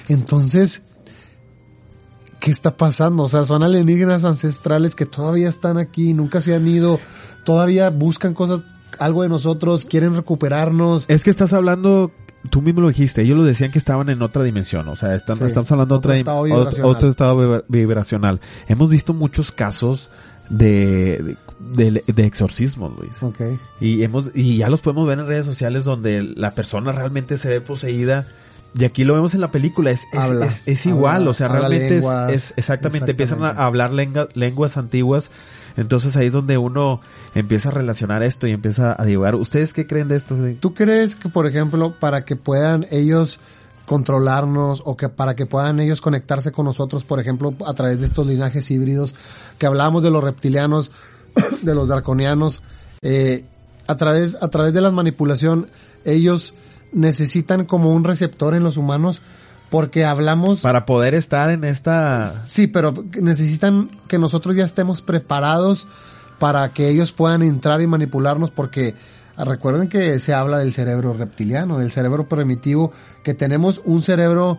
[0.07, 0.83] entonces
[2.39, 3.23] ¿qué está pasando?
[3.23, 6.99] O sea, son alienígenas ancestrales que todavía están aquí, nunca se han ido,
[7.43, 8.63] todavía buscan cosas,
[8.97, 11.05] algo de nosotros, quieren recuperarnos.
[11.09, 12.11] es que estás hablando,
[12.49, 15.37] tú mismo lo dijiste, ellos lo decían que estaban en otra dimensión, o sea, están,
[15.37, 18.39] Sí, estamos hablando de otro otra, estado otro estado vibra- vibracional.
[18.67, 20.09] Hemos visto muchos casos
[20.49, 20.65] de,
[21.23, 23.21] de, de, de exorcismos, Luis.
[23.21, 23.41] Ok.
[23.79, 27.49] Y hemos, y ya los podemos ver en redes sociales donde la persona realmente se
[27.49, 28.25] ve poseída.
[28.77, 31.33] Y aquí lo vemos en la película, es, es, Habla, es, es habla, igual, o
[31.33, 35.31] sea, realmente es- lenguas, es, exactamente, empiezan a hablar lenga- lenguas antiguas,
[35.75, 37.01] entonces ahí es donde uno
[37.33, 39.33] empieza a relacionar esto y empieza a divagar.
[39.35, 40.35] ¿Ustedes qué creen de esto?
[40.59, 43.39] ¿Tú crees que, por ejemplo, para que puedan ellos
[43.99, 48.05] controlarnos o que para que puedan ellos conectarse con nosotros, por ejemplo, a través de
[48.05, 49.15] estos linajes híbridos,
[49.57, 50.91] que hablamos de los reptilianos,
[51.61, 52.61] de los draconianos,
[53.01, 53.45] eh,
[53.87, 55.69] a través, a través de la manipulación,
[56.05, 56.53] ellos
[56.91, 59.21] necesitan como un receptor en los humanos
[59.69, 62.25] porque hablamos Para poder estar en esta...
[62.25, 65.87] Sí, pero necesitan que nosotros ya estemos preparados
[66.39, 68.95] para que ellos puedan entrar y manipularnos porque
[69.37, 72.91] recuerden que se habla del cerebro reptiliano, del cerebro primitivo,
[73.23, 74.57] que tenemos un cerebro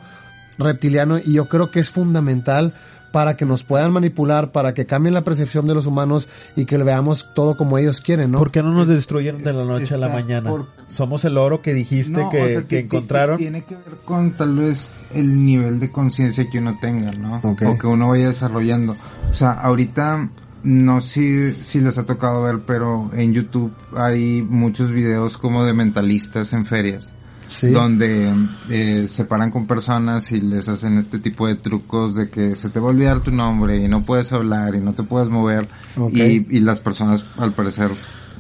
[0.59, 2.75] reptiliano y yo creo que es fundamental
[3.13, 6.79] para que nos puedan manipular, para que cambien la percepción de los humanos y que
[6.79, 8.39] le veamos todo como ellos quieren, ¿no?
[8.39, 10.49] ¿Por qué no nos destruyen de la noche a la mañana?
[10.51, 13.37] por- Somos el oro que dijiste No, que, o sea, que ti- ti- encontraron.
[13.39, 17.41] Tiene que ver con tal vez el nivel de conciencia que uno tenga, ¿no?
[17.43, 18.97] O que uno vaya desarrollando.
[19.31, 20.29] O sea, ahorita
[20.63, 25.73] no sé si les ha tocado ver, pero en YouTube hay muchos videos como de
[25.73, 27.15] mentalistas en ferias.
[27.51, 27.71] Sí.
[27.71, 28.33] Donde
[28.71, 32.71] eh, se paran con personas y les hacen este tipo de trucos de que se
[32.71, 35.69] te va a olvidar tu nombre y no puedes hablar y no te puedes mover
[35.97, 36.15] Ok.
[36.15, 37.91] y, y las personas al parecer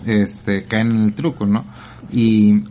[0.06, 1.64] este caen en el truco, ¿no?
[2.12, 2.62] Y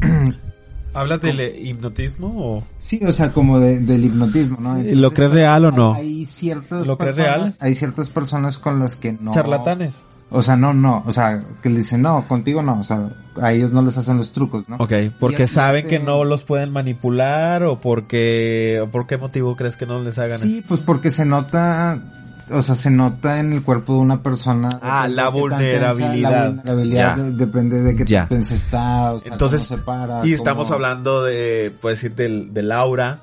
[0.94, 2.64] ¿Hablas del eh, hipnotismo o...?
[2.78, 4.80] Sí, o sea, como de, del hipnotismo, ¿no?
[4.80, 5.94] ¿Y lo crees real o no?
[5.94, 7.56] Hay, hay ciertas ¿Lo crees personas, real?
[7.60, 9.32] Hay ciertas personas con las que no...
[9.32, 9.96] Charlatanes.
[10.32, 13.10] O sea, no, no, o sea, que le dicen, no, contigo no, o sea,
[13.40, 14.76] a ellos no les hacen los trucos, ¿no?
[14.76, 18.80] Ok, porque saben que no los pueden manipular o porque...
[18.82, 20.46] o ¿Por qué motivo crees que no les hagan eso?
[20.46, 22.02] Sí, pues porque se nota,
[22.50, 24.78] o sea, se nota en el cuerpo de una persona.
[24.82, 26.50] Ah, la vulnerabilidad.
[26.50, 30.18] tensa, La vulnerabilidad de- depende de qué tan está, o sea, Entonces, cómo se para,
[30.18, 33.18] y cómo- estamos hablando de, puedes decir, del, del aura.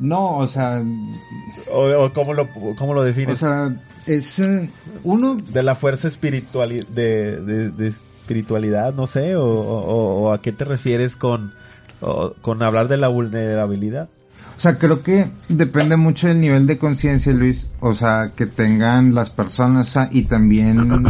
[0.00, 0.82] No, o sea,
[1.72, 3.36] ¿O, o cómo, lo, cómo lo defines?
[3.36, 3.76] o sea,
[4.06, 4.68] es eh,
[5.04, 10.40] uno de la fuerza espiritual de, de, de espiritualidad, no sé, o, o- o a
[10.40, 11.52] qué te refieres con,
[12.00, 14.08] o- con hablar de la vulnerabilidad.
[14.56, 17.70] O sea, creo que depende mucho del nivel de conciencia, Luis.
[17.80, 20.78] O sea, que tengan las personas ah, y también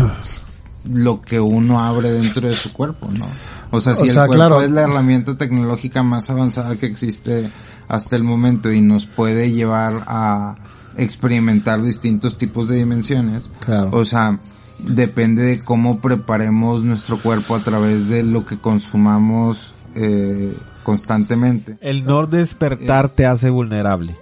[0.84, 3.26] lo que uno abre dentro de su cuerpo, ¿no?
[3.70, 4.60] O sea, si O el cuerpo claro.
[4.62, 7.50] es la herramienta tecnológica más avanzada que existe
[7.88, 10.54] hasta el momento y nos puede llevar a
[10.96, 13.90] experimentar distintos tipos de dimensiones, Claro.
[13.92, 14.40] o sea,
[14.78, 21.76] depende de cómo preparemos nuestro cuerpo a través de lo que consumamos eh, constantemente.
[21.80, 24.16] El no despertar Es- te hace vulnerable.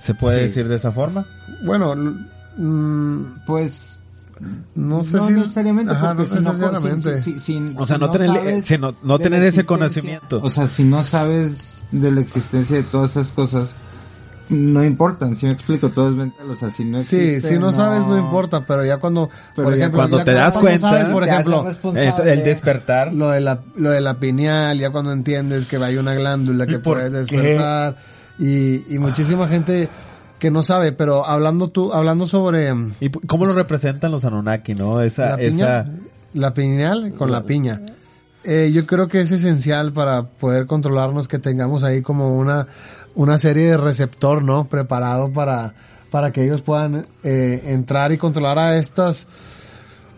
[0.00, 0.42] ¿Se puede Sí.
[0.44, 1.26] decir de esa forma?
[1.64, 2.14] Bueno, l-
[2.56, 3.91] mm, Pues
[4.74, 5.32] no sé no si...
[5.34, 7.18] necesariamente Ajá, porque no si no, necesariamente.
[7.18, 9.66] si- si- si- O sea, si no tener- sabes si no- tener la ese existencia-
[9.66, 10.40] conocimiento.
[10.42, 13.74] O sea, si no sabes de la existencia de todas esas cosas,
[14.48, 17.58] no importan, si me explico, todo es mental, o sea, si no Sí, existe, si
[17.58, 20.68] no, sabes no importa, pero ya cuando, Pero por ejemplo, cuando ya te das cuando
[20.70, 21.66] cuenta, sabes, por ejemplo.
[22.24, 23.14] El despertar.
[23.14, 26.78] lo de la lo de la pineal, ya cuando entiendes que hay una glándula que
[26.80, 27.96] puedes despertar
[28.38, 29.88] y, y muchísima gente
[30.42, 34.74] que no sabe, pero hablando tú hablando sobre mm, ¿Y cómo lo representan los Anunnaki,
[34.74, 35.00] no?
[35.00, 35.86] Esa, la piña, esa,
[36.34, 37.80] la pineal con la piña.
[38.42, 42.66] Eh, yo creo que es esencial para poder controlarnos que tengamos ahí como una,
[43.14, 44.64] una serie de receptor, ¿no?
[44.64, 45.74] Preparado para,
[46.10, 49.28] para que ellos puedan eh, entrar y controlar a estas,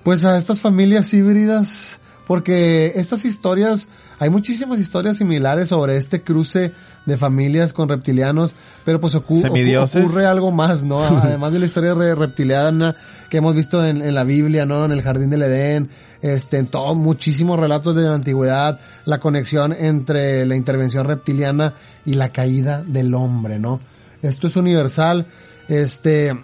[0.04, 3.88] pues a estas familias híbridas, porque estas historias,
[4.24, 6.72] hay muchísimas historias similares sobre este cruce
[7.04, 8.54] de familias con reptilianos,
[8.84, 11.04] pero pues ocurre algo más, ¿no?
[11.22, 12.96] Además de la historia re- reptiliana
[13.28, 14.84] que hemos visto en, en la Biblia, ¿no?
[14.86, 15.90] En el Jardín del Edén,
[16.22, 21.74] este, en todo, muchísimos relatos de la antigüedad, la conexión entre la intervención reptiliana
[22.06, 23.80] y la caída del hombre, ¿no?
[24.22, 25.26] Esto es universal,
[25.68, 26.34] este,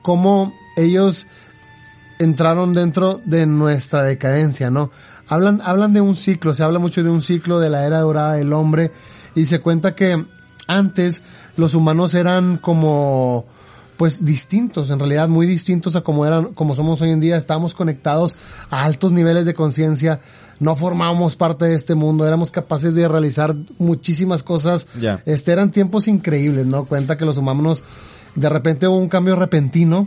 [0.00, 1.26] cómo ellos
[2.18, 4.90] entraron dentro de nuestra decadencia, ¿no?
[5.28, 8.34] Hablan, hablan de un ciclo, se habla mucho de un ciclo de la era dorada
[8.34, 8.92] del hombre
[9.34, 10.24] y se cuenta que
[10.66, 11.22] antes
[11.56, 13.46] los humanos eran como
[13.98, 17.74] pues distintos, en realidad muy distintos a como eran, como somos hoy en día, estábamos
[17.74, 18.36] conectados
[18.70, 20.20] a altos niveles de conciencia,
[20.60, 24.86] no formábamos parte de este mundo, éramos capaces de realizar muchísimas cosas,
[25.26, 26.84] este eran tiempos increíbles, ¿no?
[26.84, 27.82] Cuenta que los humanos
[28.36, 30.06] de repente hubo un cambio repentino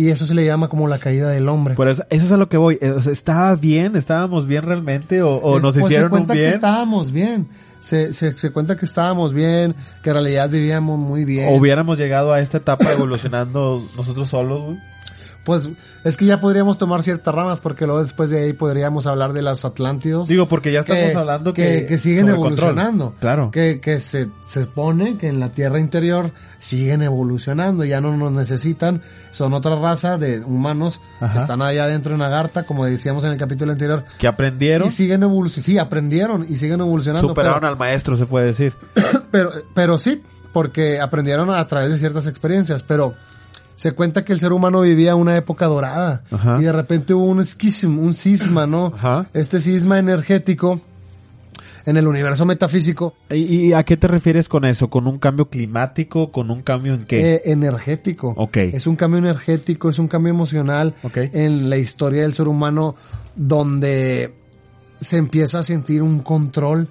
[0.00, 1.74] y eso se le llama como la caída del hombre.
[1.74, 2.78] por eso, eso es a lo que voy.
[2.80, 3.96] Eh, ¿Estaba bien?
[3.96, 5.22] ¿Estábamos bien realmente?
[5.22, 6.54] ¿O, o nos hicieron se un cuenta que bien?
[6.54, 7.48] estábamos bien.
[7.80, 11.48] Se, se, se cuenta que estábamos bien, que en realidad vivíamos muy bien.
[11.50, 14.78] ¿O hubiéramos llegado a esta etapa evolucionando nosotros solos, güey?
[15.44, 15.70] Pues
[16.04, 19.40] es que ya podríamos tomar ciertas ramas porque luego después de ahí podríamos hablar de
[19.40, 20.28] los Atlántidos.
[20.28, 21.86] Digo, porque ya estamos que, hablando que, que...
[21.86, 22.46] que siguen control.
[22.46, 23.14] evolucionando.
[23.20, 23.50] Claro.
[23.50, 28.32] Que, que se, se pone que en la Tierra interior siguen evolucionando, ya no nos
[28.32, 31.32] necesitan, son otra raza de humanos Ajá.
[31.32, 34.90] que están allá dentro en Agartha, como decíamos en el capítulo anterior, Que aprendieron, y
[34.90, 37.28] siguen evolucionando, sí, aprendieron y siguen evolucionando.
[37.28, 38.74] superaron pero- al maestro, se puede decir.
[39.30, 40.22] pero, pero sí,
[40.52, 43.14] porque aprendieron a través de ciertas experiencias, pero
[43.80, 46.58] se cuenta que el ser humano vivía una época dorada Ajá.
[46.60, 48.92] y de repente hubo un esquism, un cisma, ¿no?
[48.94, 49.24] Ajá.
[49.32, 50.82] Este cisma energético
[51.86, 54.90] en el universo metafísico ¿Y, y a qué te refieres con eso?
[54.90, 56.30] ¿Con un cambio climático?
[56.30, 57.36] ¿Con un cambio en qué?
[57.36, 58.34] eh, energético.
[58.36, 58.58] Ok.
[58.58, 61.16] Es un cambio energético, es un cambio emocional Ok.
[61.32, 62.96] en la historia del ser humano
[63.34, 64.34] donde
[64.98, 66.90] se empieza a sentir un control,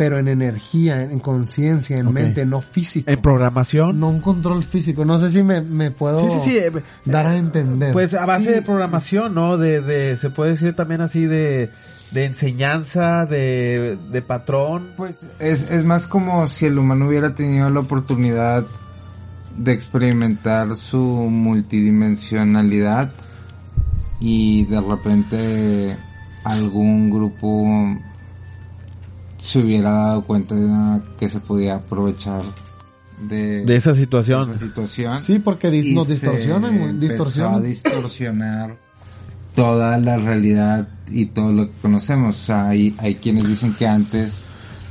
[0.00, 3.10] pero en energía, en, en conciencia, en mente, no físico.
[3.10, 4.00] ¿En programación?
[4.00, 5.04] No un control físico.
[5.04, 6.56] No sé si me, me puedo Sí, sí, sí.
[6.56, 6.72] eh,
[7.04, 7.92] dar a entender.
[7.92, 8.50] Pues a base Sí.
[8.52, 9.58] de programación, ¿no?
[9.58, 11.68] De, de, se puede decir también así de,
[12.12, 14.92] de enseñanza, de, de patrón.
[14.96, 18.64] Pues es, es más como si el humano hubiera tenido la oportunidad
[19.58, 20.96] de experimentar su
[21.30, 23.12] multidimensionalidad
[24.18, 25.96] y de repente
[26.44, 27.98] algún grupo
[29.40, 32.42] se hubiera dado cuenta de que se podía aprovechar
[33.28, 34.50] de, De esa situación.
[34.50, 35.20] esa situación.
[35.20, 37.54] sí, porque dis- y nos distorsionan, distorsionan.
[37.56, 38.76] a distorsionar
[39.54, 42.36] toda la realidad y todo lo que conocemos.
[42.40, 44.42] O sea, hay, hay quienes dicen que antes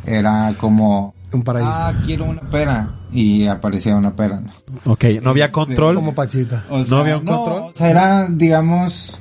[0.05, 1.69] era como, Un paraíso.
[1.71, 4.41] ah, quiero una pera y aparecía una pera.
[4.41, 4.91] ¿no?
[4.93, 5.95] Ok, no había Este, control.
[5.95, 6.65] como Pachita.
[6.69, 7.61] O ¿No había un control?
[7.63, 9.19] O sea, era, digamos,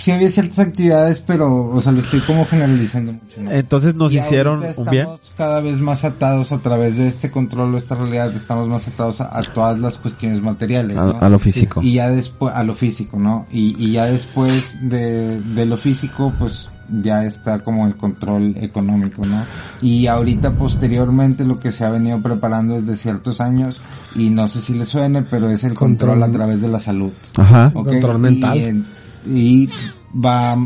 [0.00, 3.42] sí había ciertas actividades, pero, o sea, lo estoy como generalizando mucho.
[3.42, 3.50] ¿no?
[3.50, 5.02] Entonces nos Y hicieron un bien.
[5.02, 8.88] estamos cada vez más atados a través de este control o esta realidad, estamos más
[8.88, 10.96] atados a, a todas las cuestiones materiales.
[10.96, 11.28] ¿no?
[11.28, 11.80] lo físico.
[11.82, 13.46] Y ya después, a lo físico, ¿no?
[13.52, 16.70] Y, y ya después de, de lo físico, pues
[17.02, 19.44] ya está como el control económico, ¿no?
[19.80, 23.80] Y ahorita posteriormente lo que se ha venido preparando desde ciertos años,
[24.16, 26.30] y no sé si le suene, pero es el control, Control.
[26.30, 27.12] a través de la salud.
[27.38, 27.70] Ajá.
[27.74, 27.86] ¿ok?
[27.90, 28.58] Control mental.
[28.58, 28.84] Y,
[29.26, 29.68] y
[30.14, 30.56] va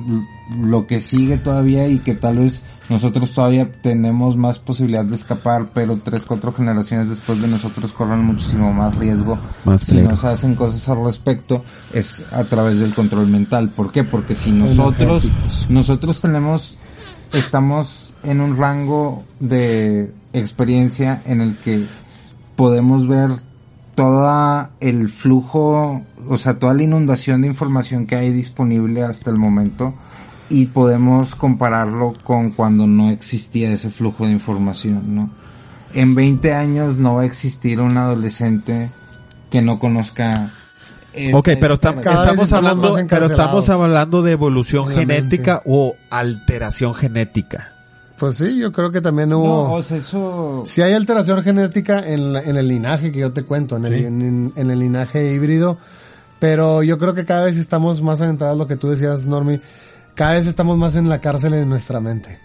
[0.59, 5.71] lo que sigue todavía y que tal vez nosotros todavía tenemos más posibilidad de escapar,
[5.73, 9.39] pero tres, cuatro generaciones después de nosotros corren muchísimo más riesgo.
[9.65, 13.71] Más si nos hacen cosas al respecto, es a través del control mental.
[13.71, 14.05] ¿Por qué?
[14.05, 15.29] Porque si nosotros,
[15.71, 16.77] nosotros tenemos,
[17.33, 21.87] estamos en un rango de experiencia en el que
[22.55, 23.31] podemos ver
[23.95, 29.37] toda el flujo, o sea, toda la inundación de información que hay disponible hasta el
[29.39, 29.95] momento
[30.51, 35.31] y podemos compararlo con cuando no existía ese flujo de información, ¿no?
[35.95, 38.91] En 20 años no va a existir un adolescente
[39.51, 40.51] que no conozca
[41.13, 46.95] esta Ok, pero vez estamos estamos hablando, pero estamos hablando de evolución genética o alteración
[46.95, 47.71] genética.
[48.19, 49.73] Pues sí, yo creo que también No, hubo...
[49.75, 50.63] o sea, eso...
[50.67, 54.53] Si hay alteración genética en, la- en el linaje que yo te cuento, en el,
[54.57, 55.79] en el linaje híbrido,
[56.39, 59.61] pero yo creo que cada vez estamos más adentrados, lo que tú decías, Normi,
[60.15, 62.39] cada vez estamos más en la cárcel en nuestra mente.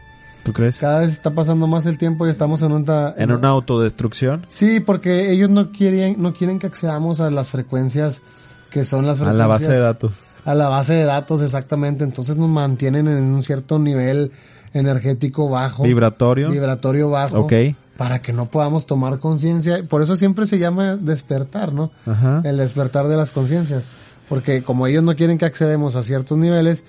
[0.43, 0.77] ¿Tú crees?
[0.77, 3.13] Cada vez está pasando más el tiempo y estamos en una...
[3.17, 4.45] En una autodestrucción.
[4.47, 8.21] Sí, porque ellos no quieren, no quieren que accedamos a las frecuencias
[8.69, 9.37] que son las A frecuencias...
[9.37, 10.13] la base de datos.
[10.45, 12.03] A la base de datos, exactamente.
[12.03, 14.31] Entonces nos mantienen en un cierto nivel
[14.73, 15.83] energético bajo.
[15.83, 16.49] Vibratorio.
[16.49, 17.41] Vibratorio bajo.
[17.41, 17.53] Ok.
[17.99, 19.83] Para que no podamos tomar conciencia.
[19.87, 21.91] Por eso siempre se llama despertar, ¿no?
[22.07, 22.41] Ajá.
[22.45, 23.83] El despertar de las conciencias.
[24.27, 26.83] Porque como ellos no quieren que accedemos a ciertos niveles,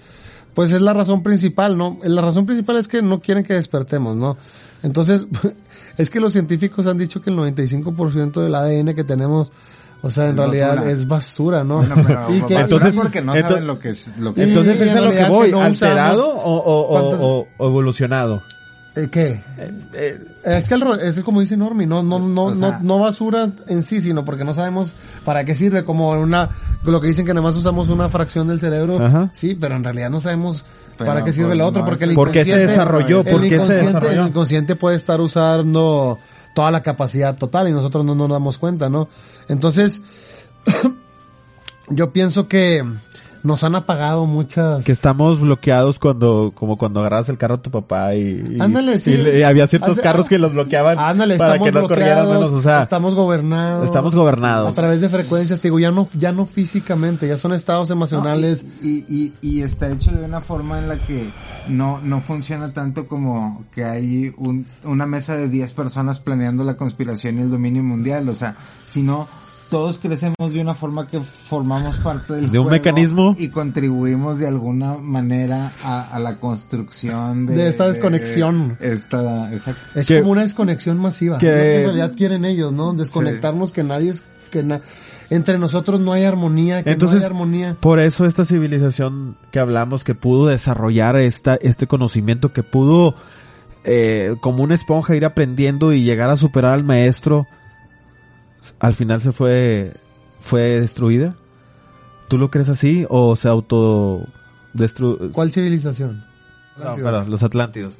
[0.54, 1.98] pues es la razón principal, ¿no?
[2.04, 4.36] La razón principal es que no quieren que despertemos, ¿no?
[4.84, 5.26] Entonces,
[5.98, 9.52] es que los científicos han dicho que el 95% del ADN que tenemos,
[10.02, 11.78] o sea, en realidad es basura, ¿no?
[11.78, 14.80] Bueno, pero Y que- basura entonces- porque no saben lo que es lo que Entonces
[14.80, 15.46] en es a lo que voy.
[15.46, 18.42] que no ¿Alterado o, o- o- ¿Cuántas- o- o evolucionado?
[18.96, 19.40] ¿Eh, ¿Qué?
[19.94, 22.98] Eh, Es que el, es como dice Normi, no, no, no, O sea- no, no
[22.98, 26.50] basura en sí, sino porque no sabemos para qué sirve, como una,
[26.82, 29.30] lo que dicen que nada más usamos una fracción del cerebro, Ajá.
[29.32, 30.64] sí, pero en realidad no sabemos
[30.98, 33.22] Pero, para qué sirve pues, lo otro, no porque el ¿Por qué se inconsciente- desarrolló?
[33.24, 34.22] ¿Por qué se inconsciente- desarrolló?
[34.22, 36.18] El inconsciente puede estar usando
[36.54, 39.08] toda la capacidad total y nosotros no nos damos cuenta, ¿no?
[39.48, 40.02] Entonces,
[41.88, 42.84] yo pienso que
[43.42, 44.84] nos han apagado muchas...
[44.84, 48.98] que estamos bloqueados cuando, como cuando agarras el carro a tu papá y, y- Ándale,
[48.98, 49.12] sí.
[49.14, 52.50] y había ciertos Hace- carros que los bloqueaban Ándale, para estamos que no corrieran menos,
[52.50, 53.84] o sea, estamos gobernados.
[53.86, 54.70] estamos gobernados.
[54.70, 58.64] A través de frecuencias, te digo, ya no, ya no físicamente, ya son estados emocionales.
[58.64, 61.30] No, y, y, y, y está hecho de una forma en la que
[61.68, 66.76] no, no funciona tanto como que hay un, una mesa de 10 personas planeando la
[66.76, 69.28] conspiración y el dominio mundial, o sea, sino
[69.70, 73.34] todos crecemos de una forma que formamos parte del De un juego mecanismo.
[73.38, 78.76] y contribuimos de alguna manera a, a la construcción de, De esta desconexión.
[78.80, 79.80] esta, exacto.
[79.98, 81.38] es que- como una desconexión masiva.
[81.38, 82.92] que- en realidad quieren ellos, ¿no?
[82.94, 84.80] Desconectarnos, que nadie es, que na-
[85.30, 87.76] entre nosotros no hay armonía, que Entonces, no hay armonía.
[87.78, 93.14] por eso esta civilización que hablamos, que pudo desarrollar esta, este conocimiento, que pudo,
[93.84, 97.46] eh, como una esponja ir aprendiendo y llegar a superar al maestro,
[98.78, 99.94] al final se fue,
[100.40, 101.36] fue destruida.
[102.28, 104.26] ¿Tú lo crees así o se auto
[105.32, 106.24] ¿Cuál civilización?
[106.76, 107.94] No, perdón, los Atlántidos.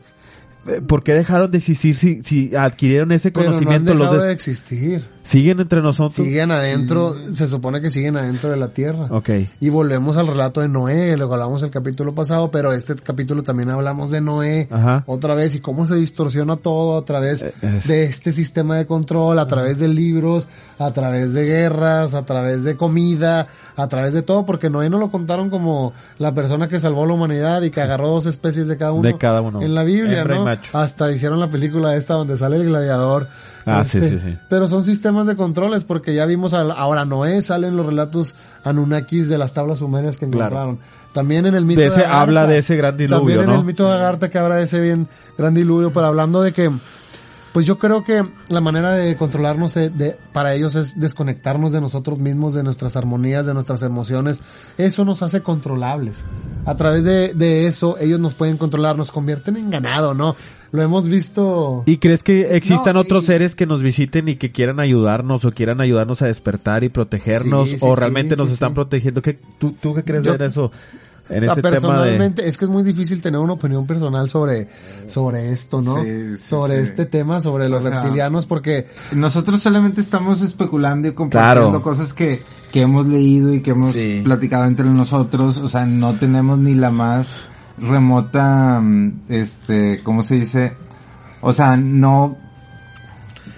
[0.67, 3.95] Eh, ¿Por qué dejaron de existir si, si adquirieron ese Pero no han conocimiento?
[3.95, 5.05] los de existir.
[5.31, 6.15] Siguen entre nosotros.
[6.15, 9.07] Siguen adentro, se supone que siguen adentro de la tierra.
[9.11, 9.31] Ok.
[9.61, 13.43] Y volvemos al relato de Noé, lo que hablamos el capítulo pasado, pero este capítulo
[13.43, 15.05] también hablamos de Noé Ajá.
[15.07, 18.87] otra vez y cómo se distorsiona todo a través Eh, es- de este sistema de
[18.87, 24.13] control, a través de libros, a través de guerras, a través de comida, a través
[24.15, 27.71] de todo, porque Noé no lo contaron como la persona que salvó la humanidad y
[27.71, 29.03] que agarró dos especies de cada uno.
[29.03, 29.63] De cada uno.
[29.63, 30.45] En la Biblia, Hembra ¿no?
[30.45, 30.77] macho.
[30.77, 33.29] Hasta hicieron la película esta donde sale el gladiador.
[33.67, 34.39] Ah, sí, sí, sí.
[34.49, 38.35] Pero son sistemas de controles porque ya vimos al- ahora Noé salen los relatos
[38.65, 40.47] Anunnakis de las tablas sumerias que Claro.
[40.47, 40.79] encontraron.
[41.13, 43.65] También en el mito De ese- Agartha, habla de ese gran diluvio, También en el
[43.65, 46.71] mito de Agartha que habla de ese bien gran diluvio, pero hablando de que
[47.53, 51.81] pues yo creo que la manera de controlarnos eh, de, para ellos es desconectarnos de
[51.81, 54.41] nosotros mismos, de nuestras armonías, de nuestras emociones.
[54.79, 56.25] Eso nos hace controlables.
[56.65, 60.37] A través de, de eso ellos nos pueden controlar, nos convierten en ganado, ¿no?
[60.73, 61.83] Lo hemos visto.
[61.87, 65.45] ¿Y crees que existan No, otros y- seres que nos visiten y que quieran ayudarnos
[65.45, 68.71] o quieran ayudarnos a despertar y protegernos Sí, sí, o sí, realmente nos sí, están
[68.71, 68.75] sí.
[68.77, 69.21] protegiendo?
[69.23, 70.71] ¿Qué, tú, ¿Tú qué crees Yo- de eso?
[71.29, 71.81] En o sea, este tema de...
[71.81, 74.67] personalmente, es que es muy difícil tener una opinión personal sobre,
[75.07, 76.03] sobre esto, ¿no?
[76.03, 76.83] Sí, sí, sobre sí.
[76.83, 81.83] este tema, sobre los O sea, reptilianos, porque Nosotros solamente estamos especulando y compartiendo Claro.
[81.83, 82.43] cosas que,
[82.73, 84.23] que hemos leído y que hemos Sí.
[84.25, 85.59] platicado entre nosotros.
[85.59, 87.39] O sea, no tenemos ni la más
[87.81, 90.75] remota, mm, este, ¿cómo se dice?
[91.41, 92.37] O sea, no,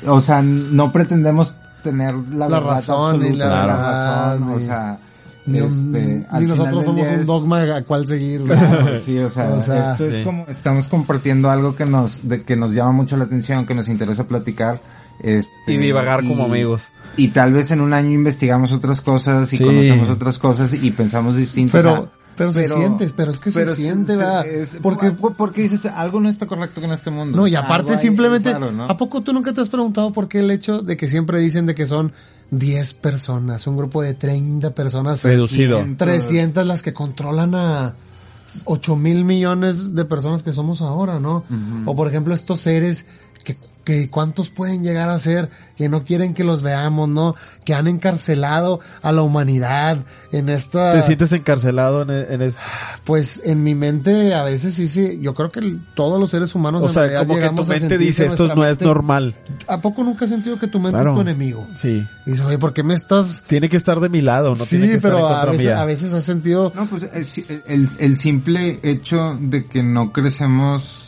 [0.06, 4.48] o sea, no pretendemos tener la, La verdad razón y absoluta, la la verdad razón,
[4.48, 4.98] o y- sea,
[5.44, 8.44] Ni, Este, ni nosotros somos un dogma a cuál seguir.
[8.44, 10.22] Claro, sí, o sea, O sea, esto es sí.
[10.22, 13.88] como estamos compartiendo algo que nos de, que nos llama mucho la atención, que nos
[13.88, 14.78] interesa platicar.
[15.20, 16.90] Este, Y divagar y- como amigos.
[17.16, 19.64] Y tal vez en un año investigamos otras cosas y Sí.
[19.64, 21.72] conocemos otras cosas y pensamos distinto.
[21.72, 24.44] Pero, o sea, pero, se siente, pero es que se siente, ¿verdad?
[24.82, 27.36] porque, ¿por- porque dices algo no está correcto con este mundo.
[27.38, 28.84] no, y aparte simplemente, raro, ¿no?
[28.84, 31.66] ¿a poco tú nunca te has preguntado por qué el hecho de que siempre dicen
[31.66, 32.12] de que son
[32.50, 35.84] 10 personas, un grupo de 30 personas, Reducido.
[35.96, 37.94] 300 las que controlan a
[38.64, 41.44] 8 mil millones de personas que somos ahora, ¿no?
[41.86, 43.06] O por ejemplo estos seres
[43.44, 47.34] que, que cuántos pueden llegar a ser, que no quieren que los veamos, ¿no?
[47.64, 49.98] Que han encarcelado a la humanidad
[50.30, 50.92] en esta...
[50.92, 52.56] ¿Te sientes encarcelado en, e- en es-
[53.04, 56.82] Pues en mi mente a veces sí, sí, yo creo que todos los seres humanos
[56.84, 59.34] O en sea, realidad como que tu a mente dice, esto no es normal.
[59.66, 61.10] ¿A poco nunca has sentido que tu mente Claro.
[61.10, 61.66] es tu enemigo?
[61.76, 62.06] Sí.
[62.26, 63.42] Y dices, oye, ¿por qué me estás...?
[63.46, 65.66] Tiene que estar de mi lado, no tiene sí, que estar pero a contra veces,
[65.66, 65.80] mía.
[65.80, 66.72] a veces has sentido...
[66.74, 71.01] No, pues el, el, el simple hecho de que no crecemos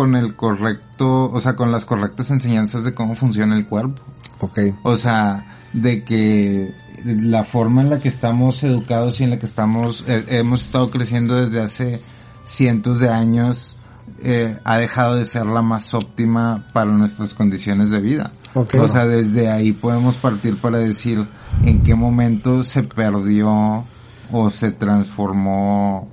[0.00, 4.00] con el correcto, o sea, con las correctas enseñanzas de cómo funciona el cuerpo.
[4.38, 4.58] Ok.
[4.82, 6.74] O sea, de que
[7.04, 10.90] la forma en la que estamos educados y en la que estamos, eh, hemos estado
[10.90, 12.00] creciendo desde hace
[12.44, 13.76] cientos de años,
[14.22, 18.32] eh, ha dejado de ser la más óptima para nuestras condiciones de vida.
[18.54, 18.76] Ok.
[18.80, 21.28] O sea, desde ahí podemos partir para decir
[21.62, 23.84] en qué momento se perdió
[24.32, 26.08] o se transformó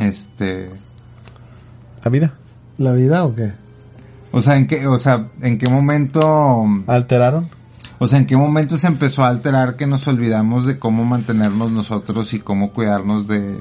[0.00, 0.90] este
[2.04, 2.32] ¿La vida?
[2.80, 3.52] ¿La vida o qué?
[4.32, 7.48] o sea en qué o sea en qué momento ¿Alteraron?
[7.98, 11.70] o sea en qué momento se empezó a alterar que nos olvidamos de cómo mantenernos
[11.72, 13.60] nosotros y cómo cuidarnos de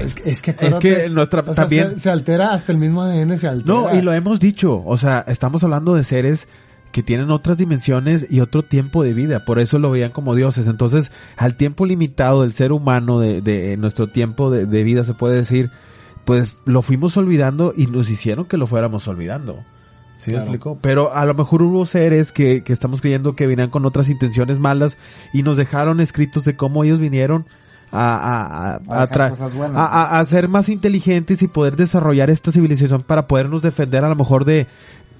[0.00, 1.92] Es, que- es que Es acuérdate, que nuestra o sea, también...
[1.94, 3.72] se, se altera hasta el mismo ADN, se altera.
[3.92, 6.48] No, y lo hemos dicho, o sea, estamos hablando de seres
[6.90, 10.66] que tienen otras dimensiones y otro tiempo de vida, por eso lo veían como dioses.
[10.66, 15.12] Entonces, al tiempo limitado del ser humano, de, de nuestro tiempo de, de vida, se
[15.14, 15.70] puede decir,
[16.28, 19.64] pues lo fuimos olvidando y nos hicieron que lo fuéramos olvidando.
[20.18, 20.42] ¿Sí me Claro.
[20.44, 20.78] explico?
[20.82, 24.58] Pero a lo mejor hubo seres que, que estamos creyendo que venían con otras intenciones
[24.58, 24.98] malas
[25.32, 27.46] y nos dejaron escritos de cómo ellos vinieron
[27.92, 34.04] a, a, a, A ser más inteligentes y poder desarrollar esta civilización para podernos defender
[34.04, 34.66] a lo mejor de,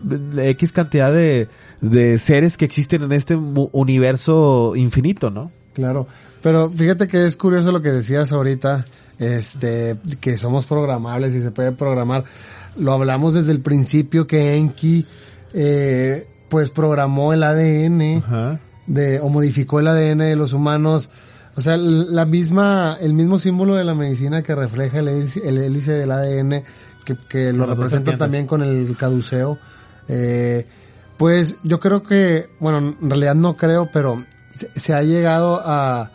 [0.02, 1.48] de- X cantidad de,
[1.80, 5.50] de seres que existen en este universo infinito, ¿no?
[5.72, 6.06] Claro,
[6.42, 8.84] pero fíjate que es curioso lo que decías ahorita,
[9.18, 12.24] este, que somos programables y se puede programar.
[12.76, 15.06] Lo hablamos desde el principio que Enki,
[15.52, 18.60] eh, pues programó el ADN Ajá.
[18.86, 21.10] de, o modificó el ADN de los humanos.
[21.56, 25.58] O sea, la misma, el mismo símbolo de la medicina que refleja el hélice, el
[25.58, 26.62] hélice del ADN,
[27.04, 29.58] que, que lo representa también con el caduceo.
[30.08, 30.66] Eh,
[31.16, 36.12] pues yo creo que, bueno, en realidad no creo, pero se, se ha llegado a,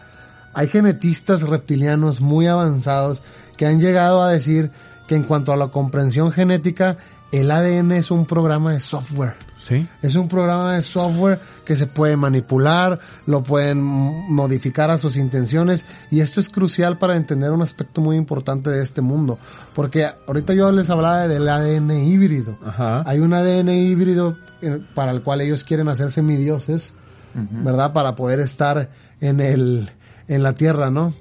[0.53, 3.21] hay genetistas reptilianos muy avanzados
[3.57, 4.71] que han llegado a decir
[5.07, 6.97] que en cuanto a la comprensión genética,
[7.31, 9.35] el ADN es un programa de software.
[9.67, 9.87] Sí.
[10.01, 15.85] Es un programa de software que se puede manipular, lo pueden modificar a sus intenciones
[16.11, 19.39] y esto es crucial para entender un aspecto muy importante de este mundo.
[19.73, 22.57] Porque ahorita yo les hablaba del ADN híbrido.
[22.65, 23.03] Ajá.
[23.05, 26.93] Hay un ADN híbrido eh, para el cual ellos quieren hacer semidioses,
[27.33, 27.93] ¿verdad?
[27.93, 29.89] Para poder estar en el,
[30.28, 31.13] en la tierra, ¿no?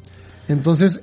[0.48, 1.03] Entonces,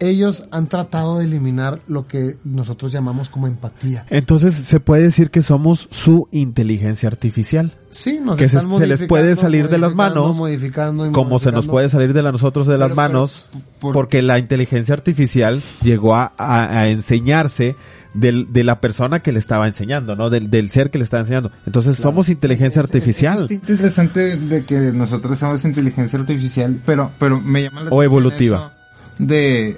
[0.00, 4.04] ellos han tratado de eliminar lo que nosotros llamamos como empatía.
[4.10, 7.72] Entonces se puede decir que somos su inteligencia artificial.
[7.90, 11.52] Sí, nos Que se- están se les puede salir de las manos, modificando Como se
[11.52, 13.46] nos puede salir de la nosotros de las pero, manos,
[13.78, 17.76] ¿por porque la inteligencia artificial llegó a, a- a enseñarse
[18.14, 20.30] del, de la persona que le estaba enseñando, ¿no?
[20.30, 21.50] Del, del ser que le estaba enseñando.
[21.66, 27.40] Entonces somos inteligencia Es- artificial Es, interesante de que nosotros somos inteligencia artificial, pero, pero
[27.40, 28.72] me llama la O atención evolutiva.
[29.16, 29.76] eso De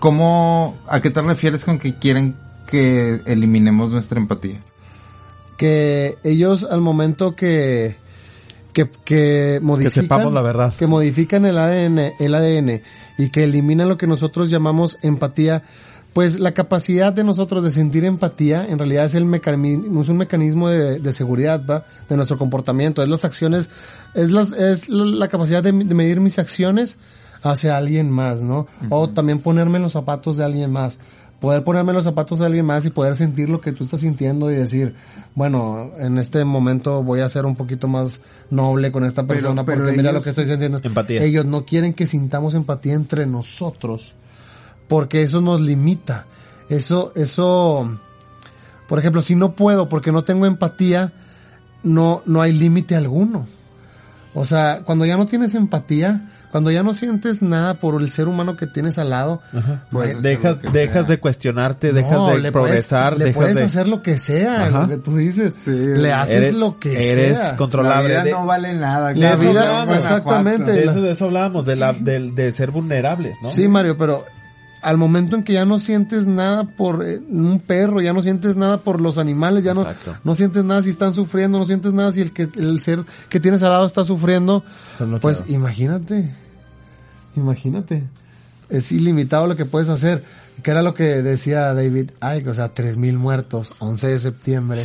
[0.00, 2.34] cómo, a qué te refieres con que quieren
[2.66, 4.60] que eliminemos nuestra empatía.
[5.58, 7.96] que ellos al momento que
[8.72, 10.72] que, que modifican sepamos la verdad.
[10.78, 12.80] que modifican el ADN el ADN
[13.18, 15.62] y que eliminan lo que nosotros llamamos empatía
[16.12, 20.18] pues la capacidad de nosotros de sentir empatía en realidad es el mecanismo es un
[20.18, 21.84] mecanismo de, de seguridad ¿va?
[22.08, 23.70] de nuestro comportamiento es las acciones
[24.14, 26.98] es las es la capacidad de, de medir mis acciones
[27.42, 30.98] hacia alguien más no o también ponerme en los zapatos de alguien más
[31.42, 33.98] poder ponerme en los zapatos de alguien más y poder sentir lo que tú estás
[33.98, 34.94] sintiendo y decir,
[35.34, 39.80] bueno, en este momento voy a ser un poquito más noble con esta persona pero
[39.80, 40.78] porque mira lo que estoy sintiendo.
[40.80, 41.20] Empatía.
[41.20, 44.14] Ellos no quieren que sintamos empatía entre nosotros
[44.88, 46.26] porque eso nos limita.
[46.68, 47.98] Eso, eso,
[48.88, 51.12] por ejemplo, si no puedo porque no tengo empatía,
[51.82, 53.46] no, no hay límite alguno.
[54.34, 58.28] O sea, cuando ya no tienes empatía, cuando ya no sientes nada por el ser
[58.28, 59.42] humano que tienes al lado,
[59.90, 63.64] hacer dejas, de cuestionarte, dejas no, de le progresar, puedes, le dejas puedes de...
[63.64, 64.80] hacer lo que sea, Ajá.
[64.82, 65.54] lo que tú dices.
[65.54, 67.48] Sí, le haces eres- lo que eres sea.
[67.50, 68.08] La controlable.
[68.08, 69.08] vida De- no vale nada.
[69.12, 70.72] de La vida- exactamente.
[70.72, 73.50] de la- eso, de eso hablábamos, de, la, de, de ser vulnerables, ¿no?
[73.50, 74.24] Sí, Mario, pero
[74.82, 78.56] al momento en que ya no sientes nada por eh, un perro, ya no sientes
[78.56, 79.86] nada por los animales, ya no,
[80.24, 83.40] no sientes nada si están sufriendo, no sientes nada si el que el ser que
[83.40, 84.64] tienes al lado está sufriendo,
[85.20, 86.34] pues imagínate,
[87.36, 88.04] imagínate,
[88.68, 90.24] es ilimitado lo que puedes hacer,
[90.62, 94.82] que era lo que decía David Icke, o sea, tres mil muertos, 11 de septiembre,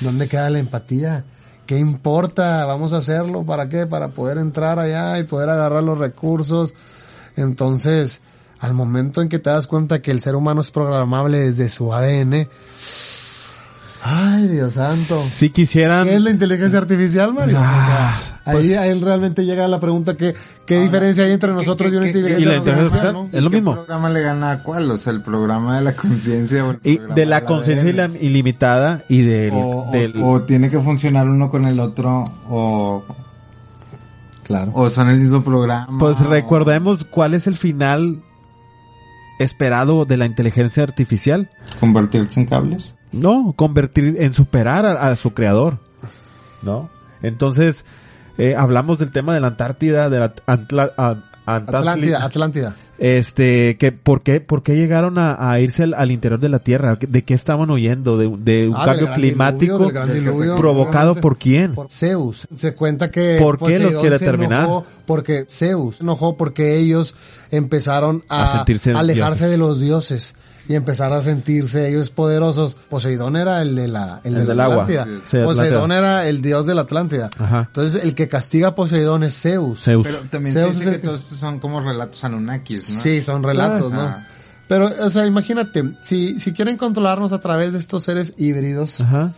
[0.00, 1.24] ¿dónde queda la empatía?
[1.66, 2.64] ¿Qué importa?
[2.64, 3.86] Vamos a hacerlo, ¿para qué?
[3.86, 6.74] Para poder entrar allá y poder agarrar los recursos.
[7.36, 8.22] Entonces,
[8.60, 11.92] al momento en que te das cuenta que el ser humano es programable desde su
[11.94, 12.46] ADN,
[14.02, 15.20] ay Dios santo.
[15.22, 16.04] Si quisieran...
[16.06, 17.58] ¿Qué es la inteligencia artificial, Mario?
[17.58, 20.34] O sea, ahí, ahí realmente llega la pregunta que,
[20.66, 23.16] ¿qué diferencia hay entre nosotros y una qué- qué- inteligencia y la inteligencia artificial?
[23.16, 23.30] artificial?
[23.32, 23.38] no?
[23.38, 23.74] Es lo ¿Qué mismo.
[23.74, 24.90] programa le gana a cuál?
[24.90, 26.64] O sea, el programa de la conciencia.
[26.64, 29.52] o Y de la conciencia ilimitada y del...
[29.54, 33.04] O, o- del- o tiene que funcionar uno con el otro o,
[34.44, 34.72] Claro.
[34.74, 35.86] o son el mismo programa.
[35.98, 38.18] Pues o- recordemos cuál es el final
[39.40, 41.50] esperado de la inteligencia artificial.
[41.80, 42.94] Convertirse en cables.
[43.12, 45.78] No, convertir en superar a, a su creador.
[46.62, 46.90] ¿No?
[47.22, 47.84] Entonces,
[48.38, 51.24] eh, hablamos del tema de la Antártida, de la Antla- a-
[51.56, 52.24] Atlántida.
[52.24, 52.74] Atlántida.
[52.98, 56.58] Este, que por qué, por qué llegaron a, a irse al, al interior de la
[56.58, 56.98] Tierra?
[57.00, 58.18] ¿De qué estaban huyendo?
[58.18, 61.74] ¿De, de un Ah, cambio climático diluvio, del gran diluvio, provocado por quién?
[61.74, 62.46] Por Zeus.
[62.54, 64.68] Se cuenta que ¿Por qué los Poseidón quiere se terminar?
[65.06, 67.14] Porque Zeus enojó porque ellos
[67.50, 69.50] empezaron a, A sentirse alejarse dioses.
[69.50, 70.34] de los dioses
[70.70, 72.76] y empezar a sentirse ellos poderosos.
[72.88, 74.84] Poseidón era el de la el, El de del la agua.
[74.84, 75.06] Atlántida.
[75.28, 77.28] Sí, Poseidón era el dios de la Atlántida.
[77.38, 77.64] Ajá.
[77.66, 79.82] Entonces el que castiga a Poseidón es Zeus.
[79.82, 80.06] Zeus.
[80.06, 83.00] Pero también Zeus se dice que todos estos son como relatos anunnakis, ¿no?
[83.00, 84.02] Sí, son relatos, Claro.
[84.04, 84.08] ¿no?
[84.08, 84.26] Ajá.
[84.68, 89.32] Pero, o sea, imagínate, si, si quieren controlarnos a través de estos seres híbridos, Ajá.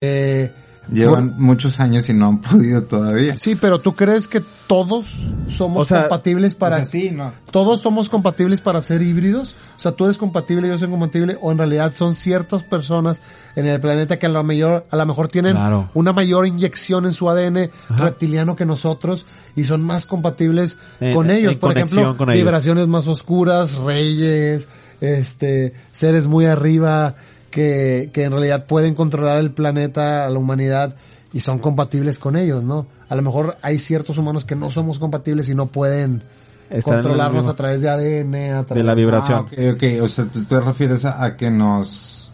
[0.00, 0.50] eh,
[0.92, 3.36] Llevan muchos años y no han podido todavía.
[3.36, 6.76] Sí, pero tú crees que todos somos O sea, compatibles para...
[6.76, 7.32] O sea, sí, no.
[7.50, 9.54] Todos somos compatibles para ser híbridos.
[9.76, 13.22] O sea, tú eres compatible, yo soy compatible, o en realidad son ciertas personas
[13.56, 15.90] en el planeta que a lo mejor, a lo mejor tienen Claro.
[15.94, 19.26] una mayor inyección en su ADN reptiliano que nosotros
[19.56, 21.56] y son más compatibles En- con ellos.
[21.56, 22.42] Por ejemplo, con ellos.
[22.44, 24.68] vibraciones más oscuras, reyes,
[25.00, 27.14] este, seres muy arriba
[27.50, 30.96] que, que en realidad pueden controlar el planeta, a la humanidad
[31.32, 32.86] y son compatibles con ellos, ¿no?
[33.08, 36.22] A lo mejor hay ciertos humanos que no somos compatibles y no pueden
[36.70, 39.38] Están controlarnos a través de ADN, a de través la vibración.
[39.38, 40.02] Ah, ok, ok.
[40.02, 42.32] O sea, tú te refieres a, a que nos...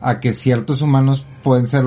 [0.00, 1.84] A que ciertos humanos pueden ser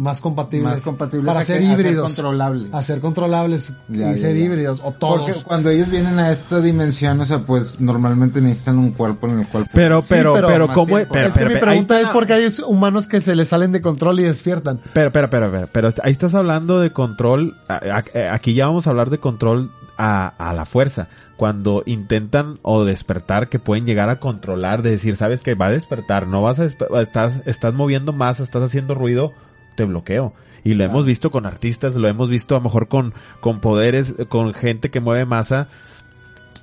[0.00, 2.84] más compatibles, más compatibles para ser que- híbridos, controlables.
[2.86, 4.44] ser controlables Ya, y ya, ser ya.
[4.44, 5.20] híbridos o todos.
[5.20, 9.40] Porque cuando ellos vienen a esta dimensión, o sea, pues normalmente necesitan un cuerpo en
[9.40, 9.66] el cual...
[9.72, 11.06] Pero, Sí, pero, pero pero, más ¿cómo es?
[11.12, 13.48] Pero, es que pero, mi pero, pregunta está- es porque hay humanos que se les
[13.48, 14.80] salen de control y despiertan.
[14.94, 17.56] Pero, pero, pero, pero, pero ahí estás hablando de control.
[17.68, 21.08] a- Aquí ya vamos a hablar de control a, a la fuerza.
[21.36, 25.70] Cuando intentan o despertar, que pueden llegar a controlar, de decir, sabes que va a
[25.70, 29.32] despertar, no vas a desper- estás, estás moviendo más, estás haciendo ruido,
[29.80, 30.34] te bloqueo.
[30.62, 34.14] Y lo hemos visto con artistas, lo hemos visto a lo mejor con, con poderes,
[34.28, 35.68] con gente que mueve masa,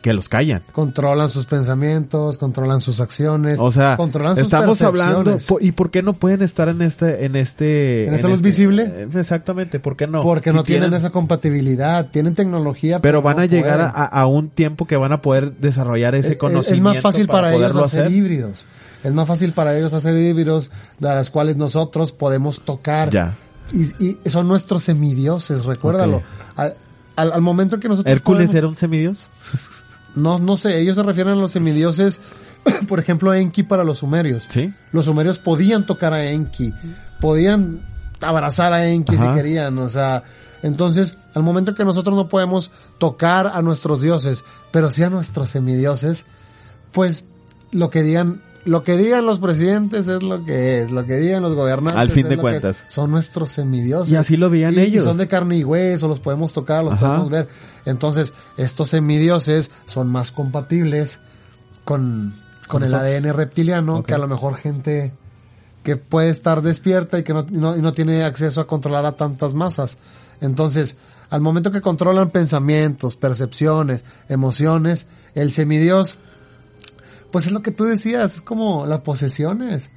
[0.03, 0.61] que los callan.
[0.72, 6.03] Controlan sus pensamientos, controlan sus acciones, O sea, controlan sus estamos hablando, ¿y por qué
[6.03, 8.84] no pueden estar en este, en este, ¿En esta luz visible?
[8.86, 10.20] eh, Exactamente, ¿por qué no?
[10.20, 14.49] porque Si no tienen esa compatibilidad, tienen tecnología, pero van no a llegar a, un
[14.49, 16.89] tiempo que van a poder desarrollar ese Es- es, conocimiento.
[16.89, 18.68] es más fácil para, ellos hacer, híbridos.
[19.03, 23.09] Es más fácil para ellos hacer híbridos de las cuales nosotros podemos tocar.
[23.11, 23.35] Ya.
[23.71, 26.23] Y, y son nuestros semidioses, recuérdalo.
[26.55, 26.75] Al,
[27.15, 29.27] al, al momento en que nosotros ¿Hércules podemos- era un semidios?
[30.15, 32.19] No, no sé, ellos se refieren a los semidioses,
[32.87, 34.47] por ejemplo, Enki para los sumerios.
[34.49, 34.73] Sí.
[34.91, 36.73] Los sumerios podían tocar a Enki,
[37.21, 37.85] podían
[38.21, 39.29] abrazar a Enki Ajá.
[39.31, 40.23] si querían, o sea,
[40.63, 45.51] entonces, al momento que nosotros no podemos tocar a nuestros dioses, pero sí a nuestros
[45.51, 46.25] semidioses,
[46.91, 47.25] pues
[47.71, 51.41] lo que digan, lo que digan los presidentes es lo que es, lo que digan
[51.41, 52.61] los gobernantes Al fin es de lo que es.
[52.61, 52.84] cuentas.
[52.88, 54.13] son nuestros semidioses.
[54.13, 55.03] Y así lo veían Y- y ellos.
[55.03, 57.07] son de carne y hueso, los podemos tocar, los Ajá.
[57.07, 57.47] podemos ver.
[57.86, 61.19] Entonces, estos semidioses son más compatibles
[61.85, 62.34] con,
[62.68, 62.94] con el.
[62.94, 65.14] ADN reptiliano que a lo mejor gente
[65.84, 69.06] que puede estar despierta y que no, y no, y no tiene acceso a controlar
[69.06, 69.98] a tantas masas.
[70.41, 70.98] Entonces,
[71.30, 76.18] al momento que controlan pensamientos, percepciones, emociones, el semidios,
[77.31, 79.89] pues es lo que tú decías, es como las posesiones.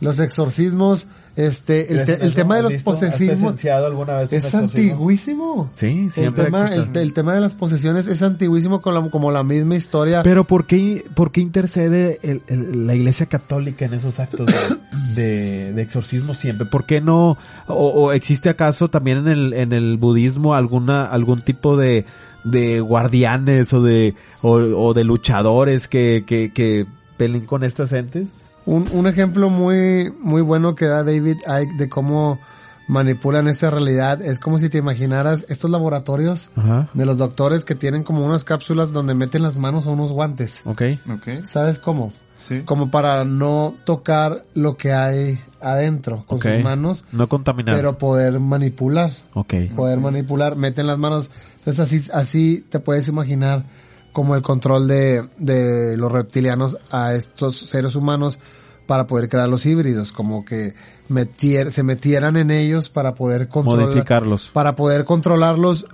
[0.00, 5.70] Los exorcismos, este, el, te- el tema de los posesismos alguna vez un es antiguísimo.
[5.74, 6.96] Sí, El siempre tema, existen.
[6.96, 10.22] el, el tema de las posesiones es antiguísimo con la- como la misma historia.
[10.22, 14.54] Pero ¿por qué, por qué intercede el- el- la Iglesia Católica en esos actos de,
[15.20, 16.66] de- de exorcismo siempre?
[16.68, 17.36] ¿Por qué no?
[17.66, 22.06] O, o existe acaso también en el, en el budismo alguna algún tipo de,
[22.44, 26.86] de guardianes o de o, o de luchadores que, que, que
[27.16, 28.28] peleen con estas entes?
[28.66, 32.38] Un, un ejemplo muy, muy bueno que da David Icke de cómo
[32.86, 36.88] manipulan esa realidad es como si te imaginaras estos laboratorios Ajá.
[36.94, 40.62] de los doctores que tienen como unas cápsulas donde meten las manos o unos guantes.
[40.64, 40.82] Ok.
[41.12, 41.44] Ok.
[41.44, 42.12] ¿Sabes cómo?
[42.34, 42.62] Sí.
[42.64, 46.44] Como para no tocar lo que hay adentro con Ok.
[46.46, 47.74] sus manos, No contaminar.
[47.76, 49.10] pero poder manipular.
[49.34, 49.54] ok.
[49.76, 51.30] poder manipular, meten las manos.
[51.68, 53.66] Entonces así, así te puedes imaginar
[54.12, 58.38] como el control de, de los reptilianos a estos seres humanos
[58.86, 60.72] para poder crear los híbridos, como que
[61.08, 64.50] metier, se metieran en ellos para poder controlar, Modificarlos.
[64.54, 65.86] para poder controlarlos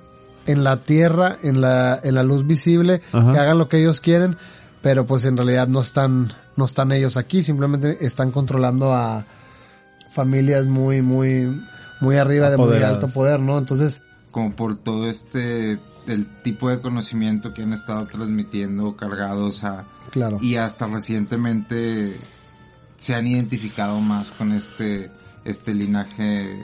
[0.47, 3.33] en la tierra, en la, en la luz visible, Ajá.
[3.33, 4.37] que hagan lo que ellos quieren,
[4.81, 9.25] pero pues en realidad no están, no están ellos aquí, simplemente están controlando a
[10.15, 11.61] familias muy, muy,
[12.01, 13.59] muy arriba de muy alto poder, ¿no?
[13.59, 14.03] Entonces,
[14.35, 15.79] Como por todo este,
[16.09, 20.39] el tipo de conocimiento que han estado transmitiendo cargados a, claro.
[20.41, 22.17] y hasta recientemente
[22.97, 25.13] se han identificado más con este,
[25.45, 26.61] este linaje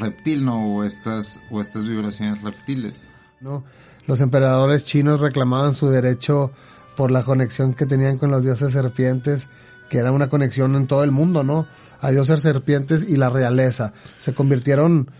[0.00, 0.74] reptil, ¿no?
[0.74, 3.00] O estas, o estas vibraciones reptiles.
[3.40, 3.62] ¿no?
[4.08, 6.50] Los emperadores chinos reclamaban su derecho
[6.96, 9.48] por la conexión que tenían con los dioses serpientes,
[9.88, 11.68] que era una conexión en todo el mundo, ¿no?
[12.00, 13.92] A dioses serpientes y la realeza.
[14.18, 15.10] Se convirtieron,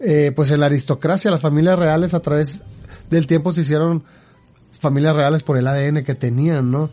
[0.00, 2.62] eh, pues en la aristocracia, las familias reales a través
[3.10, 4.04] del tiempo se hicieron
[4.78, 6.90] familias reales por el ADN que tenían, ¿no?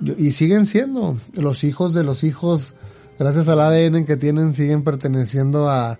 [0.00, 2.74] Y siguen siendo los hijos de los hijos,
[3.18, 5.98] gracias al ADN que tienen, siguen perteneciendo a,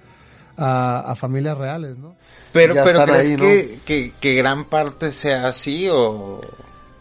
[0.57, 2.17] a, a familias reales, ¿no?
[2.53, 3.39] Pero, Ya pero ¿crees ahí, ¿no?
[3.39, 6.41] que, que, que gran parte sea así o,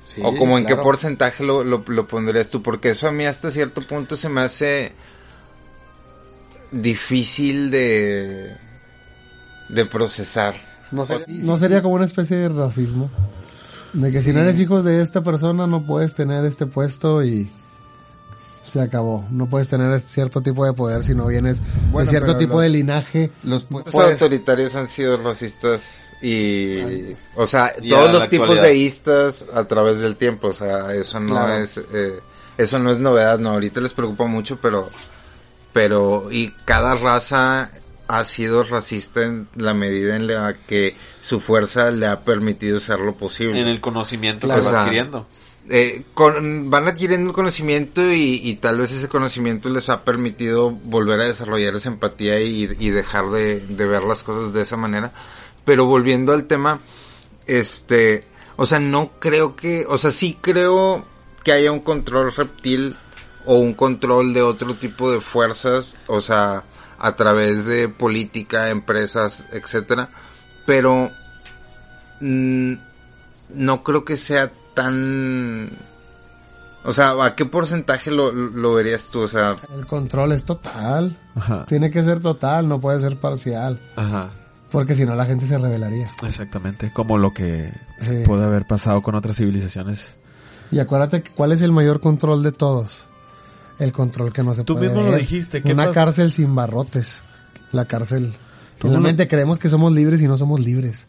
[0.03, 2.63] Sí, o como en qué porcentaje lo, lo, lo pondrías tú?
[2.63, 4.93] Porque eso a mí hasta cierto punto se me hace
[6.71, 8.55] difícil de,
[9.69, 10.55] de procesar.
[10.91, 13.09] No sería, O- no sería como una especie de racismo.
[13.93, 17.49] De que si no eres hijo de esta persona no puedes tener este puesto y
[18.63, 19.25] se acabó.
[19.31, 21.61] No puedes tener cierto tipo de poder si no vienes
[21.91, 23.31] Bueno, de cierto tipo los- de linaje.
[23.43, 27.17] Los pu- Los Pues- autoritarios han sido racistas y, Ay.
[27.35, 28.63] o sea, Y todos los tipos actualidad.
[28.67, 31.53] de istas a través del tiempo, o sea, eso no Claro.
[31.63, 32.19] es, eh,
[32.57, 34.89] eso no es novedad, no, ahorita les preocupa mucho, pero,
[35.71, 37.71] pero, y cada raza
[38.07, 42.99] ha sido racista en la medida en la que su fuerza le ha permitido ser
[42.99, 43.59] lo posible.
[43.59, 44.61] En el conocimiento Claro.
[44.61, 45.27] que O va adquiriendo.
[45.69, 51.19] Eh, con- van adquiriendo conocimiento y, y tal vez ese conocimiento les ha permitido volver
[51.19, 55.11] a desarrollar esa empatía y, y dejar de, de ver las cosas de esa manera.
[55.65, 56.79] Pero volviendo al tema,
[57.45, 58.23] este,
[58.55, 61.03] o sea, no creo que, o sea, sí creo
[61.43, 62.95] que haya un control reptil
[63.45, 66.63] o un control de otro tipo de fuerzas, o sea,
[66.99, 70.09] a través de política, empresas, etcétera,
[70.65, 71.11] pero
[72.21, 72.73] mm,
[73.55, 75.69] no creo que sea tan
[76.83, 79.21] o sea, ¿a qué porcentaje lo, lo verías tú?
[79.21, 81.17] O sea, El control es total.
[81.35, 81.65] Ajá.
[81.65, 83.77] Tiene que ser total, no puede ser parcial.
[83.97, 84.29] Ajá.
[84.71, 86.09] Porque si no la gente se rebelaría.
[86.25, 86.93] Exactamente.
[86.93, 88.23] Como lo que Sí.
[88.25, 90.15] puede haber pasado con otras civilizaciones.
[90.71, 93.03] Y acuérdate que cuál es el mayor control de todos.
[93.79, 95.93] El control que no se Tú puede mismo lo dijiste, ¿qué Una pasa?
[95.93, 97.21] cárcel sin barrotes.
[97.71, 98.33] La cárcel.
[98.79, 101.07] ¿Cómo En la lo- mente creemos que somos libres y no somos libres.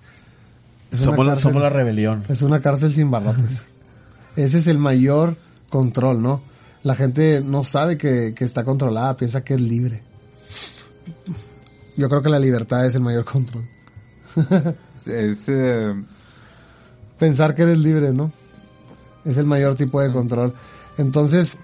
[0.91, 2.25] Es Somos la, cárcel- somos la rebelión.
[2.29, 3.65] Es una cárcel sin barrotes.
[4.37, 5.37] Ese es el mayor
[5.71, 6.43] control, ¿no?
[6.83, 10.03] La gente no sabe que, que está controlada, piensa que es libre.
[11.97, 13.69] Yo creo que la libertad es el mayor control.
[15.07, 15.95] es, eh,
[17.19, 18.31] Pensar que eres libre, ¿no?
[19.25, 20.55] Es el mayor tipo de control.
[20.99, 21.57] Entonces,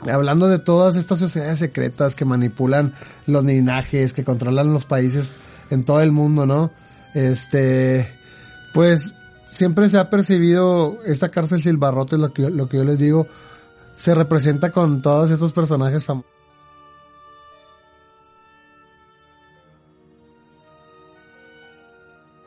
[0.00, 2.94] hablando de todas estas sociedades secretas que manipulan
[3.26, 5.34] los linajes, que controlan los países
[5.70, 6.70] en todo el mundo, ¿no?
[7.14, 8.08] Este,
[8.72, 9.14] pues
[9.48, 13.26] siempre se ha percibido esta cárcel silbarrote, lo que, lo que yo les digo,
[13.96, 16.30] se representa con todos esos personajes famosos.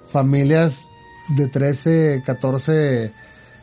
[0.08, 0.86] Familias
[1.36, 3.14] de 13, 14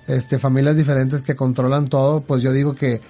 [0.06, 3.00] este, familias diferentes que controlan todo, pues yo digo que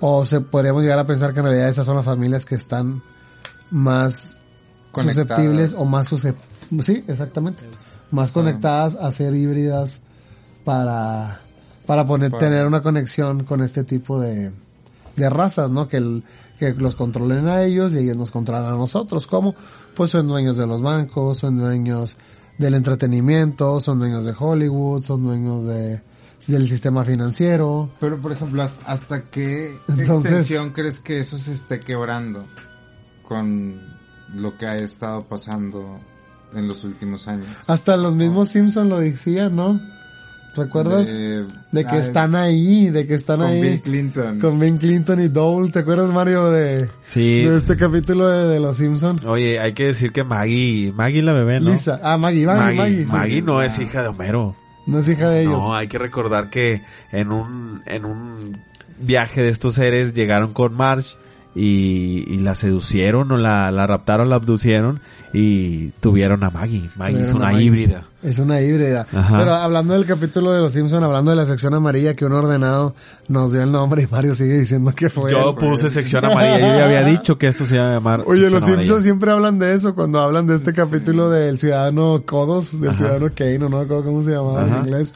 [0.00, 3.02] o se podríamos llegar a pensar que en realidad esas son las familias que están
[3.70, 4.38] más
[4.92, 5.28] Conectadas.
[5.28, 7.64] susceptibles o más susceptibles, sí, exactamente,
[8.10, 10.00] más conectadas a ser híbridas
[10.64, 11.40] para
[11.86, 14.52] para poner Para- tener una conexión con este tipo de
[15.16, 15.88] de razas, ¿no?
[15.88, 16.24] Que, el,
[16.58, 19.26] que los controlen a ellos y ellos nos controlan a nosotros.
[19.26, 19.54] ¿Cómo?
[19.94, 22.16] Pues son dueños de los bancos, son dueños
[22.58, 26.02] del entretenimiento, son dueños de Hollywood, son dueños de,
[26.46, 27.90] del sistema financiero.
[28.00, 32.44] Pero, por ejemplo, ¿hasta, hasta qué Entonces- extensión crees que eso se esté quebrando
[33.22, 33.80] con
[34.34, 35.98] lo que ha estado pasando
[36.54, 37.46] en los últimos años?
[37.66, 39.80] Hasta los mismos Simpson lo decían, ¿no?
[40.54, 41.06] ¿Recuerdas?
[41.08, 43.60] De, De, que ah, están ahí, de que están con ahí.
[43.60, 44.40] Bill Clinton.
[44.40, 47.42] Con Ben Clinton y Dole, ¿te acuerdas Mario de, Sí.
[47.44, 49.20] de este capítulo de, de Los Simpson?
[49.26, 51.70] Oye, hay que decir que Maggie, Maggie la bebé, ¿no?
[51.70, 53.12] Lisa, ah Maggie, Maggie, Maggie, Maggie, sí.
[53.12, 54.56] Maggie no es hija de Homero.
[54.86, 55.58] No es hija de ellos.
[55.58, 56.82] No, hay que recordar que
[57.12, 58.58] en un, en un
[58.98, 61.16] viaje de estos seres llegaron con Marge
[61.58, 65.00] y, y la seducieron o la, la raptaron, la abducieron
[65.32, 66.90] y tuvieron a Maggie.
[66.96, 67.64] Maggie es Tuvieron una Maggie.
[67.64, 68.04] híbrida.
[68.22, 69.06] Es una híbrida.
[69.12, 69.38] Ajá.
[69.38, 72.94] Pero hablando del capítulo de Los Simpson, hablando de la sección amarilla que un ordenado
[73.28, 75.30] nos dio el nombre y Mario sigue diciendo que fue.
[75.32, 75.56] Yo él.
[75.56, 76.58] puse sección amarilla.
[76.60, 78.22] Yo ya había dicho que esto se iba a llamar.
[78.26, 78.62] Oye, los.
[78.62, 82.98] Simpsons siempre hablan de eso cuando hablan de este capítulo del ciudadano Codos, del Ajá.
[82.98, 84.78] ciudadano Kane, o no me acuerdo cómo se llamaba Ajá.
[84.80, 85.14] en inglés.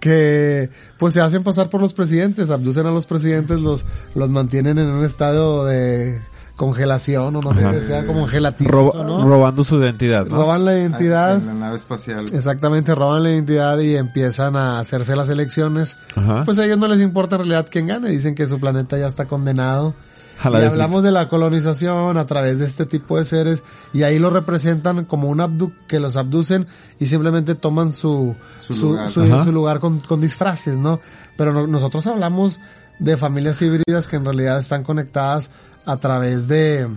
[0.00, 4.78] Que pues se hacen pasar por los presidentes, abducen a los presidentes, los, los mantienen
[4.78, 6.18] en un estado de
[6.56, 9.24] congelación o no sé que sea como gelatinoso, ¿no?
[9.26, 10.36] Robando su identidad, ¿no?
[10.36, 11.36] Roban la Ah, identidad.
[11.36, 12.26] En la nave espacial.
[12.34, 15.96] Exactamente, roban la identidad y empiezan a hacerse las elecciones.
[16.16, 16.44] Ajá.
[16.44, 19.06] Pues a ellos no les importa en realidad quién gane, dicen que su planeta ya
[19.06, 19.94] está condenado.
[20.42, 23.62] A la y hablamos de la colonización a través de este tipo de seres
[23.92, 26.66] y ahí lo representan como un abdu que los abducen
[26.98, 29.08] y simplemente toman su Su su, lugar.
[29.08, 29.44] su- Ajá.
[29.44, 31.00] su lugar con, con disfraces, ¿no?
[31.36, 32.58] Pero no- nosotros hablamos
[32.98, 35.50] de familias híbridas que en realidad están conectadas
[35.86, 36.88] a través de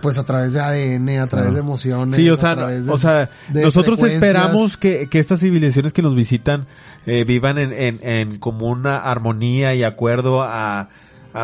[0.00, 2.92] pues a través de ADN, a través de emociones, Sí, o a sea, través de-
[2.92, 6.66] o sea, de nosotros esperamos que, que estas civilizaciones que nos visitan
[7.04, 10.88] eh, vivan en, en, en como una armonía y acuerdo a,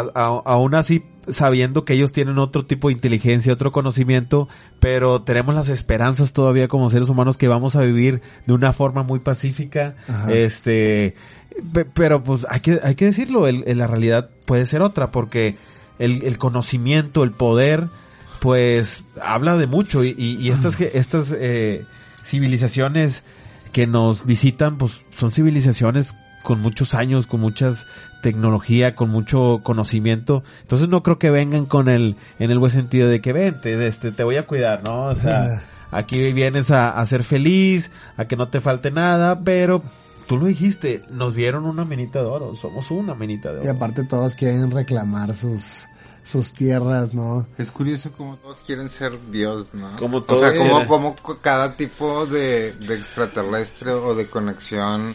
[0.01, 4.49] a, a- aún así sabiendo que ellos tienen otro tipo de inteligencia, otro conocimiento,
[4.79, 9.03] pero tenemos las esperanzas todavía como seres humanos que vamos a vivir de una forma
[9.03, 10.31] muy pacífica, Ajá.
[10.33, 11.15] este,
[11.73, 15.11] pe- pero pues hay que, hay que decirlo, el- el- la realidad puede ser otra,
[15.13, 15.57] porque
[15.99, 17.87] el, el conocimiento, el poder,
[18.41, 21.87] pues habla de mucho y, y- y estas, estas eh,
[22.23, 23.25] civilizaciones
[23.73, 26.15] que nos visitan, pues son civilizaciones
[26.45, 27.87] con muchos años, con muchas
[28.23, 30.45] tecnología, con mucho conocimiento.
[30.63, 34.13] Entonces no creo que vengan con el, en el buen sentido de que vente, este,
[34.13, 35.07] te voy a cuidar, ¿no?
[35.07, 39.83] O sea, aquí vienes a, a ser feliz, a que no te falte nada, pero
[40.29, 43.73] tú lo dijiste, nos dieron una minita de oro, somos una minita de Y oro.
[43.73, 45.87] aparte todos quieren reclamar sus,
[46.23, 47.47] sus tierras, ¿no?
[47.59, 49.97] Es curioso como Todos quieren ser Dios, ¿no?
[49.97, 55.15] Como o todos sea, como, como cada tipo de, de extraterrestre o de conexión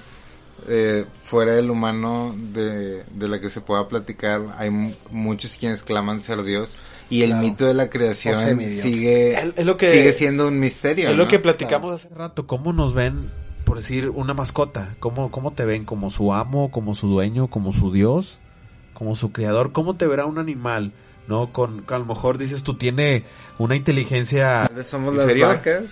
[0.67, 5.83] eh, fuera del humano de, de la que se pueda platicar, hay mu- muchos quienes
[5.83, 6.77] claman ser Dios
[7.09, 7.43] y el Claro.
[7.47, 11.09] mito de la O creación sigue, Es- es lo que- sigue siendo un misterio.
[11.09, 11.29] Es lo ¿no?
[11.29, 13.29] que platicamos hace rato, cómo nos ven,
[13.65, 17.71] por decir, una mascota, cómo, cómo te ven, como su amo, como su dueño, como
[17.73, 18.39] su dios,
[18.93, 20.91] como su creador, cómo te verá un animal,
[21.27, 21.51] ¿no?
[21.53, 23.23] Con, con- a lo mejor dices tú tiene
[23.59, 25.47] una inteligencia Tal vez somos inferior.
[25.49, 25.83] las vacas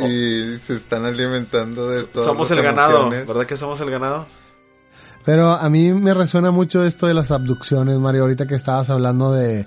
[0.00, 3.26] y se están alimentando de todas somos el ganado, emociones.
[3.26, 4.26] ¿verdad que somos el ganado?
[5.24, 9.32] Pero a mí me resuena mucho esto de las abducciones, Mario, ahorita que estabas hablando
[9.32, 9.66] de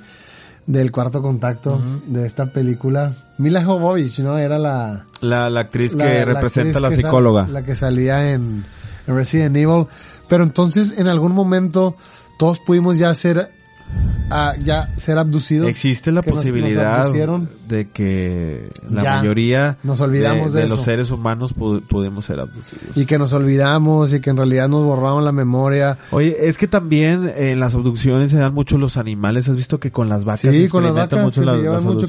[0.67, 3.13] del cuarto contacto de esta película.
[3.37, 4.37] Mila Jovovich, ¿no?
[4.37, 7.47] Era la, La, la actriz la- que la representa a la actriz que sal- psicóloga.
[7.47, 8.65] la que salía en,
[9.07, 9.85] en Resident Evil.
[10.27, 11.95] Pero entonces, en algún momento,
[12.37, 13.49] todos pudimos ya ser,
[14.29, 15.67] ah, ya ser abducidos.
[15.69, 17.49] Existe la nos- nos posibilidad abducieron.
[17.67, 22.95] de que la Ya, mayoría nos olvidamos de los seres humanos pu- pudimos ser abducidos.
[22.95, 25.97] Y que nos olvidamos y que en realidad nos borraron la memoria.
[26.11, 29.49] Oye, es que también en las abducciones se dan mucho los animales.
[29.49, 31.61] ¿Has visto que con las vacas se sí, con las vacas mucho que las, se
[31.61, 32.07] llevan las mucho.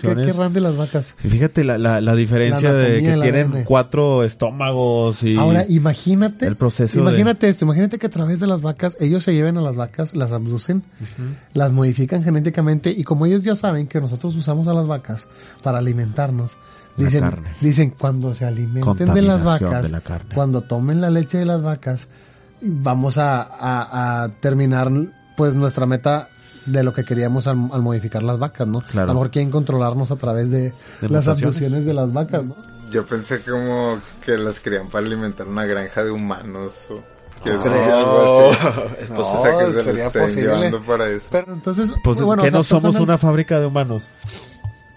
[0.78, 1.14] Vacas?
[1.24, 3.64] Y fíjate la, la, la diferencia La de que tienen ADN.
[3.64, 5.36] cuatro estómagos y...
[5.36, 6.46] Ahora, imagínate.
[6.46, 9.60] el proceso Imagínate esto, imagínate que a través de las vacas, ellos se lleven a
[9.60, 10.82] las vacas, las abducen,
[11.54, 15.26] las modifican genéticamente y como ellos ya saben que nosotros usamos a las vacas
[15.62, 16.56] para alimentarnos,
[16.96, 17.48] La dicen, carne.
[17.60, 20.34] dicen cuando se alimenten de las vacas, de la carne.
[20.34, 22.08] cuando tomen la leche de las vacas,
[22.60, 24.90] vamos a, a- a terminar
[25.36, 26.28] pues nuestra meta
[26.66, 28.80] de lo que queríamos al, al modificar las vacas, ¿no?
[28.82, 29.04] Claro.
[29.04, 32.56] A lo mejor quieren controlarnos a través de, De las abducciones de las vacas, ¿no?
[32.90, 37.02] Yo pensé como que las querían para alimentar una granja de humanos o
[37.44, 37.74] que No.
[37.74, 38.58] es algo así.
[39.12, 40.72] No, o sea, que se sería posible.
[40.86, 41.28] para eso.
[41.30, 44.02] Pero entonces, Pues, bueno, ¿qué o sea, no somos una fábrica de humanos?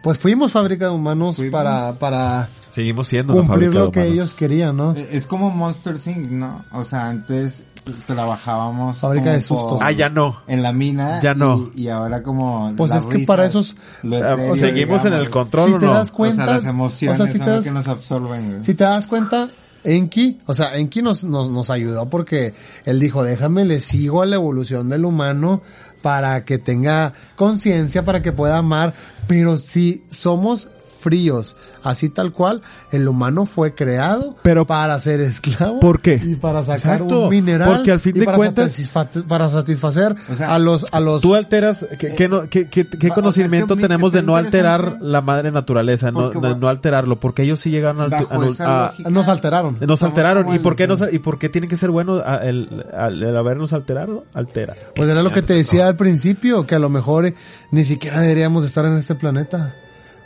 [0.01, 1.51] Pues fuimos fábrica de humanos Fuimos.
[1.53, 4.93] para, para, Seguimos siendo cumplir lo que ellos querían, ¿no?
[4.95, 6.63] Eh, Es como Monster Inc., ¿no?
[6.72, 7.63] O sea, antes
[8.07, 9.80] trabajábamos Fábrica de sustos.
[9.81, 10.41] Ah, ya no.
[10.47, 11.69] en la mina Ya no.
[11.76, 15.19] y, y ahora como Pues es que para esos- lo Ah, etéreo, ¿Seguimos en digamos.
[15.26, 15.93] el control Si o te no?
[15.93, 17.88] das cuenta, o sea, las emociones o sea, si son te lo das- que nos
[17.88, 18.49] absorben.
[18.49, 18.63] güey.
[18.63, 19.49] Si te das cuenta,
[19.83, 22.53] Enki, o sea, Enki nos, nos, nos ayudó porque
[22.85, 25.61] él dijo, déjame, le sigo a la evolución del humano
[26.01, 28.93] para que tenga conciencia, para que pueda amar,
[29.27, 30.69] pero si somos
[31.01, 32.61] fríos, así tal cual,
[32.91, 35.79] el humano fue creado Pero- para ser esclavo.
[35.79, 36.21] ¿Por qué?
[36.23, 37.67] Y para sacar Exacto, un mineral.
[37.75, 40.99] porque al fin y de para cuentas- satisfa- para satisfacer O sea, a los, a
[40.99, 43.81] los, Tú alteras, ¿qué, qué no- qué- qué- qué Va, o sea, conocimiento es que
[43.87, 47.19] tenemos de no alterar la madre naturaleza, no, Porque no, va- no alterarlo?
[47.19, 49.73] Porque ellos sí llegaron al- a, a- nos alteraron.
[49.73, 50.55] nos Estamos alteraron.
[50.55, 53.35] ¿Y por qué nos, y por qué tiene que ser bueno a- el, al- el
[53.35, 54.23] habernos alterado?
[54.33, 54.75] Altera.
[54.95, 57.35] Pues era lo que te decía al principio, que a lo mejor eh,
[57.71, 59.73] ni siquiera deberíamos de estar en este planeta.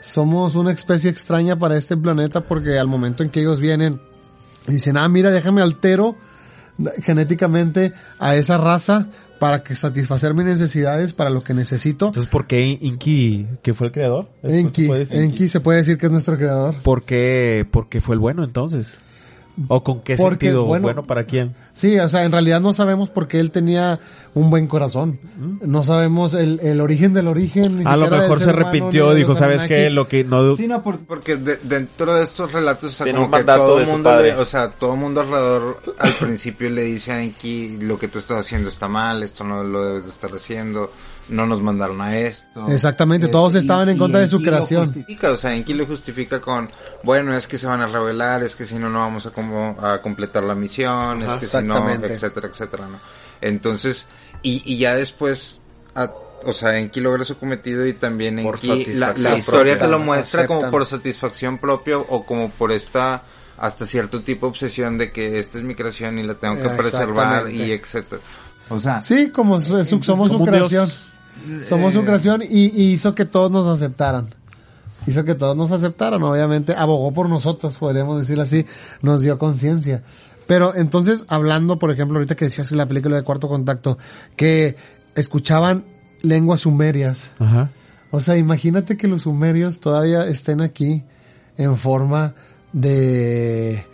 [0.06, 4.00] Somos una especie extraña para este planeta porque al momento en que ellos vienen
[4.68, 6.16] y dicen, ah, mira, déjame altero
[7.02, 9.08] genéticamente a esa raza
[9.40, 12.08] para que satisfacer mis necesidades para lo que necesito.
[12.08, 14.30] Entonces, ¿por qué Inki, que fue el creador?
[14.44, 16.76] Enki se puede decir que es nuestro creador.
[16.76, 18.94] ¿Por qué, por qué fue el bueno entonces?
[19.70, 20.66] ¿O con qué Porque, sentido?
[20.66, 21.56] bueno, Bueno, para quién?
[21.72, 24.00] Sí, o sea, en realidad no sabemos por qué él tenía
[24.34, 25.18] un buen corazón.
[25.62, 27.80] No sabemos el, el origen del origen.
[27.80, 29.74] ni A lo mejor se arrepintió, dijo, ¿sabes Anunnaki".
[29.74, 29.90] qué?
[29.90, 30.56] Lo que no...
[30.58, 33.38] Sí, no, por- Porque de- dentro de estos relatos, o sea, Tiene como un que
[33.38, 34.28] mandato todo de el su mundo, padre.
[34.34, 38.08] le- o sea, todo el mundo alrededor al principio le dice a Enki, lo que
[38.10, 40.92] tú estás haciendo está mal, esto no lo debes de estar haciendo,
[41.30, 42.68] no nos mandaron a esto.
[42.72, 44.86] Exactamente, Este, todos y- estaban en contra de su creación.
[44.86, 46.70] justifica, o sea, Enki lo justifica con,
[47.04, 49.76] bueno, es que se van a revelar, es que si no, no vamos a, como,
[49.82, 52.14] a completar la misión, Ajá, es que si no, exactamente.
[52.14, 53.00] etcétera, etcétera, ¿no?
[53.42, 54.10] Entonces,
[54.42, 55.60] y, y ya después,
[55.96, 56.12] a-
[56.44, 60.70] o sea, Enki logra su cometido y también Enki, la, historia te lo muestra como
[60.70, 63.24] por satisfacción propia o como por esta
[63.58, 66.70] hasta cierto tipo de obsesión de que esta es mi creación y la tengo que
[66.70, 68.22] preservar y etcétera.
[68.70, 71.06] O sea, Sí, como su- su- somos su dios.
[71.46, 71.64] Creación.
[71.64, 74.34] Somos su eh, creación y, y hizo que todos nos aceptaran.
[75.08, 76.74] Hizo que todos nos aceptaran, obviamente.
[76.76, 78.66] Abogó por nosotros, podríamos decirlo así.
[79.02, 80.04] Nos dio conciencia.
[80.48, 83.98] Pero entonces, hablando, por ejemplo, ahorita que decías en la película de Cuarto Contacto,
[84.36, 84.76] que
[85.16, 85.86] escuchaban
[86.22, 87.32] lenguas sumerias.
[87.40, 87.70] Ajá.
[88.12, 91.04] O sea, imagínate que los sumerios todavía estén aquí
[91.58, 92.36] en forma
[92.74, 93.86] de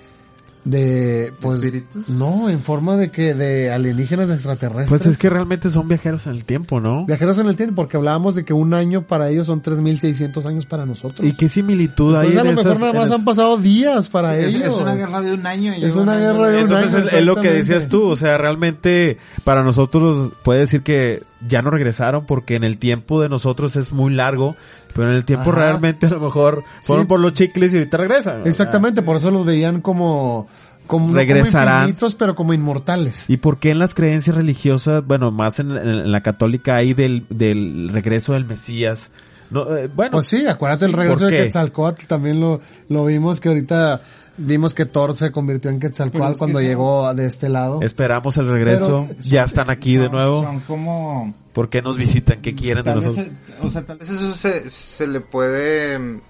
[0.63, 2.07] de pues ¿Espíritus?
[2.09, 4.89] no, en forma de que de alienígenas extraterrestres.
[4.89, 7.05] Pues es que realmente son viajeros en el tiempo, ¿no?
[7.05, 10.65] viajeros en el tiempo, porque hablábamos de que un año para ellos son 3600 años
[10.67, 11.27] para nosotros.
[11.27, 14.07] ¿Y qué similitud hay Entonces a en lo mejor esas- nada más han pasado días
[14.09, 14.67] para es, ellos.
[14.67, 15.73] es una guerra de un año.
[15.73, 18.15] Es lleva una guerra de un Entonces año, es, es lo que decías tú, o
[18.15, 23.29] sea, realmente para nosotros puede decir que ya no regresaron porque en el tiempo de
[23.29, 24.55] nosotros es muy largo,
[24.93, 25.59] pero en el tiempo Ajá.
[25.59, 27.07] realmente a lo mejor fueron Sí.
[27.09, 28.41] por los chicles y ahorita regresan.
[28.45, 30.47] Exactamente, por eso los veían como
[30.87, 31.81] como como Regresarán.
[31.83, 33.29] infinitos, pero como inmortales.
[33.29, 36.93] ¿Y por qué en las creencias religiosas, bueno, más en, en- en la católica hay
[36.93, 39.09] del, del regreso del Mesías?
[39.51, 41.37] No, eh, bueno, Pues sí, acuérdate el regreso ¿por de?
[41.43, 42.59] Quetzalcóatl, también lo,
[42.89, 44.01] lo vimos que ahorita
[44.37, 47.49] vimos que Thor se convirtió en Pero Quetzalcóatl es que cuando son- llegó de este
[47.49, 47.81] lado.
[47.81, 50.43] esperamos el regreso, Pero- ya están aquí de nuevo.
[50.43, 51.33] Son como...
[51.53, 52.41] ¿Por qué nos visitan?
[52.41, 53.33] ¿Qué quieren de Tal vez, nosotros?
[53.61, 56.21] o sea, tal veces eso se, se le puede, mm,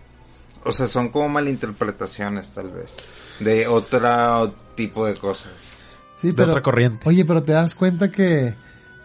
[0.65, 2.95] o sea, son como malinterpretaciones tal vez,
[3.39, 5.51] de otro tipo de cosas.
[6.17, 7.07] Sí, de otra corriente.
[7.07, 8.53] Oye, pero te das cuenta que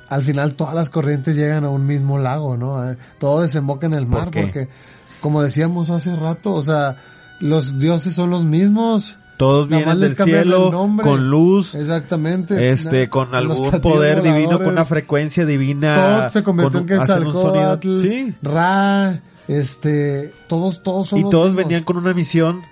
[0.09, 2.91] al final todas las corrientes llegan a un mismo lago, ¿no?
[2.91, 4.69] Eh, Todo desemboca en el mar porque,
[5.21, 6.97] como decíamos hace rato, o sea,
[7.41, 9.17] los dioses son los mismos.
[9.37, 10.71] Todos Nada vienen del cielo,
[11.03, 12.71] con luz, Exactamente.
[12.71, 15.95] este, con algún poder divino, con una frecuencia divina.
[16.21, 16.99] Todo se convirtió con en.
[16.99, 18.35] Quetzalcóatl, Sí.
[18.41, 21.65] Ra, este, todos, todos son Y los todos mismos.
[21.65, 22.63] venían con una misión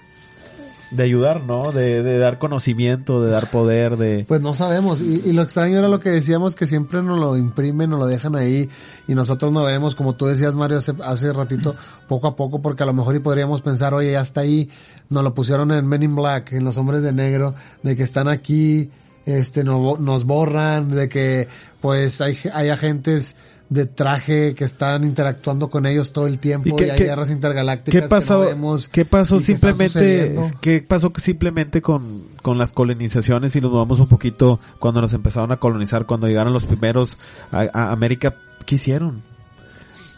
[0.96, 1.72] de ayudar, ¿no?
[1.72, 4.24] De, de dar conocimiento, de dar poder, de...
[4.28, 5.00] Pues no sabemos.
[5.00, 8.06] Y, y lo extraño era lo que decíamos, que siempre nos lo imprimen, nos lo
[8.06, 8.68] dejan ahí
[9.08, 11.74] y nosotros no vemos, como tú decías, Mario, hace, hace ratito,
[12.08, 14.70] poco a poco, porque a lo mejor y podríamos pensar, oye, ya está ahí,
[15.10, 18.28] nos lo pusieron en Men in Black, en Los Hombres de Negro, de que están
[18.28, 18.90] aquí,
[19.26, 21.48] este, no- nos borran, de que
[21.80, 23.36] pues hay, hay agentes
[23.74, 27.92] de traje que están interactuando con ellos todo el tiempo ¿Y hay qué- guerras intergalácticas
[27.92, 32.56] ¿Qué que pasó, no vemos ¿qué pasó que simplemente, qué pasó que simplemente con, con
[32.56, 36.64] las colonizaciones y nos vamos un poquito cuando nos empezaron a colonizar, cuando llegaron los
[36.64, 37.18] primeros
[37.52, 39.22] a, a América, ¿qué hicieron?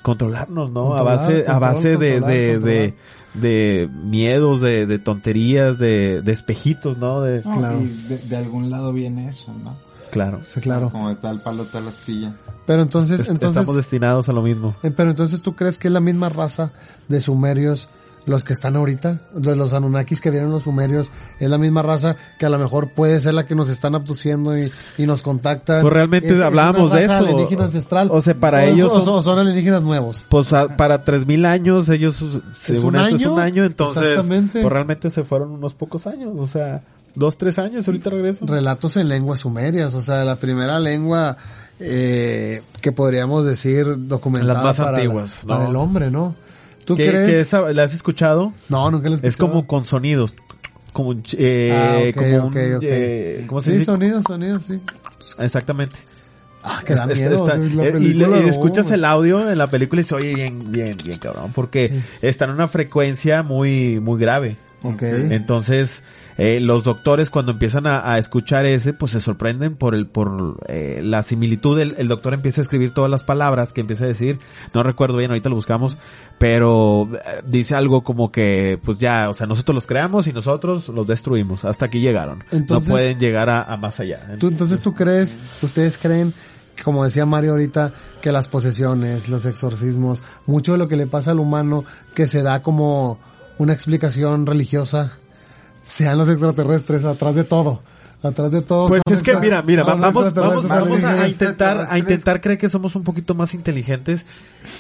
[0.03, 0.83] Controlarnos, ¿no?
[0.89, 2.61] Controlar, a base, a base de, de, controlar.
[2.63, 2.95] de,
[3.35, 7.23] de miedos, de, de tonterías, de, de espejitos, ¿no?
[7.23, 7.81] De, No, Claro.
[7.83, 9.77] y de, de algún lado viene eso, ¿no?
[10.11, 10.41] Claro.
[10.45, 10.91] Sí, claro.
[10.91, 12.35] Como de tal palo, tal astilla.
[12.67, 14.75] Pero entonces, Es- entonces, Estamos destinados a lo mismo.
[14.83, 16.73] Eh, Pero entonces tú crees que es la misma raza
[17.09, 17.89] de sumerios
[18.25, 22.17] los que están ahorita, de los Anunnakis que vienen los sumerios, es la misma raza
[22.41, 25.81] que a lo mejor puede ser la que nos están abduciendo y, y nos contactan.
[25.83, 27.13] Pues realmente Es- es hablábamos de eso.
[27.15, 28.09] alienígena ancestral.
[28.11, 30.27] O sea, para O- ellos o, son- o son alienígenas nuevos.
[30.29, 32.17] Pues a- para 3000 años, ellos,
[32.53, 34.61] según un esto, es un año, entonces, exactamente.
[34.61, 36.83] pues realmente se fueron unos pocos años, o sea,
[37.17, 38.47] dos, tres años, ahorita regresan.
[38.47, 41.37] Relatos en lenguas sumerias, o sea, la primera lengua
[41.81, 45.71] eh, que podríamos decir documentada Las más para, antiguas, para ¿no?
[45.71, 46.35] el hombre, ¿no?
[46.85, 47.27] ¿Tú ¿Qué, crees?
[47.29, 48.53] qué esa- ¿La has escuchado?
[48.69, 50.37] No, nunca les Es como con sonidos.
[50.93, 53.87] Como, eh, Ah, ok, como un, eh, ¿cómo se Sí, dice?
[53.87, 54.81] sonidos, sonidos, sí.
[55.39, 55.97] Exactamente.
[56.63, 57.35] Ah, que da es- miedo.
[57.47, 60.71] está- la eh, y, le- escuchas el audio en la película y se oye bien,
[60.71, 64.57] bien, bien cabrón, porque está en una frecuencia muy, muy grave.
[64.83, 65.03] Ok.
[65.03, 66.03] Entonces,
[66.39, 70.61] eh, los doctores cuando empiezan a, a escuchar ese, pues se sorprenden por el, por
[70.69, 71.79] eh, la similitud.
[71.81, 74.39] El, el doctor empieza a escribir todas las palabras que empieza a decir.
[74.75, 75.97] No recuerdo bien, ahorita lo buscamos,
[76.39, 80.89] pero eh, dice algo como que, pues ya, o sea, nosotros los creamos y nosotros
[80.91, 81.65] los destruimos.
[81.65, 82.45] Hasta aquí llegaron.
[82.53, 84.21] Entonces- no pueden llegar a, a más allá.
[84.39, 86.33] Tú, entonces tú crees, ustedes creen,
[86.85, 91.31] como decía Mario ahorita, que las posesiones, los exorcismos, mucho de lo que le pasa
[91.31, 91.85] al humano
[92.15, 93.19] que se da como
[93.59, 95.13] una explicación religiosa,
[95.85, 97.83] sean los extraterrestres atrás de todo.
[98.23, 98.89] Atrás de todo.
[98.89, 102.97] Pues es que mira, mira, vamos, vamos, vamos a, intentar, a intentar creer que somos
[102.97, 104.25] un poquito más inteligentes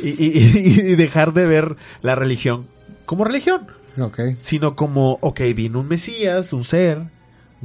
[0.02, 0.40] y, y-
[0.92, 2.66] y dejar de ver la religión
[3.04, 3.66] como religión,
[4.00, 4.20] Ok.
[4.40, 7.02] sino como, ok, vino un Mesías, un ser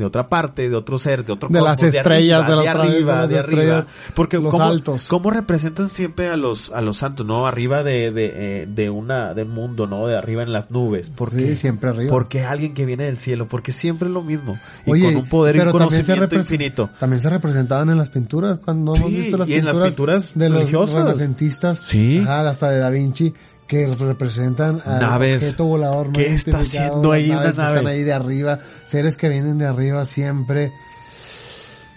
[0.02, 2.76] de otra parte, de otro ser, de otro De las estrellas, de arriba, las de
[2.76, 3.62] vez, arriba, de las de arriba.
[3.80, 5.08] estrellas, Porque los ¿cómo, altos.
[5.08, 7.48] ¿cómo representan siempre a los, a los santos, no?
[7.48, 8.32] Arriba de, de,
[8.64, 10.08] eh, de una, del mundo, ¿no?
[10.08, 11.10] De arriba en las nubes.
[11.10, 11.56] ¿Por Sí, qué?
[11.56, 12.10] siempre arriba.
[12.12, 14.58] Porque alguien que viene del cielo, porque siempre es lo mismo.
[14.86, 16.90] Y Oye, con un poder y un conocimiento infinito.
[17.00, 20.32] También se representaban en las pinturas, cuando hemos visto las y en las pinturas, pinturas
[20.36, 20.96] de los religiosas.
[20.96, 22.20] renacentistas, Sí.
[22.24, 23.34] ajá, hasta de Da Vinci,
[23.72, 25.42] que representan al Naves.
[25.42, 27.78] objeto volador no ¿Qué está haciendo ahí una naves que nave?
[27.78, 30.74] están ahí de arriba, seres que vienen de arriba siempre,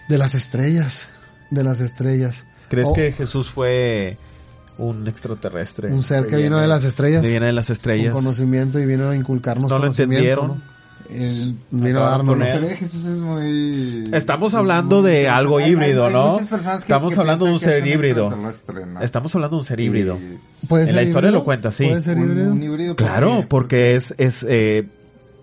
[0.07, 1.09] de las estrellas,
[1.51, 2.45] de las estrellas.
[2.69, 4.17] ¿Crees O que Jesús fue
[4.77, 5.91] un extraterrestre?
[5.91, 8.13] un ser que vino de las estrellas, Que viene de las un estrellas.
[8.13, 10.47] conocimiento y vino a inculcarnos No lo conocimiento, entendieron.
[10.47, 10.74] ¿no?
[11.09, 14.09] Eh, Vino a darnos la poner- historia de Jesús es muy...
[14.13, 16.37] Estamos es hablando muy de algo Hay- híbrido, hay- ¿no?
[16.37, 18.29] que- Estamos que hablando de un ser híbrido.
[19.01, 20.17] Estamos hablando de un ser híbrido.
[20.67, 21.39] ¿Puede En la historia híbrido?
[21.41, 21.85] lo cuenta, sí.
[21.87, 22.51] ¿Puede ser híbrido?
[22.51, 24.87] un híbrido Claro, porque es, es, eh,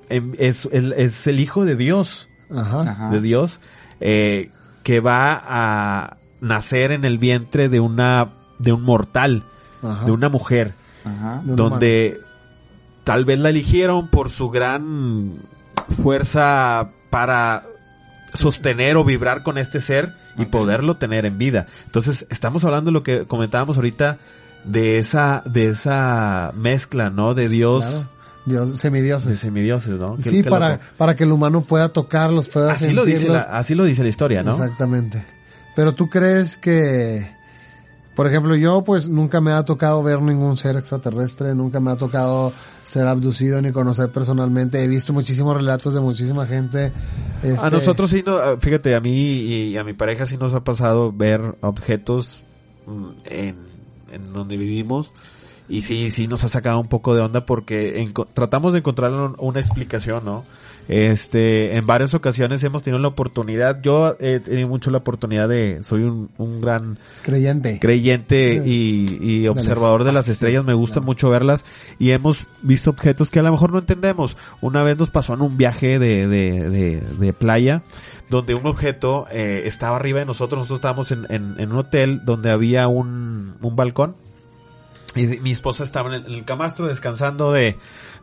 [0.08, 2.28] em- es, el, es el hijo de Dios.
[2.54, 3.08] Ajá.
[3.10, 3.60] De Dios,
[4.00, 4.50] eh,
[4.82, 9.44] que va a nacer en el vientre de una, de un mortal,
[9.82, 10.04] Ajá.
[10.04, 10.74] de una mujer,
[11.04, 11.40] Ajá.
[11.44, 12.20] Donde
[13.04, 15.38] tal vez la eligieron por su gran
[16.02, 17.64] fuerza para
[18.34, 21.66] sostener o vibrar con este ser y poderlo tener en vida.
[21.86, 24.18] Entonces, estamos hablando de lo que comentábamos ahorita
[24.64, 27.34] de esa, de esa mezcla, ¿no?
[27.34, 28.08] De Dios, Claro.
[28.46, 29.38] Dios, de semidioses.
[29.38, 30.16] semidioses, ¿no?
[30.16, 30.82] Qué- Sí, qué para, loco.
[30.96, 33.46] para que el humano pueda tocarlos, pueda así lo dice la, sentirlos.
[33.60, 34.52] así lo dice la historia, ¿no?
[34.52, 35.24] Exactamente.
[35.76, 37.30] Pero tú crees que,
[38.14, 41.96] por ejemplo, yo pues nunca me ha tocado ver ningún ser extraterrestre, nunca me ha
[41.96, 42.52] tocado
[42.84, 44.82] ser abducido ni conocer personalmente.
[44.82, 46.92] He visto muchísimos relatos de muchísima gente.
[47.42, 50.62] A este, nosotros sí, no, fíjate, a mí y a mi pareja sí nos ha
[50.62, 52.42] pasado ver objetos
[52.86, 53.56] mm, en,
[54.10, 55.12] en donde vivimos
[55.68, 59.12] y sí, sí nos ha sacado un poco de onda porque enco- tratamos de encontrar
[59.12, 60.44] un- una explicación, ¿no?
[60.88, 65.78] Este, en varias ocasiones hemos tenido la oportunidad, yo he tenido mucho la oportunidad de,
[65.84, 67.78] soy un, un gran creyente.
[67.78, 71.06] creyente y, y observador de las espacio, estrellas, me gusta claro.
[71.06, 71.64] mucho verlas
[71.98, 74.36] y hemos visto objetos que a lo mejor no entendemos.
[74.60, 77.82] Una vez nos pasó en un viaje de, de, de, de playa
[78.28, 82.22] donde un objeto eh, estaba arriba de nosotros, nosotros estábamos en, en, en un hotel
[82.24, 84.16] donde había un, un balcón
[85.14, 87.76] y mi esposa estaba en el, en el camastro descansando de,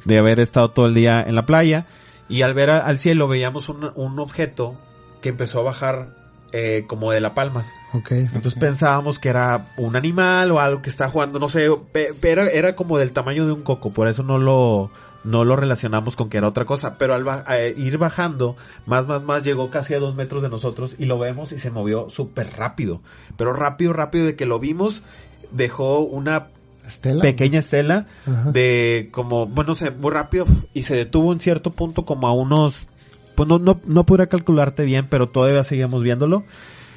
[0.06, 1.86] de haber estado todo el día en la playa
[2.30, 4.76] y al ver a- al cielo veíamos un, un objeto
[5.22, 6.16] que empezó a bajar
[6.52, 7.66] eh, como de la palma.
[7.94, 8.12] Ok.
[8.12, 12.44] Entonces pensábamos que era un animal o algo que está jugando, no sé, pe- pero
[12.44, 14.90] era como del tamaño de un coco, por eso no lo
[15.26, 17.44] no lo relacionamos con que era otra cosa, pero al ba-
[17.76, 21.52] ir bajando, más, más, más, llegó casi a dos metros de nosotros y lo vemos
[21.52, 23.02] y se movió súper rápido,
[23.36, 25.04] pero rápido, rápido de que lo vimos,
[25.52, 26.48] dejó una
[26.90, 27.22] Estela.
[27.22, 28.52] pequeña estela Ajá.
[28.52, 32.34] de como, bueno, no sé, muy rápido y se detuvo en cierto punto como a
[32.34, 32.88] unos,
[33.36, 36.44] pues no, no, no podría calcularte bien, pero todavía seguíamos viéndolo.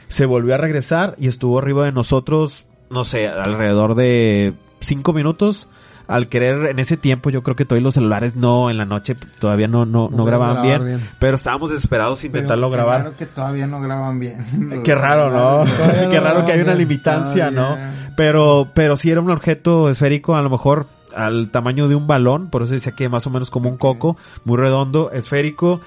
[0.08, 5.68] Se volvió a regresar y estuvo arriba de nosotros, no sé, alrededor de cinco minutos.
[6.12, 9.16] Al querer, en ese tiempo, yo creo que todavía los celulares no, en la noche
[9.38, 11.08] todavía no, no, no, No grababan bien, bien.
[11.18, 13.00] pero estábamos desesperados intentarlo grabar.
[13.00, 14.82] raro que todavía no graban bien.
[14.84, 15.64] Qué raro, ¿no?
[15.64, 17.76] Todavía Qué raro que hay una limitancia, ¿no?
[18.16, 22.48] Pero, pero si era un objeto esférico, a lo mejor al tamaño de un balón,
[22.48, 25.80] por eso decía que más o menos como un coco, muy redondo, esférico,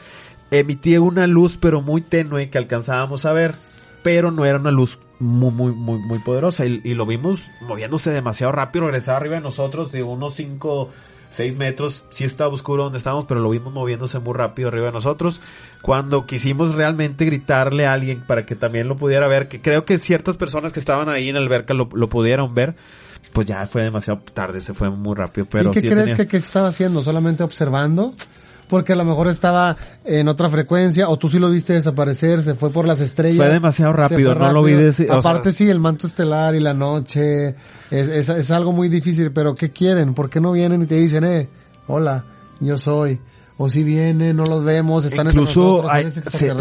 [0.51, 3.55] emitía una luz pero muy tenue que alcanzábamos a ver,
[4.03, 8.11] pero no era una luz muy, muy, muy, muy poderosa y, y lo vimos moviéndose
[8.11, 10.89] demasiado rápido, regresaba arriba de nosotros de unos 5,
[11.29, 14.91] 6 metros, sí estaba oscuro donde estábamos, pero lo vimos moviéndose muy rápido arriba de
[14.93, 15.41] nosotros.
[15.81, 19.97] Cuando quisimos realmente gritarle a alguien para que también lo pudiera ver, que creo que
[19.99, 22.75] ciertas personas que estaban ahí en la alberca lo, lo pudieron ver,
[23.33, 25.47] pues ya fue demasiado tarde, se fue muy rápido.
[25.49, 27.01] Pero ¿Y qué sí crees tenía- que, que estaba haciendo?
[27.01, 28.13] ¿Solamente observando?
[28.67, 32.55] Porque a lo mejor estaba en otra frecuencia, o tú sí lo viste desaparecer, se
[32.55, 33.37] fue por las estrellas.
[33.37, 36.59] Fue demasiado rápido, fue no lo vi o Aparte sea- sí, el manto estelar y
[36.59, 37.49] la noche,
[37.91, 40.13] es, es, es algo muy difícil, pero ¿qué quieren?
[40.15, 41.47] ¿Por qué no vienen y te dicen, eh,
[41.87, 42.25] hola,
[42.59, 43.19] yo soy?
[43.57, 46.11] O si vienen, no los vemos, están entre Incluso nosotros, hay-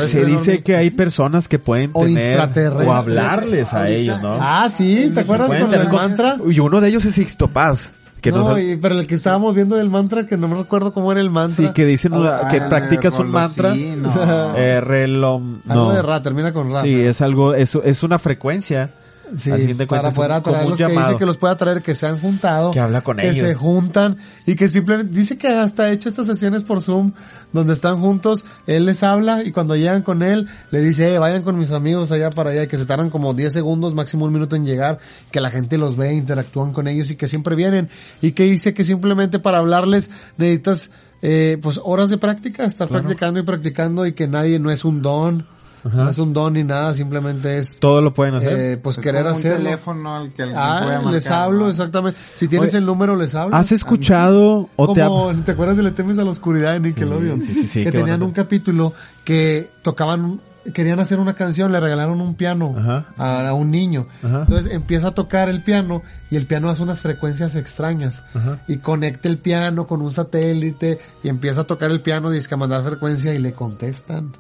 [0.06, 4.36] se, dice que hay personas que pueden O tener o hablarles a ellos, ¿no?
[4.40, 6.36] Ah, sí, ¿te acuerdas con el mantra?
[6.48, 7.90] Y uno de ellos es Sixto Paz.
[8.25, 11.13] Que no, y- pero el que estábamos viendo del mantra, que no me recuerdo cómo
[11.13, 11.67] era el mantra.
[11.69, 13.75] sí, que dicen Ah, que el practicas un mantra.
[13.75, 14.57] no.
[14.57, 15.93] Eh, relom- Algo no.
[15.93, 16.83] de ra, termina con ra.
[16.83, 18.91] Sí, es algo, es, es una frecuencia
[19.36, 21.82] Sí, al fin de para poder un- atraer los que dice que los puede atraer,
[21.82, 22.70] que se han juntado.
[22.70, 23.39] Que habla con que ellos.
[23.39, 24.16] se juntan
[24.47, 27.12] y que simplemente, dice que hasta ha hecho estas sesiones por Zoom
[27.52, 31.43] donde están juntos, él les habla y cuando llegan con él le dice, eh, vayan
[31.43, 34.56] con mis amigos allá para allá que se tardan como 10 segundos, máximo un minuto
[34.56, 34.98] en llegar,
[35.31, 37.89] que la gente los ve, interactúan con ellos y que siempre vienen
[38.23, 40.90] y que dice que simplemente para hablarles necesitas
[41.23, 45.01] eh, pues horas de práctica, estar practicando y practicando y que nadie no es un
[45.01, 45.47] don,
[45.93, 48.59] no es un don ni nada, simplemente es Todo lo pueden hacer.
[48.59, 51.65] eh, pues Es querer como un teléfono al que alguien puede Ah, marcar, les hablo,
[51.65, 51.70] ¿no?
[51.70, 52.19] exactamente.
[52.35, 53.55] Si tienes Oye, el número, les hablo.
[53.55, 55.09] ¿Has escuchado o te ha-
[55.44, 57.40] ¿te acuerdas de Le temes a la oscuridad de Nickelodeon?
[57.40, 58.93] Sí, sí, sí, sí, que tenían un capítulo
[59.24, 60.40] que tocaban,
[60.73, 62.74] querían hacer una canción, le regalaron un piano
[63.19, 64.06] a, a un niño.
[64.23, 64.40] Ajá.
[64.48, 68.23] Entonces empieza a tocar el piano y el piano hace unas frecuencias extrañas.
[68.35, 68.59] Ajá.
[68.66, 72.55] Y conecta el piano con un satélite y empieza a tocar el piano, dice que
[72.55, 74.32] a mandar frecuencia y le contestan.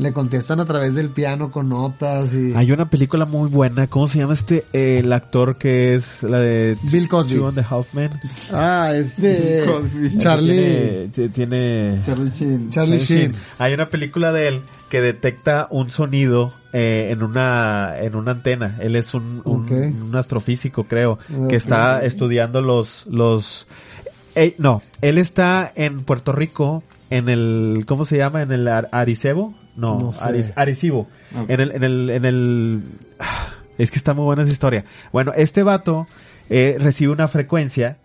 [0.00, 2.54] Le contestan a través del piano con notas y...
[2.54, 4.64] Hay una película muy buena, ¿cómo se llama este?
[4.72, 7.36] eh, el actor que es la de Bill Cosby.
[7.36, 8.10] Two and the Half Men.
[8.50, 9.64] Ah, este...
[9.66, 10.18] Cosby.
[10.18, 11.08] Charlie...
[11.12, 12.70] Tiene, tiene- Charlie Sheen.
[12.70, 13.34] Charlie Sheen.
[13.58, 18.76] Hay una película de él que detecta un sonido eh, en una en una antena.
[18.80, 21.18] Él es un, un, astrofísico, creo,
[21.48, 23.66] que está estudiando los los
[24.34, 28.42] eh, no, él está en Puerto Rico en el ¿cómo se llama?
[28.42, 29.54] En el Ar- Aricebo?
[29.76, 30.52] No, No sé.
[30.56, 31.08] Arecibo.
[31.48, 32.82] En el en el en el
[33.78, 34.84] es que está muy buena esa historia.
[35.12, 36.06] Bueno, este vato
[36.48, 37.96] eh, recibe una frecuencia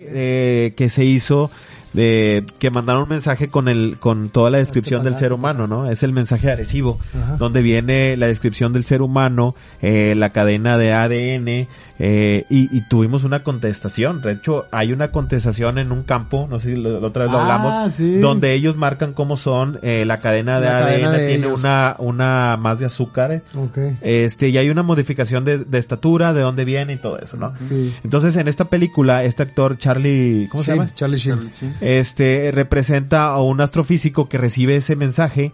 [0.00, 1.50] eh, que se hizo
[1.92, 5.90] de que mandaron un mensaje con el con toda la descripción del ser humano, ¿no?
[5.90, 7.36] Es el mensaje adhesivo Ajá.
[7.36, 12.80] donde viene la descripción del ser humano, eh, la cadena de ADN eh, y, y
[12.88, 14.22] tuvimos una contestación.
[14.22, 17.32] De hecho, hay una contestación en un campo, no sé si lo- la otra vez
[17.32, 18.18] lo Ah, hablamos, sí.
[18.18, 21.60] donde ellos marcan cómo son eh, la cadena de La ADN cadena de tiene ellos.
[21.62, 23.32] una una más de azúcar.
[23.32, 23.78] eh, Ok.
[24.00, 27.54] Este, y hay una modificación de, de estatura, de dónde viene y todo eso, ¿no?
[27.54, 27.94] Sí.
[28.02, 30.90] Entonces, en esta película, este actor Charlie, ¿cómo se llama?
[30.94, 31.36] Charlie Sheen.
[31.36, 31.74] Charlie Sheen.
[31.82, 35.52] Este representa a un astrofísico que recibe ese mensaje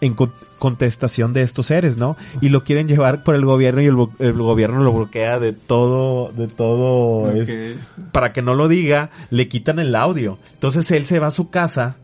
[0.00, 2.16] en con- contestación de estos seres, ¿no?
[2.40, 3.94] Y lo quieren llevar por el gobierno y el,
[4.34, 7.76] gobierno lo bloquea de todo, de todo, es-
[8.12, 10.38] para que no lo diga, le quitan el audio.
[10.52, 11.96] Entonces él se va a su casa,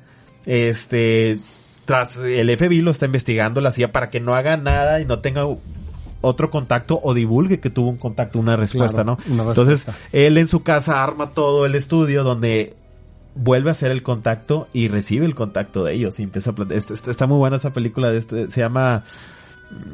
[0.47, 1.39] este,
[1.85, 5.19] tras el FBI lo está investigando la CIA para que no haga nada y no
[5.21, 5.45] tenga
[6.23, 9.35] otro contacto o divulgue que tuvo un contacto, una respuesta, Claro, ¿no?
[9.35, 12.75] una Entonces, él en su casa arma todo el estudio donde
[13.37, 17.11] vuelve a hacer el contacto y recibe el contacto de ellos y empieza a este-
[17.11, 19.05] está muy buena esa película de este se llama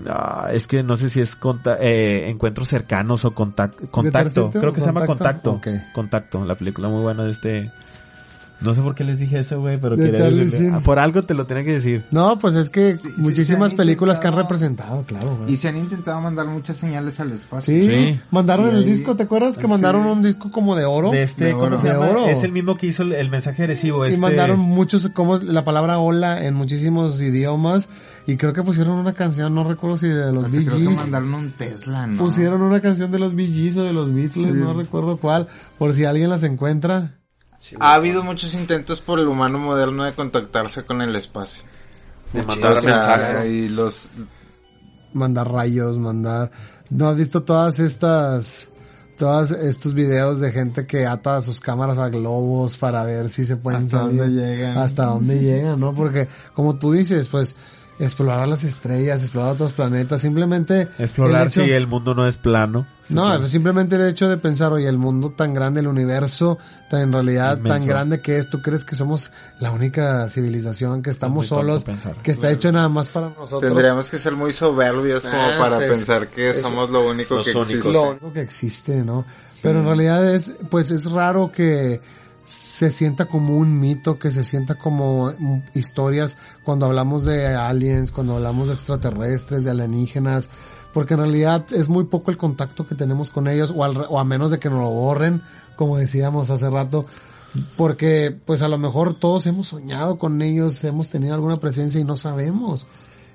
[0.09, 4.73] ah, es que no sé si es conta- eh, encuentros cercanos o contac- contacto creo
[4.73, 5.51] que se llama contacto?
[5.93, 7.73] contacto la película muy buena de este
[8.65, 11.23] no sé por qué les dije eso güey pero De quería decirle- ah, por algo
[11.25, 15.05] te lo tenía que decir No, pues es que sí, muchísimas películas que han representado,
[15.05, 15.37] claro.
[15.39, 15.53] güey.
[15.53, 17.75] Y se han intentado mandar muchas señales al espacio.
[17.75, 18.21] Sí, Sí.
[18.31, 19.69] mandaron Y el ahí- disco, ¿te acuerdas que sí.
[19.69, 21.11] mandaron un disco como de oro?
[21.11, 21.77] de este De cómo oro.
[21.79, 22.27] se De oro.
[22.27, 25.65] es el mismo que hizo el, el mensaje adhesivo Y este mandaron muchos, como la
[25.65, 27.89] palabra hola en muchísimos idiomas.
[28.27, 30.97] Y creo que pusieron una canción, no recuerdo si de los Bee que Gees.
[31.01, 32.19] mandaron un Tesla, ¿no?
[32.23, 34.59] Pusieron una canción de los Bee Gees o de los Beatles, Sí.
[34.59, 35.49] no recuerdo cuál.
[35.79, 37.17] Por si alguien las encuentra.
[37.79, 41.63] Ha habido muchos intentos por el humano moderno de contactarse con el espacio.
[42.33, 44.11] de O mandar sea, mensajes y los
[45.13, 46.51] mandar rayos, mandar...
[46.91, 48.67] ¿No has visto todas estas...
[49.19, 53.57] Todos estos videos de gente que ata sus cámaras a globos para ver si se
[53.57, 54.79] pueden Hasta salir, dónde llegan.
[54.79, 55.95] Hasta dónde llegan, ¿no?
[55.95, 57.55] Porque, como tú dices, pues,
[57.99, 60.89] explorar las estrellas, explorar otros planetas, simplemente...
[60.99, 62.87] Explorar el hecho- si el mundo no es plano.
[63.09, 66.57] No, simplemente el hecho de pensar, oye, el mundo tan grande, el universo,
[66.89, 71.11] tan en realidad tan grande que es, ¿tú crees que somos la única civilización, que
[71.11, 71.85] estamos solos,
[72.23, 73.71] que está hecho nada más para nosotros?
[73.71, 77.69] Tendríamos que ser muy soberbios como Ah, para pensar que somos lo único que únicos.
[77.69, 77.93] existe.
[77.93, 79.27] lo único que existe, ¿no?
[79.63, 82.01] Pero en realidad es, pues es raro que
[82.53, 88.13] se sienta como un mito, que se sienta como mm, historias cuando hablamos de aliens,
[88.13, 90.51] cuando hablamos de extraterrestres, de alienígenas,
[90.93, 94.19] porque en realidad es muy poco el contacto que tenemos con ellos, o, al o
[94.19, 95.43] a menos de que nos lo borren,
[95.77, 97.07] como decíamos hace rato,
[97.77, 102.05] porque pues a lo mejor todos hemos soñado con ellos, hemos tenido alguna presencia y
[102.05, 102.87] no sabemos.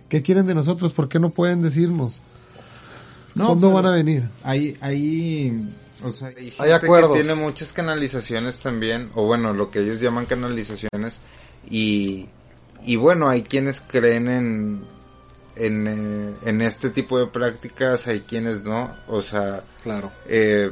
[0.09, 0.93] ¿Qué quieren de nosotros?
[0.93, 2.21] ¿Por qué no pueden decirnos?
[3.35, 4.29] No, ¿Cuándo pero van a venir?
[4.43, 5.67] Hay, hay,
[6.03, 7.13] o sea, Hay, Hay gente acuerdos.
[7.17, 11.19] que tiene muchas canalizaciones también, o bueno, lo que ellos llaman canalizaciones,
[11.69, 12.27] y,
[12.83, 14.85] y bueno, hay quienes creen en,
[15.55, 20.11] en, eh, en este tipo de prácticas, hay quienes no, o sea, Claro.
[20.27, 20.71] eh,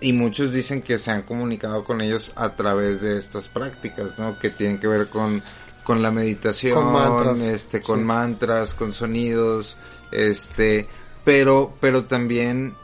[0.00, 4.38] y muchos dicen que se han comunicado con ellos a través de estas prácticas, ¿no?
[4.38, 5.42] Que tienen que ver con,
[5.82, 8.04] con la meditación, Con mantras, este, con sí.
[8.04, 9.76] mantras, con sonidos,
[10.12, 10.86] este,
[11.24, 12.76] pero, pero también,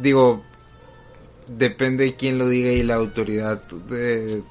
[0.00, 0.42] digo,
[1.48, 4.42] depende de quién lo diga y la autoridad de,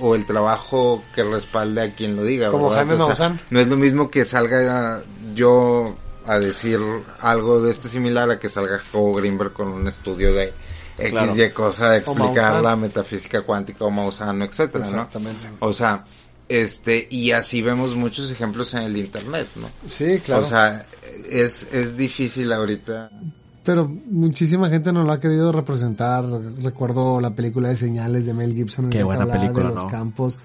[0.00, 2.50] o el trabajo que respalde a quien lo diga.
[2.50, 2.70] Como.
[2.70, 5.02] Jaime O sea, no es lo mismo que salga
[5.34, 5.94] yo
[6.26, 6.78] a decir
[7.20, 10.52] algo de este similar a que salga Jacobo Greenberg con un estudio de
[10.98, 11.44] X Claro.
[11.44, 14.90] y cosa de explicar la metafísica cuántica o Maussan, etcétera, ¿no?
[14.90, 15.48] Exactamente.
[15.60, 16.04] O sea,
[16.48, 19.70] este, y así vemos muchos ejemplos en el internet, ¿no?
[19.86, 20.42] Sí, claro.
[20.42, 20.86] O sea,
[21.30, 23.10] es, es difícil ahorita.
[23.68, 26.24] Pero muchísima gente no lo ha querido representar.
[26.62, 28.86] Recuerdo la película de Señales de Mel Gibson.
[28.86, 29.90] en Qué buena película, de los ¿no?
[29.90, 30.38] campos.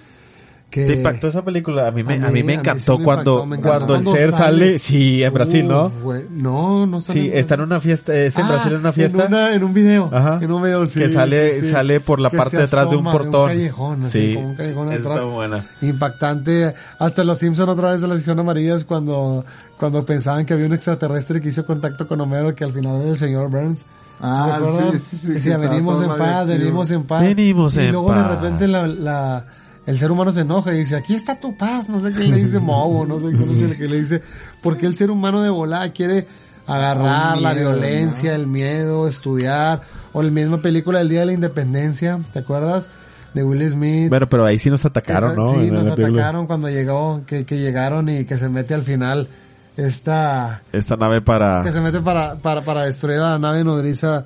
[0.74, 1.88] Que, ¿Te impactó esa película?
[1.88, 3.86] A mí me, A a mí, me a mí encantó sí cuando, impactó, me encantó.
[3.88, 5.86] cuando el ser sale- sale, sí, en Brasil, ¿no?
[5.86, 6.16] Uf.
[6.32, 9.26] No, no está Sí, está en una fiesta, es en Ah, Brasil en una fiesta.
[9.26, 10.10] En, una- en un video.
[10.12, 10.40] Ajá.
[10.42, 11.00] En un video, sí.
[11.00, 11.70] que sale, sí, sí.
[11.70, 13.50] sale por la Que parte de atrás de un portón.
[13.50, 15.26] callejón, así, sí, como un callejón Está atrás.
[15.26, 15.64] buena.
[15.82, 16.74] Impactante.
[16.98, 19.46] Hasta los Simpson otra vez de la sección amarillas cuando,
[19.78, 23.12] cuando pensaban que había un extraterrestre que hizo contacto con Homero que al final era
[23.12, 23.86] el señor Burns.
[24.20, 24.60] Ah,
[24.92, 27.22] sí, sí, sí, Decía, venimos en paz, venimos en paz.
[27.22, 28.32] Venimos y en luego de paz.
[28.42, 29.46] repente la, la,
[29.86, 32.38] el ser humano se enoja y dice, aquí está tu paz, no sé qué le
[32.38, 34.22] dice Mobo, no sé qué, no sé qué le dice,
[34.62, 36.28] porque el ser humano de volada quiere
[36.66, 38.36] agarrar la violencia, ¿no?
[38.38, 39.82] el miedo, estudiar,
[40.14, 42.90] o la misma película del Día de la Independencia, ¿te acuerdas?
[43.34, 44.10] De Will Smith.
[44.10, 45.50] Bueno, pero ahí sí nos atacaron, ¿no?
[45.50, 46.22] Sí, En nos película.
[46.22, 49.28] atacaron cuando llegó, que, que llegaron y que se mete al final
[49.76, 51.64] esta, Esta nave para...
[51.64, 54.24] que se mete para, para, para destruir a la nave nodriza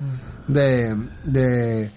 [0.48, 1.90] de, de,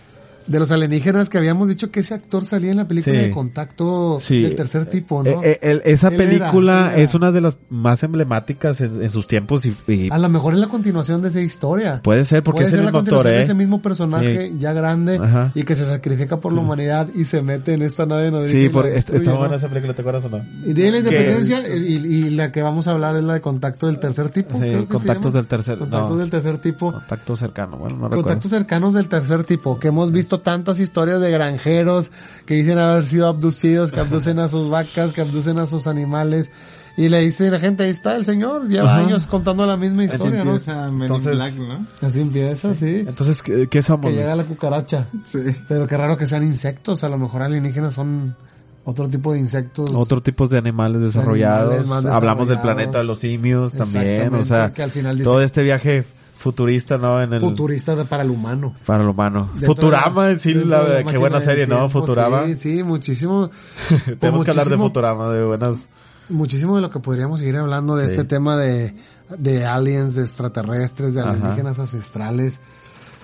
[0.51, 3.22] de los alienígenas que habíamos dicho que ese actor salía en la película Sí.
[3.27, 4.43] de contacto Sí.
[4.43, 5.43] del tercer tipo, ¿no?
[5.43, 7.02] Eh, eh, el- esa Él era, película él era.
[7.02, 10.55] es una de las más emblemáticas en, en sus tiempos y, y a lo mejor
[10.55, 12.01] es la continuación de esa historia.
[12.02, 13.44] puede ser porque Puede es el ser la mismo actor, continuación de ¿eh?
[13.44, 14.56] ese mismo personaje Sí.
[14.59, 15.52] ya grande Ajá.
[15.55, 18.51] y que se sacrifica por la humanidad y se mete en esta nave nodriza.
[18.56, 20.44] Sí, la por, est- destruye, está buena esa película, ¿te acuerdas o no?
[20.66, 23.86] Y de la independencia y, y la que vamos a hablar es la de contacto
[23.86, 24.55] del tercer tipo.
[24.56, 26.16] Sí, creo que contactos del tercer- Contactos no.
[26.16, 26.93] del tercer tipo.
[26.93, 28.24] Contacto cercano, bueno, no recuerdo.
[28.24, 32.11] Contactos cercanos del tercer tipo, que hemos visto tantas historias de granjeros
[32.47, 36.51] que dicen haber sido abducidos, que abducen a sus vacas, que abducen a sus animales,
[36.97, 39.01] y le dice la gente, ahí está el señor, lleva Ajá.
[39.07, 40.53] años contando la misma Así historia, ¿no?
[40.53, 41.87] Men in Entonces- Black, ¿no?
[42.03, 43.05] Así empieza, sí.
[43.07, 44.11] Entonces, ¿qué, qué somos?
[44.11, 45.07] Que llega la cucaracha.
[45.25, 45.39] Sí.
[45.69, 48.37] Pero qué raro que sean insectos, a lo mejor alienígenas son
[48.85, 49.95] otro tipo de insectos.
[49.95, 51.79] Otro tipo de animales desarrollados.
[51.81, 55.41] Animales Hablamos del planeta de los simios también, o sea, que al final dice- todo
[55.43, 56.05] este viaje
[56.41, 57.21] futurista, ¿no?
[57.23, 58.75] En el, futurista de- para el humano.
[58.87, 59.51] para el humano.
[59.53, 61.89] Dentro Futurama, de- sí, la, de la qué buena serie, ¿no?
[61.91, 62.47] Futurama.
[62.47, 63.51] Sí, sí, muchísimo.
[64.19, 65.89] Tenemos que hablar de Futurama, de buenas.
[66.31, 68.12] muchísimo de lo que podríamos seguir hablando de Sí.
[68.12, 68.95] este tema de,
[69.37, 71.31] de aliens, de extraterrestres, de Ajá.
[71.33, 72.61] alienígenas ancestrales.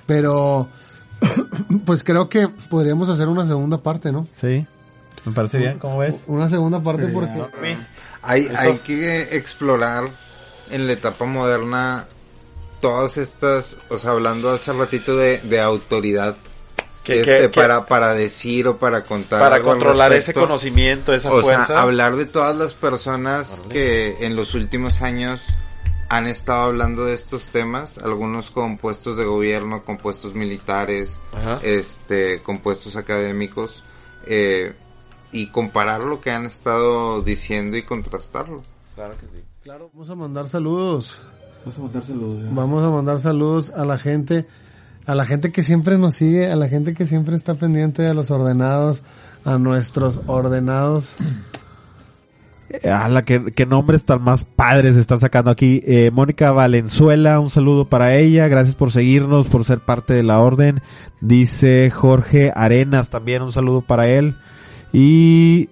[0.06, 0.68] Pero,
[1.86, 4.26] pues creo que podríamos hacer una segunda parte, ¿no?
[4.34, 4.66] Sí,
[5.24, 6.24] me parece bien, ¿cómo ves?
[6.26, 7.46] Una segunda parte Sí, porque...
[8.22, 10.08] Hay, hay que explorar
[10.70, 12.06] en la etapa moderna
[12.80, 16.36] todas estas, o sea, hablando hace ratito de, de autoridad.
[17.04, 19.40] Que- este, que- que- para, para decir o para contar.
[19.40, 21.66] Para algo controlar ese conocimiento, esa o fuerza.
[21.68, 25.44] sea, hablar de todas las personas que en los últimos años
[26.08, 31.60] han estado hablando de estos temas, algunos con puestos de gobierno, con puestos militares, Ajá.
[31.62, 33.84] este, con puestos académicos,
[34.26, 34.74] eh,
[35.32, 38.62] y comparar lo que han estado diciendo y contrastarlo.
[38.94, 39.44] Claro que sí.
[39.62, 41.18] Claro, vamos a mandar saludos.
[41.66, 42.54] Vamos a mandárselos.
[42.54, 44.46] Vamos a mandar saludos a la gente,
[45.04, 48.14] a la gente que siempre nos sigue, a la gente que siempre está pendiente de
[48.14, 49.02] los ordenados,
[49.44, 51.16] a nuestros ordenados.
[52.70, 55.82] Eh, ala, qué, qué nombres tan más padres están sacando aquí.
[55.84, 58.46] Eh, Mónica Valenzuela, un saludo para ella.
[58.46, 60.82] Gracias por seguirnos, por ser parte de la orden.
[61.20, 64.36] Dice Jorge Arenas, también un saludo para él.
[64.92, 65.68] Y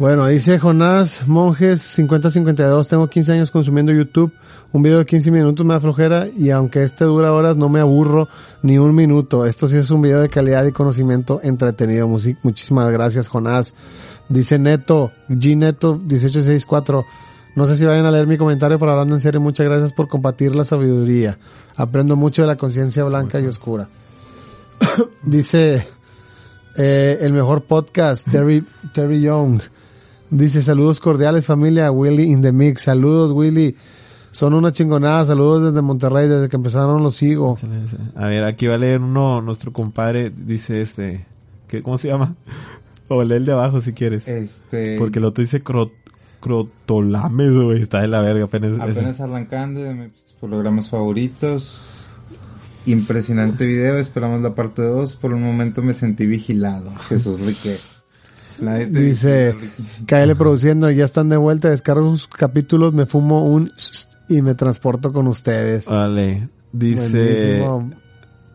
[0.00, 4.32] Bueno, dice Jonás Monjes 5052, tengo 15 años consumiendo YouTube,
[4.72, 7.80] un video de 15 minutos me da flojera y aunque este dura horas no me
[7.80, 8.26] aburro
[8.62, 9.44] ni un minuto.
[9.44, 12.08] Esto sí es un video de calidad y conocimiento entretenido.
[12.08, 13.74] Muchísimas gracias Jonás.
[14.30, 17.04] Dice Neto, G Neto 1864,
[17.56, 20.08] no sé si vayan a leer mi comentario, pero hablando en serio, muchas gracias por
[20.08, 21.36] compartir la sabiduría.
[21.76, 23.90] Aprendo mucho de la conciencia blanca y oscura.
[25.22, 25.86] dice
[26.78, 28.64] eh, el mejor podcast, Terry,
[28.94, 29.60] Terry Young.
[30.30, 32.82] Dice, saludos cordiales familia, Willy in the mix.
[32.82, 33.76] Saludos Willy.
[34.30, 35.24] Son una chingonada.
[35.24, 37.58] Saludos desde Monterrey, desde que empezaron los sigo.
[38.14, 41.26] A ver, aquí va a leer uno, nuestro compadre, dice este,
[41.68, 42.34] ¿qué, ¿cómo se llama?
[43.12, 44.28] O lee el de abajo si quieres.
[44.28, 45.90] Este, Porque el otro dice cro,
[46.38, 48.78] crotolames, güey, está de la verga apenas.
[48.78, 52.06] apenas arrancando de mis programas favoritos.
[52.86, 55.16] Impresionante video, esperamos la parte 2.
[55.16, 56.92] Por un momento me sentí vigilado.
[57.08, 57.78] Jesús Rique.
[58.60, 59.54] Nadie te Dice,
[60.06, 63.72] KL produciendo, ya están de vuelta, descargo sus capítulos, me fumo un
[64.28, 65.86] y me transporto con ustedes.
[65.86, 67.90] Vale, dice, Buenísimo.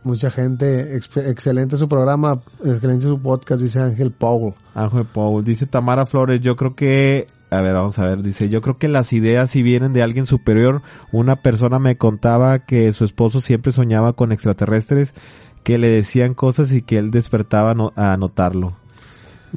[0.03, 4.53] Mucha gente, ex- excelente su programa, excelente su podcast, dice Ángel Paul.
[4.75, 8.61] Ángel Paul, dice Tamara Flores, yo creo que, a ver, vamos a ver, dice, yo
[8.61, 13.03] creo que las ideas si vienen de alguien superior, una persona me contaba que su
[13.03, 15.15] esposo siempre soñaba con extraterrestres,
[15.63, 18.77] que le decían cosas y que él despertaba no- a notarlo.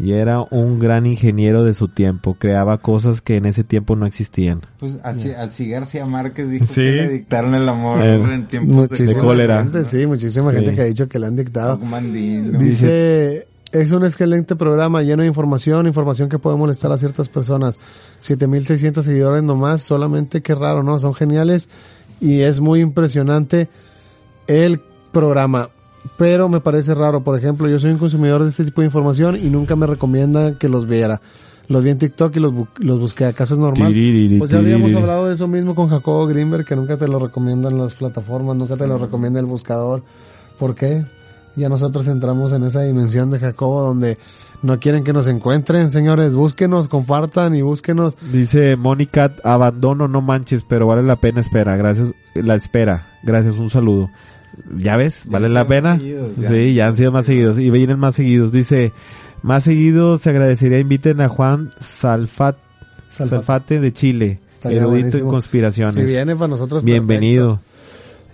[0.00, 4.06] Y era un gran ingeniero de su tiempo, creaba cosas que en ese tiempo no
[4.06, 4.60] existían.
[4.78, 6.74] Pues así, así García Márquez dijo Sí.
[6.82, 9.62] que le dictaron el amor Eh, en tiempos Muchísima de cólera.
[9.64, 10.56] gente, sí, muchísima Sí.
[10.56, 11.80] gente que ha dicho que le han dictado.
[12.58, 17.78] Dice, es un excelente programa lleno de información, información que puede molestar a ciertas personas.
[18.20, 20.98] 7600 seguidores nomás, solamente qué raro, ¿no?
[20.98, 21.68] Son geniales
[22.20, 23.68] y es muy impresionante
[24.46, 24.80] el
[25.12, 25.70] programa.
[26.16, 29.36] Pero me parece raro, por ejemplo, yo soy un consumidor de este tipo de información
[29.36, 31.20] y nunca me recomiendan que los viera.
[31.68, 33.26] Los vi en TikTok y los, bu- los busqué.
[33.26, 33.88] ¿Acaso es normal?
[33.92, 35.02] Tiririri, Pues ya habíamos tiririri.
[35.02, 38.76] hablado de eso mismo con Jacobo Greenberg, que nunca te lo recomiendan las plataformas, nunca
[38.76, 40.02] te lo recomienda el buscador.
[40.58, 41.04] ¿Por qué?
[41.56, 44.16] Ya nosotros entramos en esa dimensión de Jacobo donde
[44.62, 46.36] no quieren que nos encuentren, señores.
[46.36, 48.16] Búsquenos, compartan y búsquenos.
[48.32, 51.76] Dice Mónica, abandono, no manches, pero vale la pena espera.
[51.76, 53.08] Gracias, la espera.
[53.24, 54.08] Gracias, un saludo.
[54.76, 55.24] ¿Ya ves?
[55.24, 55.98] Ya ¿Vale la pena?
[55.98, 56.48] seguidos, ya.
[56.48, 57.58] sí, ya han sido más seguidos.
[57.58, 58.52] Y vienen más seguidos.
[58.52, 58.92] Dice,
[59.42, 62.56] más seguidos se agradecería inviten a Juan Salfat,
[63.08, 63.36] Salfate.
[63.36, 64.40] Salfate de Chile.
[64.50, 65.94] Estaría erudito en conspiraciones.
[65.94, 67.60] Si viene para nosotros, Bienvenido.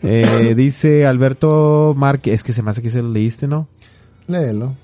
[0.03, 3.69] Eh, dice Alberto Márquez, es que se me hace que se lo leíste, ¿no?
[4.27, 4.75] Léelo.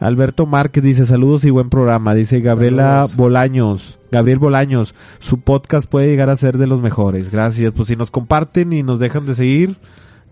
[0.00, 2.14] Alberto Márquez dice saludos y buen programa.
[2.14, 3.16] Dice Gabriela Saludos.
[3.16, 3.98] Bolaños.
[4.12, 7.30] Gabriel Bolaños, su podcast puede llegar a ser de los mejores.
[7.30, 7.72] Gracias.
[7.72, 9.76] Pues si nos comparten y nos dejan de seguir,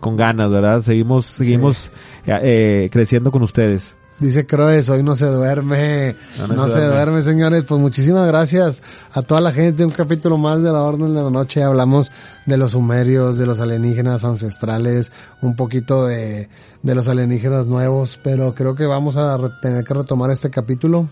[0.00, 0.80] con ganas, ¿verdad?
[0.80, 1.90] Seguimos, seguimos
[2.26, 3.94] eh, eh, creciendo con ustedes.
[4.18, 6.16] Dice Croes, hoy no se duerme.
[6.38, 6.94] No, No, no se duerme.
[6.94, 7.22] duerme.
[7.22, 7.64] señores.
[7.68, 8.82] Pues muchísimas gracias
[9.12, 9.84] a toda la gente.
[9.84, 11.62] Un capítulo más de la Orden de la Noche.
[11.62, 12.10] Hablamos
[12.46, 15.12] de los sumerios, de los alienígenas ancestrales,
[15.42, 16.48] un poquito de,
[16.82, 21.08] de los alienígenas nuevos, pero creo que vamos a re- tener que retomar este capítulo.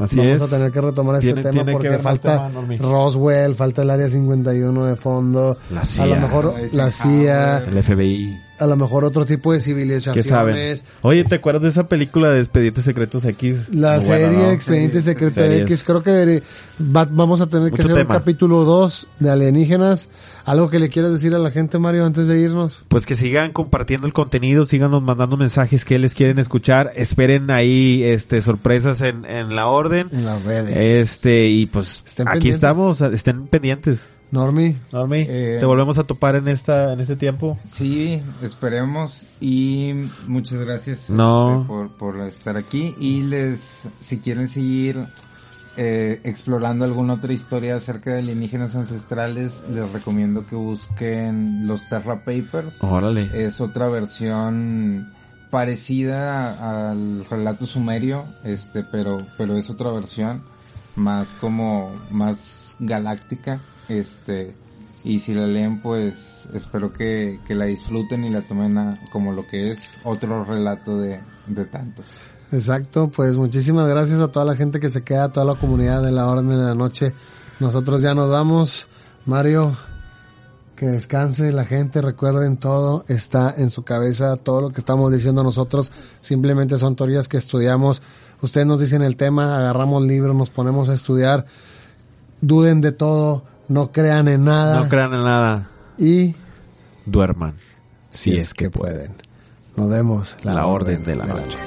[0.00, 0.42] Así vamos es.
[0.42, 2.76] a tener que retomar este Tiene- tema porque falta tema.
[2.78, 5.56] Roswell, falta el Área 51 de fondo.
[5.70, 6.90] La A lo mejor la.
[6.90, 8.40] CIA, El FBI.
[8.58, 10.26] A lo mejor otro tipo de ¿Qué civilizaciones.
[10.26, 10.78] saben?
[11.02, 13.56] Oye, ¿te acuerdas de esa película de Expedientes Secretos X?
[13.72, 14.50] La Muy buena, serie ¿no?
[14.50, 15.60] Expediente Sí, Secreto series.
[15.62, 16.42] X, creo que
[16.80, 18.14] va- vamos a tener que hacer tema.
[18.14, 20.08] un capítulo 2 de alienígenas.
[20.44, 22.84] ¿Algo que le quieras decir a la gente, Mario, antes de irnos?
[22.88, 28.02] Pues que sigan compartiendo el contenido, síganos mandando mensajes que les quieren escuchar, esperen ahí
[28.02, 30.08] este sorpresas en, en la orden.
[30.10, 30.74] En las redes.
[30.80, 32.54] Este, y pues Estén aquí pendientes.
[32.54, 34.00] estamos, estén pendientes.
[34.30, 37.58] Normi, Normi, Eh, te volvemos a topar en esta, en este tiempo.
[37.64, 39.92] Sí, esperemos y
[40.26, 41.56] muchas gracias No.
[41.62, 45.06] este, por, por estar aquí y les, si quieren seguir
[45.76, 52.24] eh, explorando alguna otra historia acerca de alienígenas ancestrales, les recomiendo que busquen los Terra
[52.24, 52.82] Papers.
[52.82, 53.30] Órale.
[53.46, 55.14] Es otra versión
[55.50, 60.42] parecida al relato sumerio, este, pero, pero es otra versión
[60.96, 64.54] más como, más galáctica, este,
[65.04, 69.46] y si la leen pues espero que, que la disfruten y la tomen como lo
[69.46, 72.20] que es otro relato de, de tantos.
[72.52, 76.02] exacto, pues muchísimas gracias a toda la gente que se queda, a toda la comunidad
[76.02, 77.14] de la Orden de la Noche.
[77.60, 78.88] Nosotros ya nos vamos.
[79.26, 79.76] Mario,
[80.74, 85.42] Que descanse la gente, recuerden todo, está en su cabeza, todo lo que estamos diciendo
[85.42, 85.90] nosotros
[86.20, 88.00] simplemente son teorías que estudiamos.
[88.40, 91.46] Ustedes nos dicen el tema, agarramos libros, nos ponemos a estudiar,
[92.40, 94.82] duden de todo, no crean en nada.
[94.82, 95.70] No crean en nada.
[95.98, 96.34] Y
[97.06, 97.54] Duerman.
[98.10, 99.14] Si, es que, pueden.
[99.76, 101.58] Nos vemos La orden de la noche.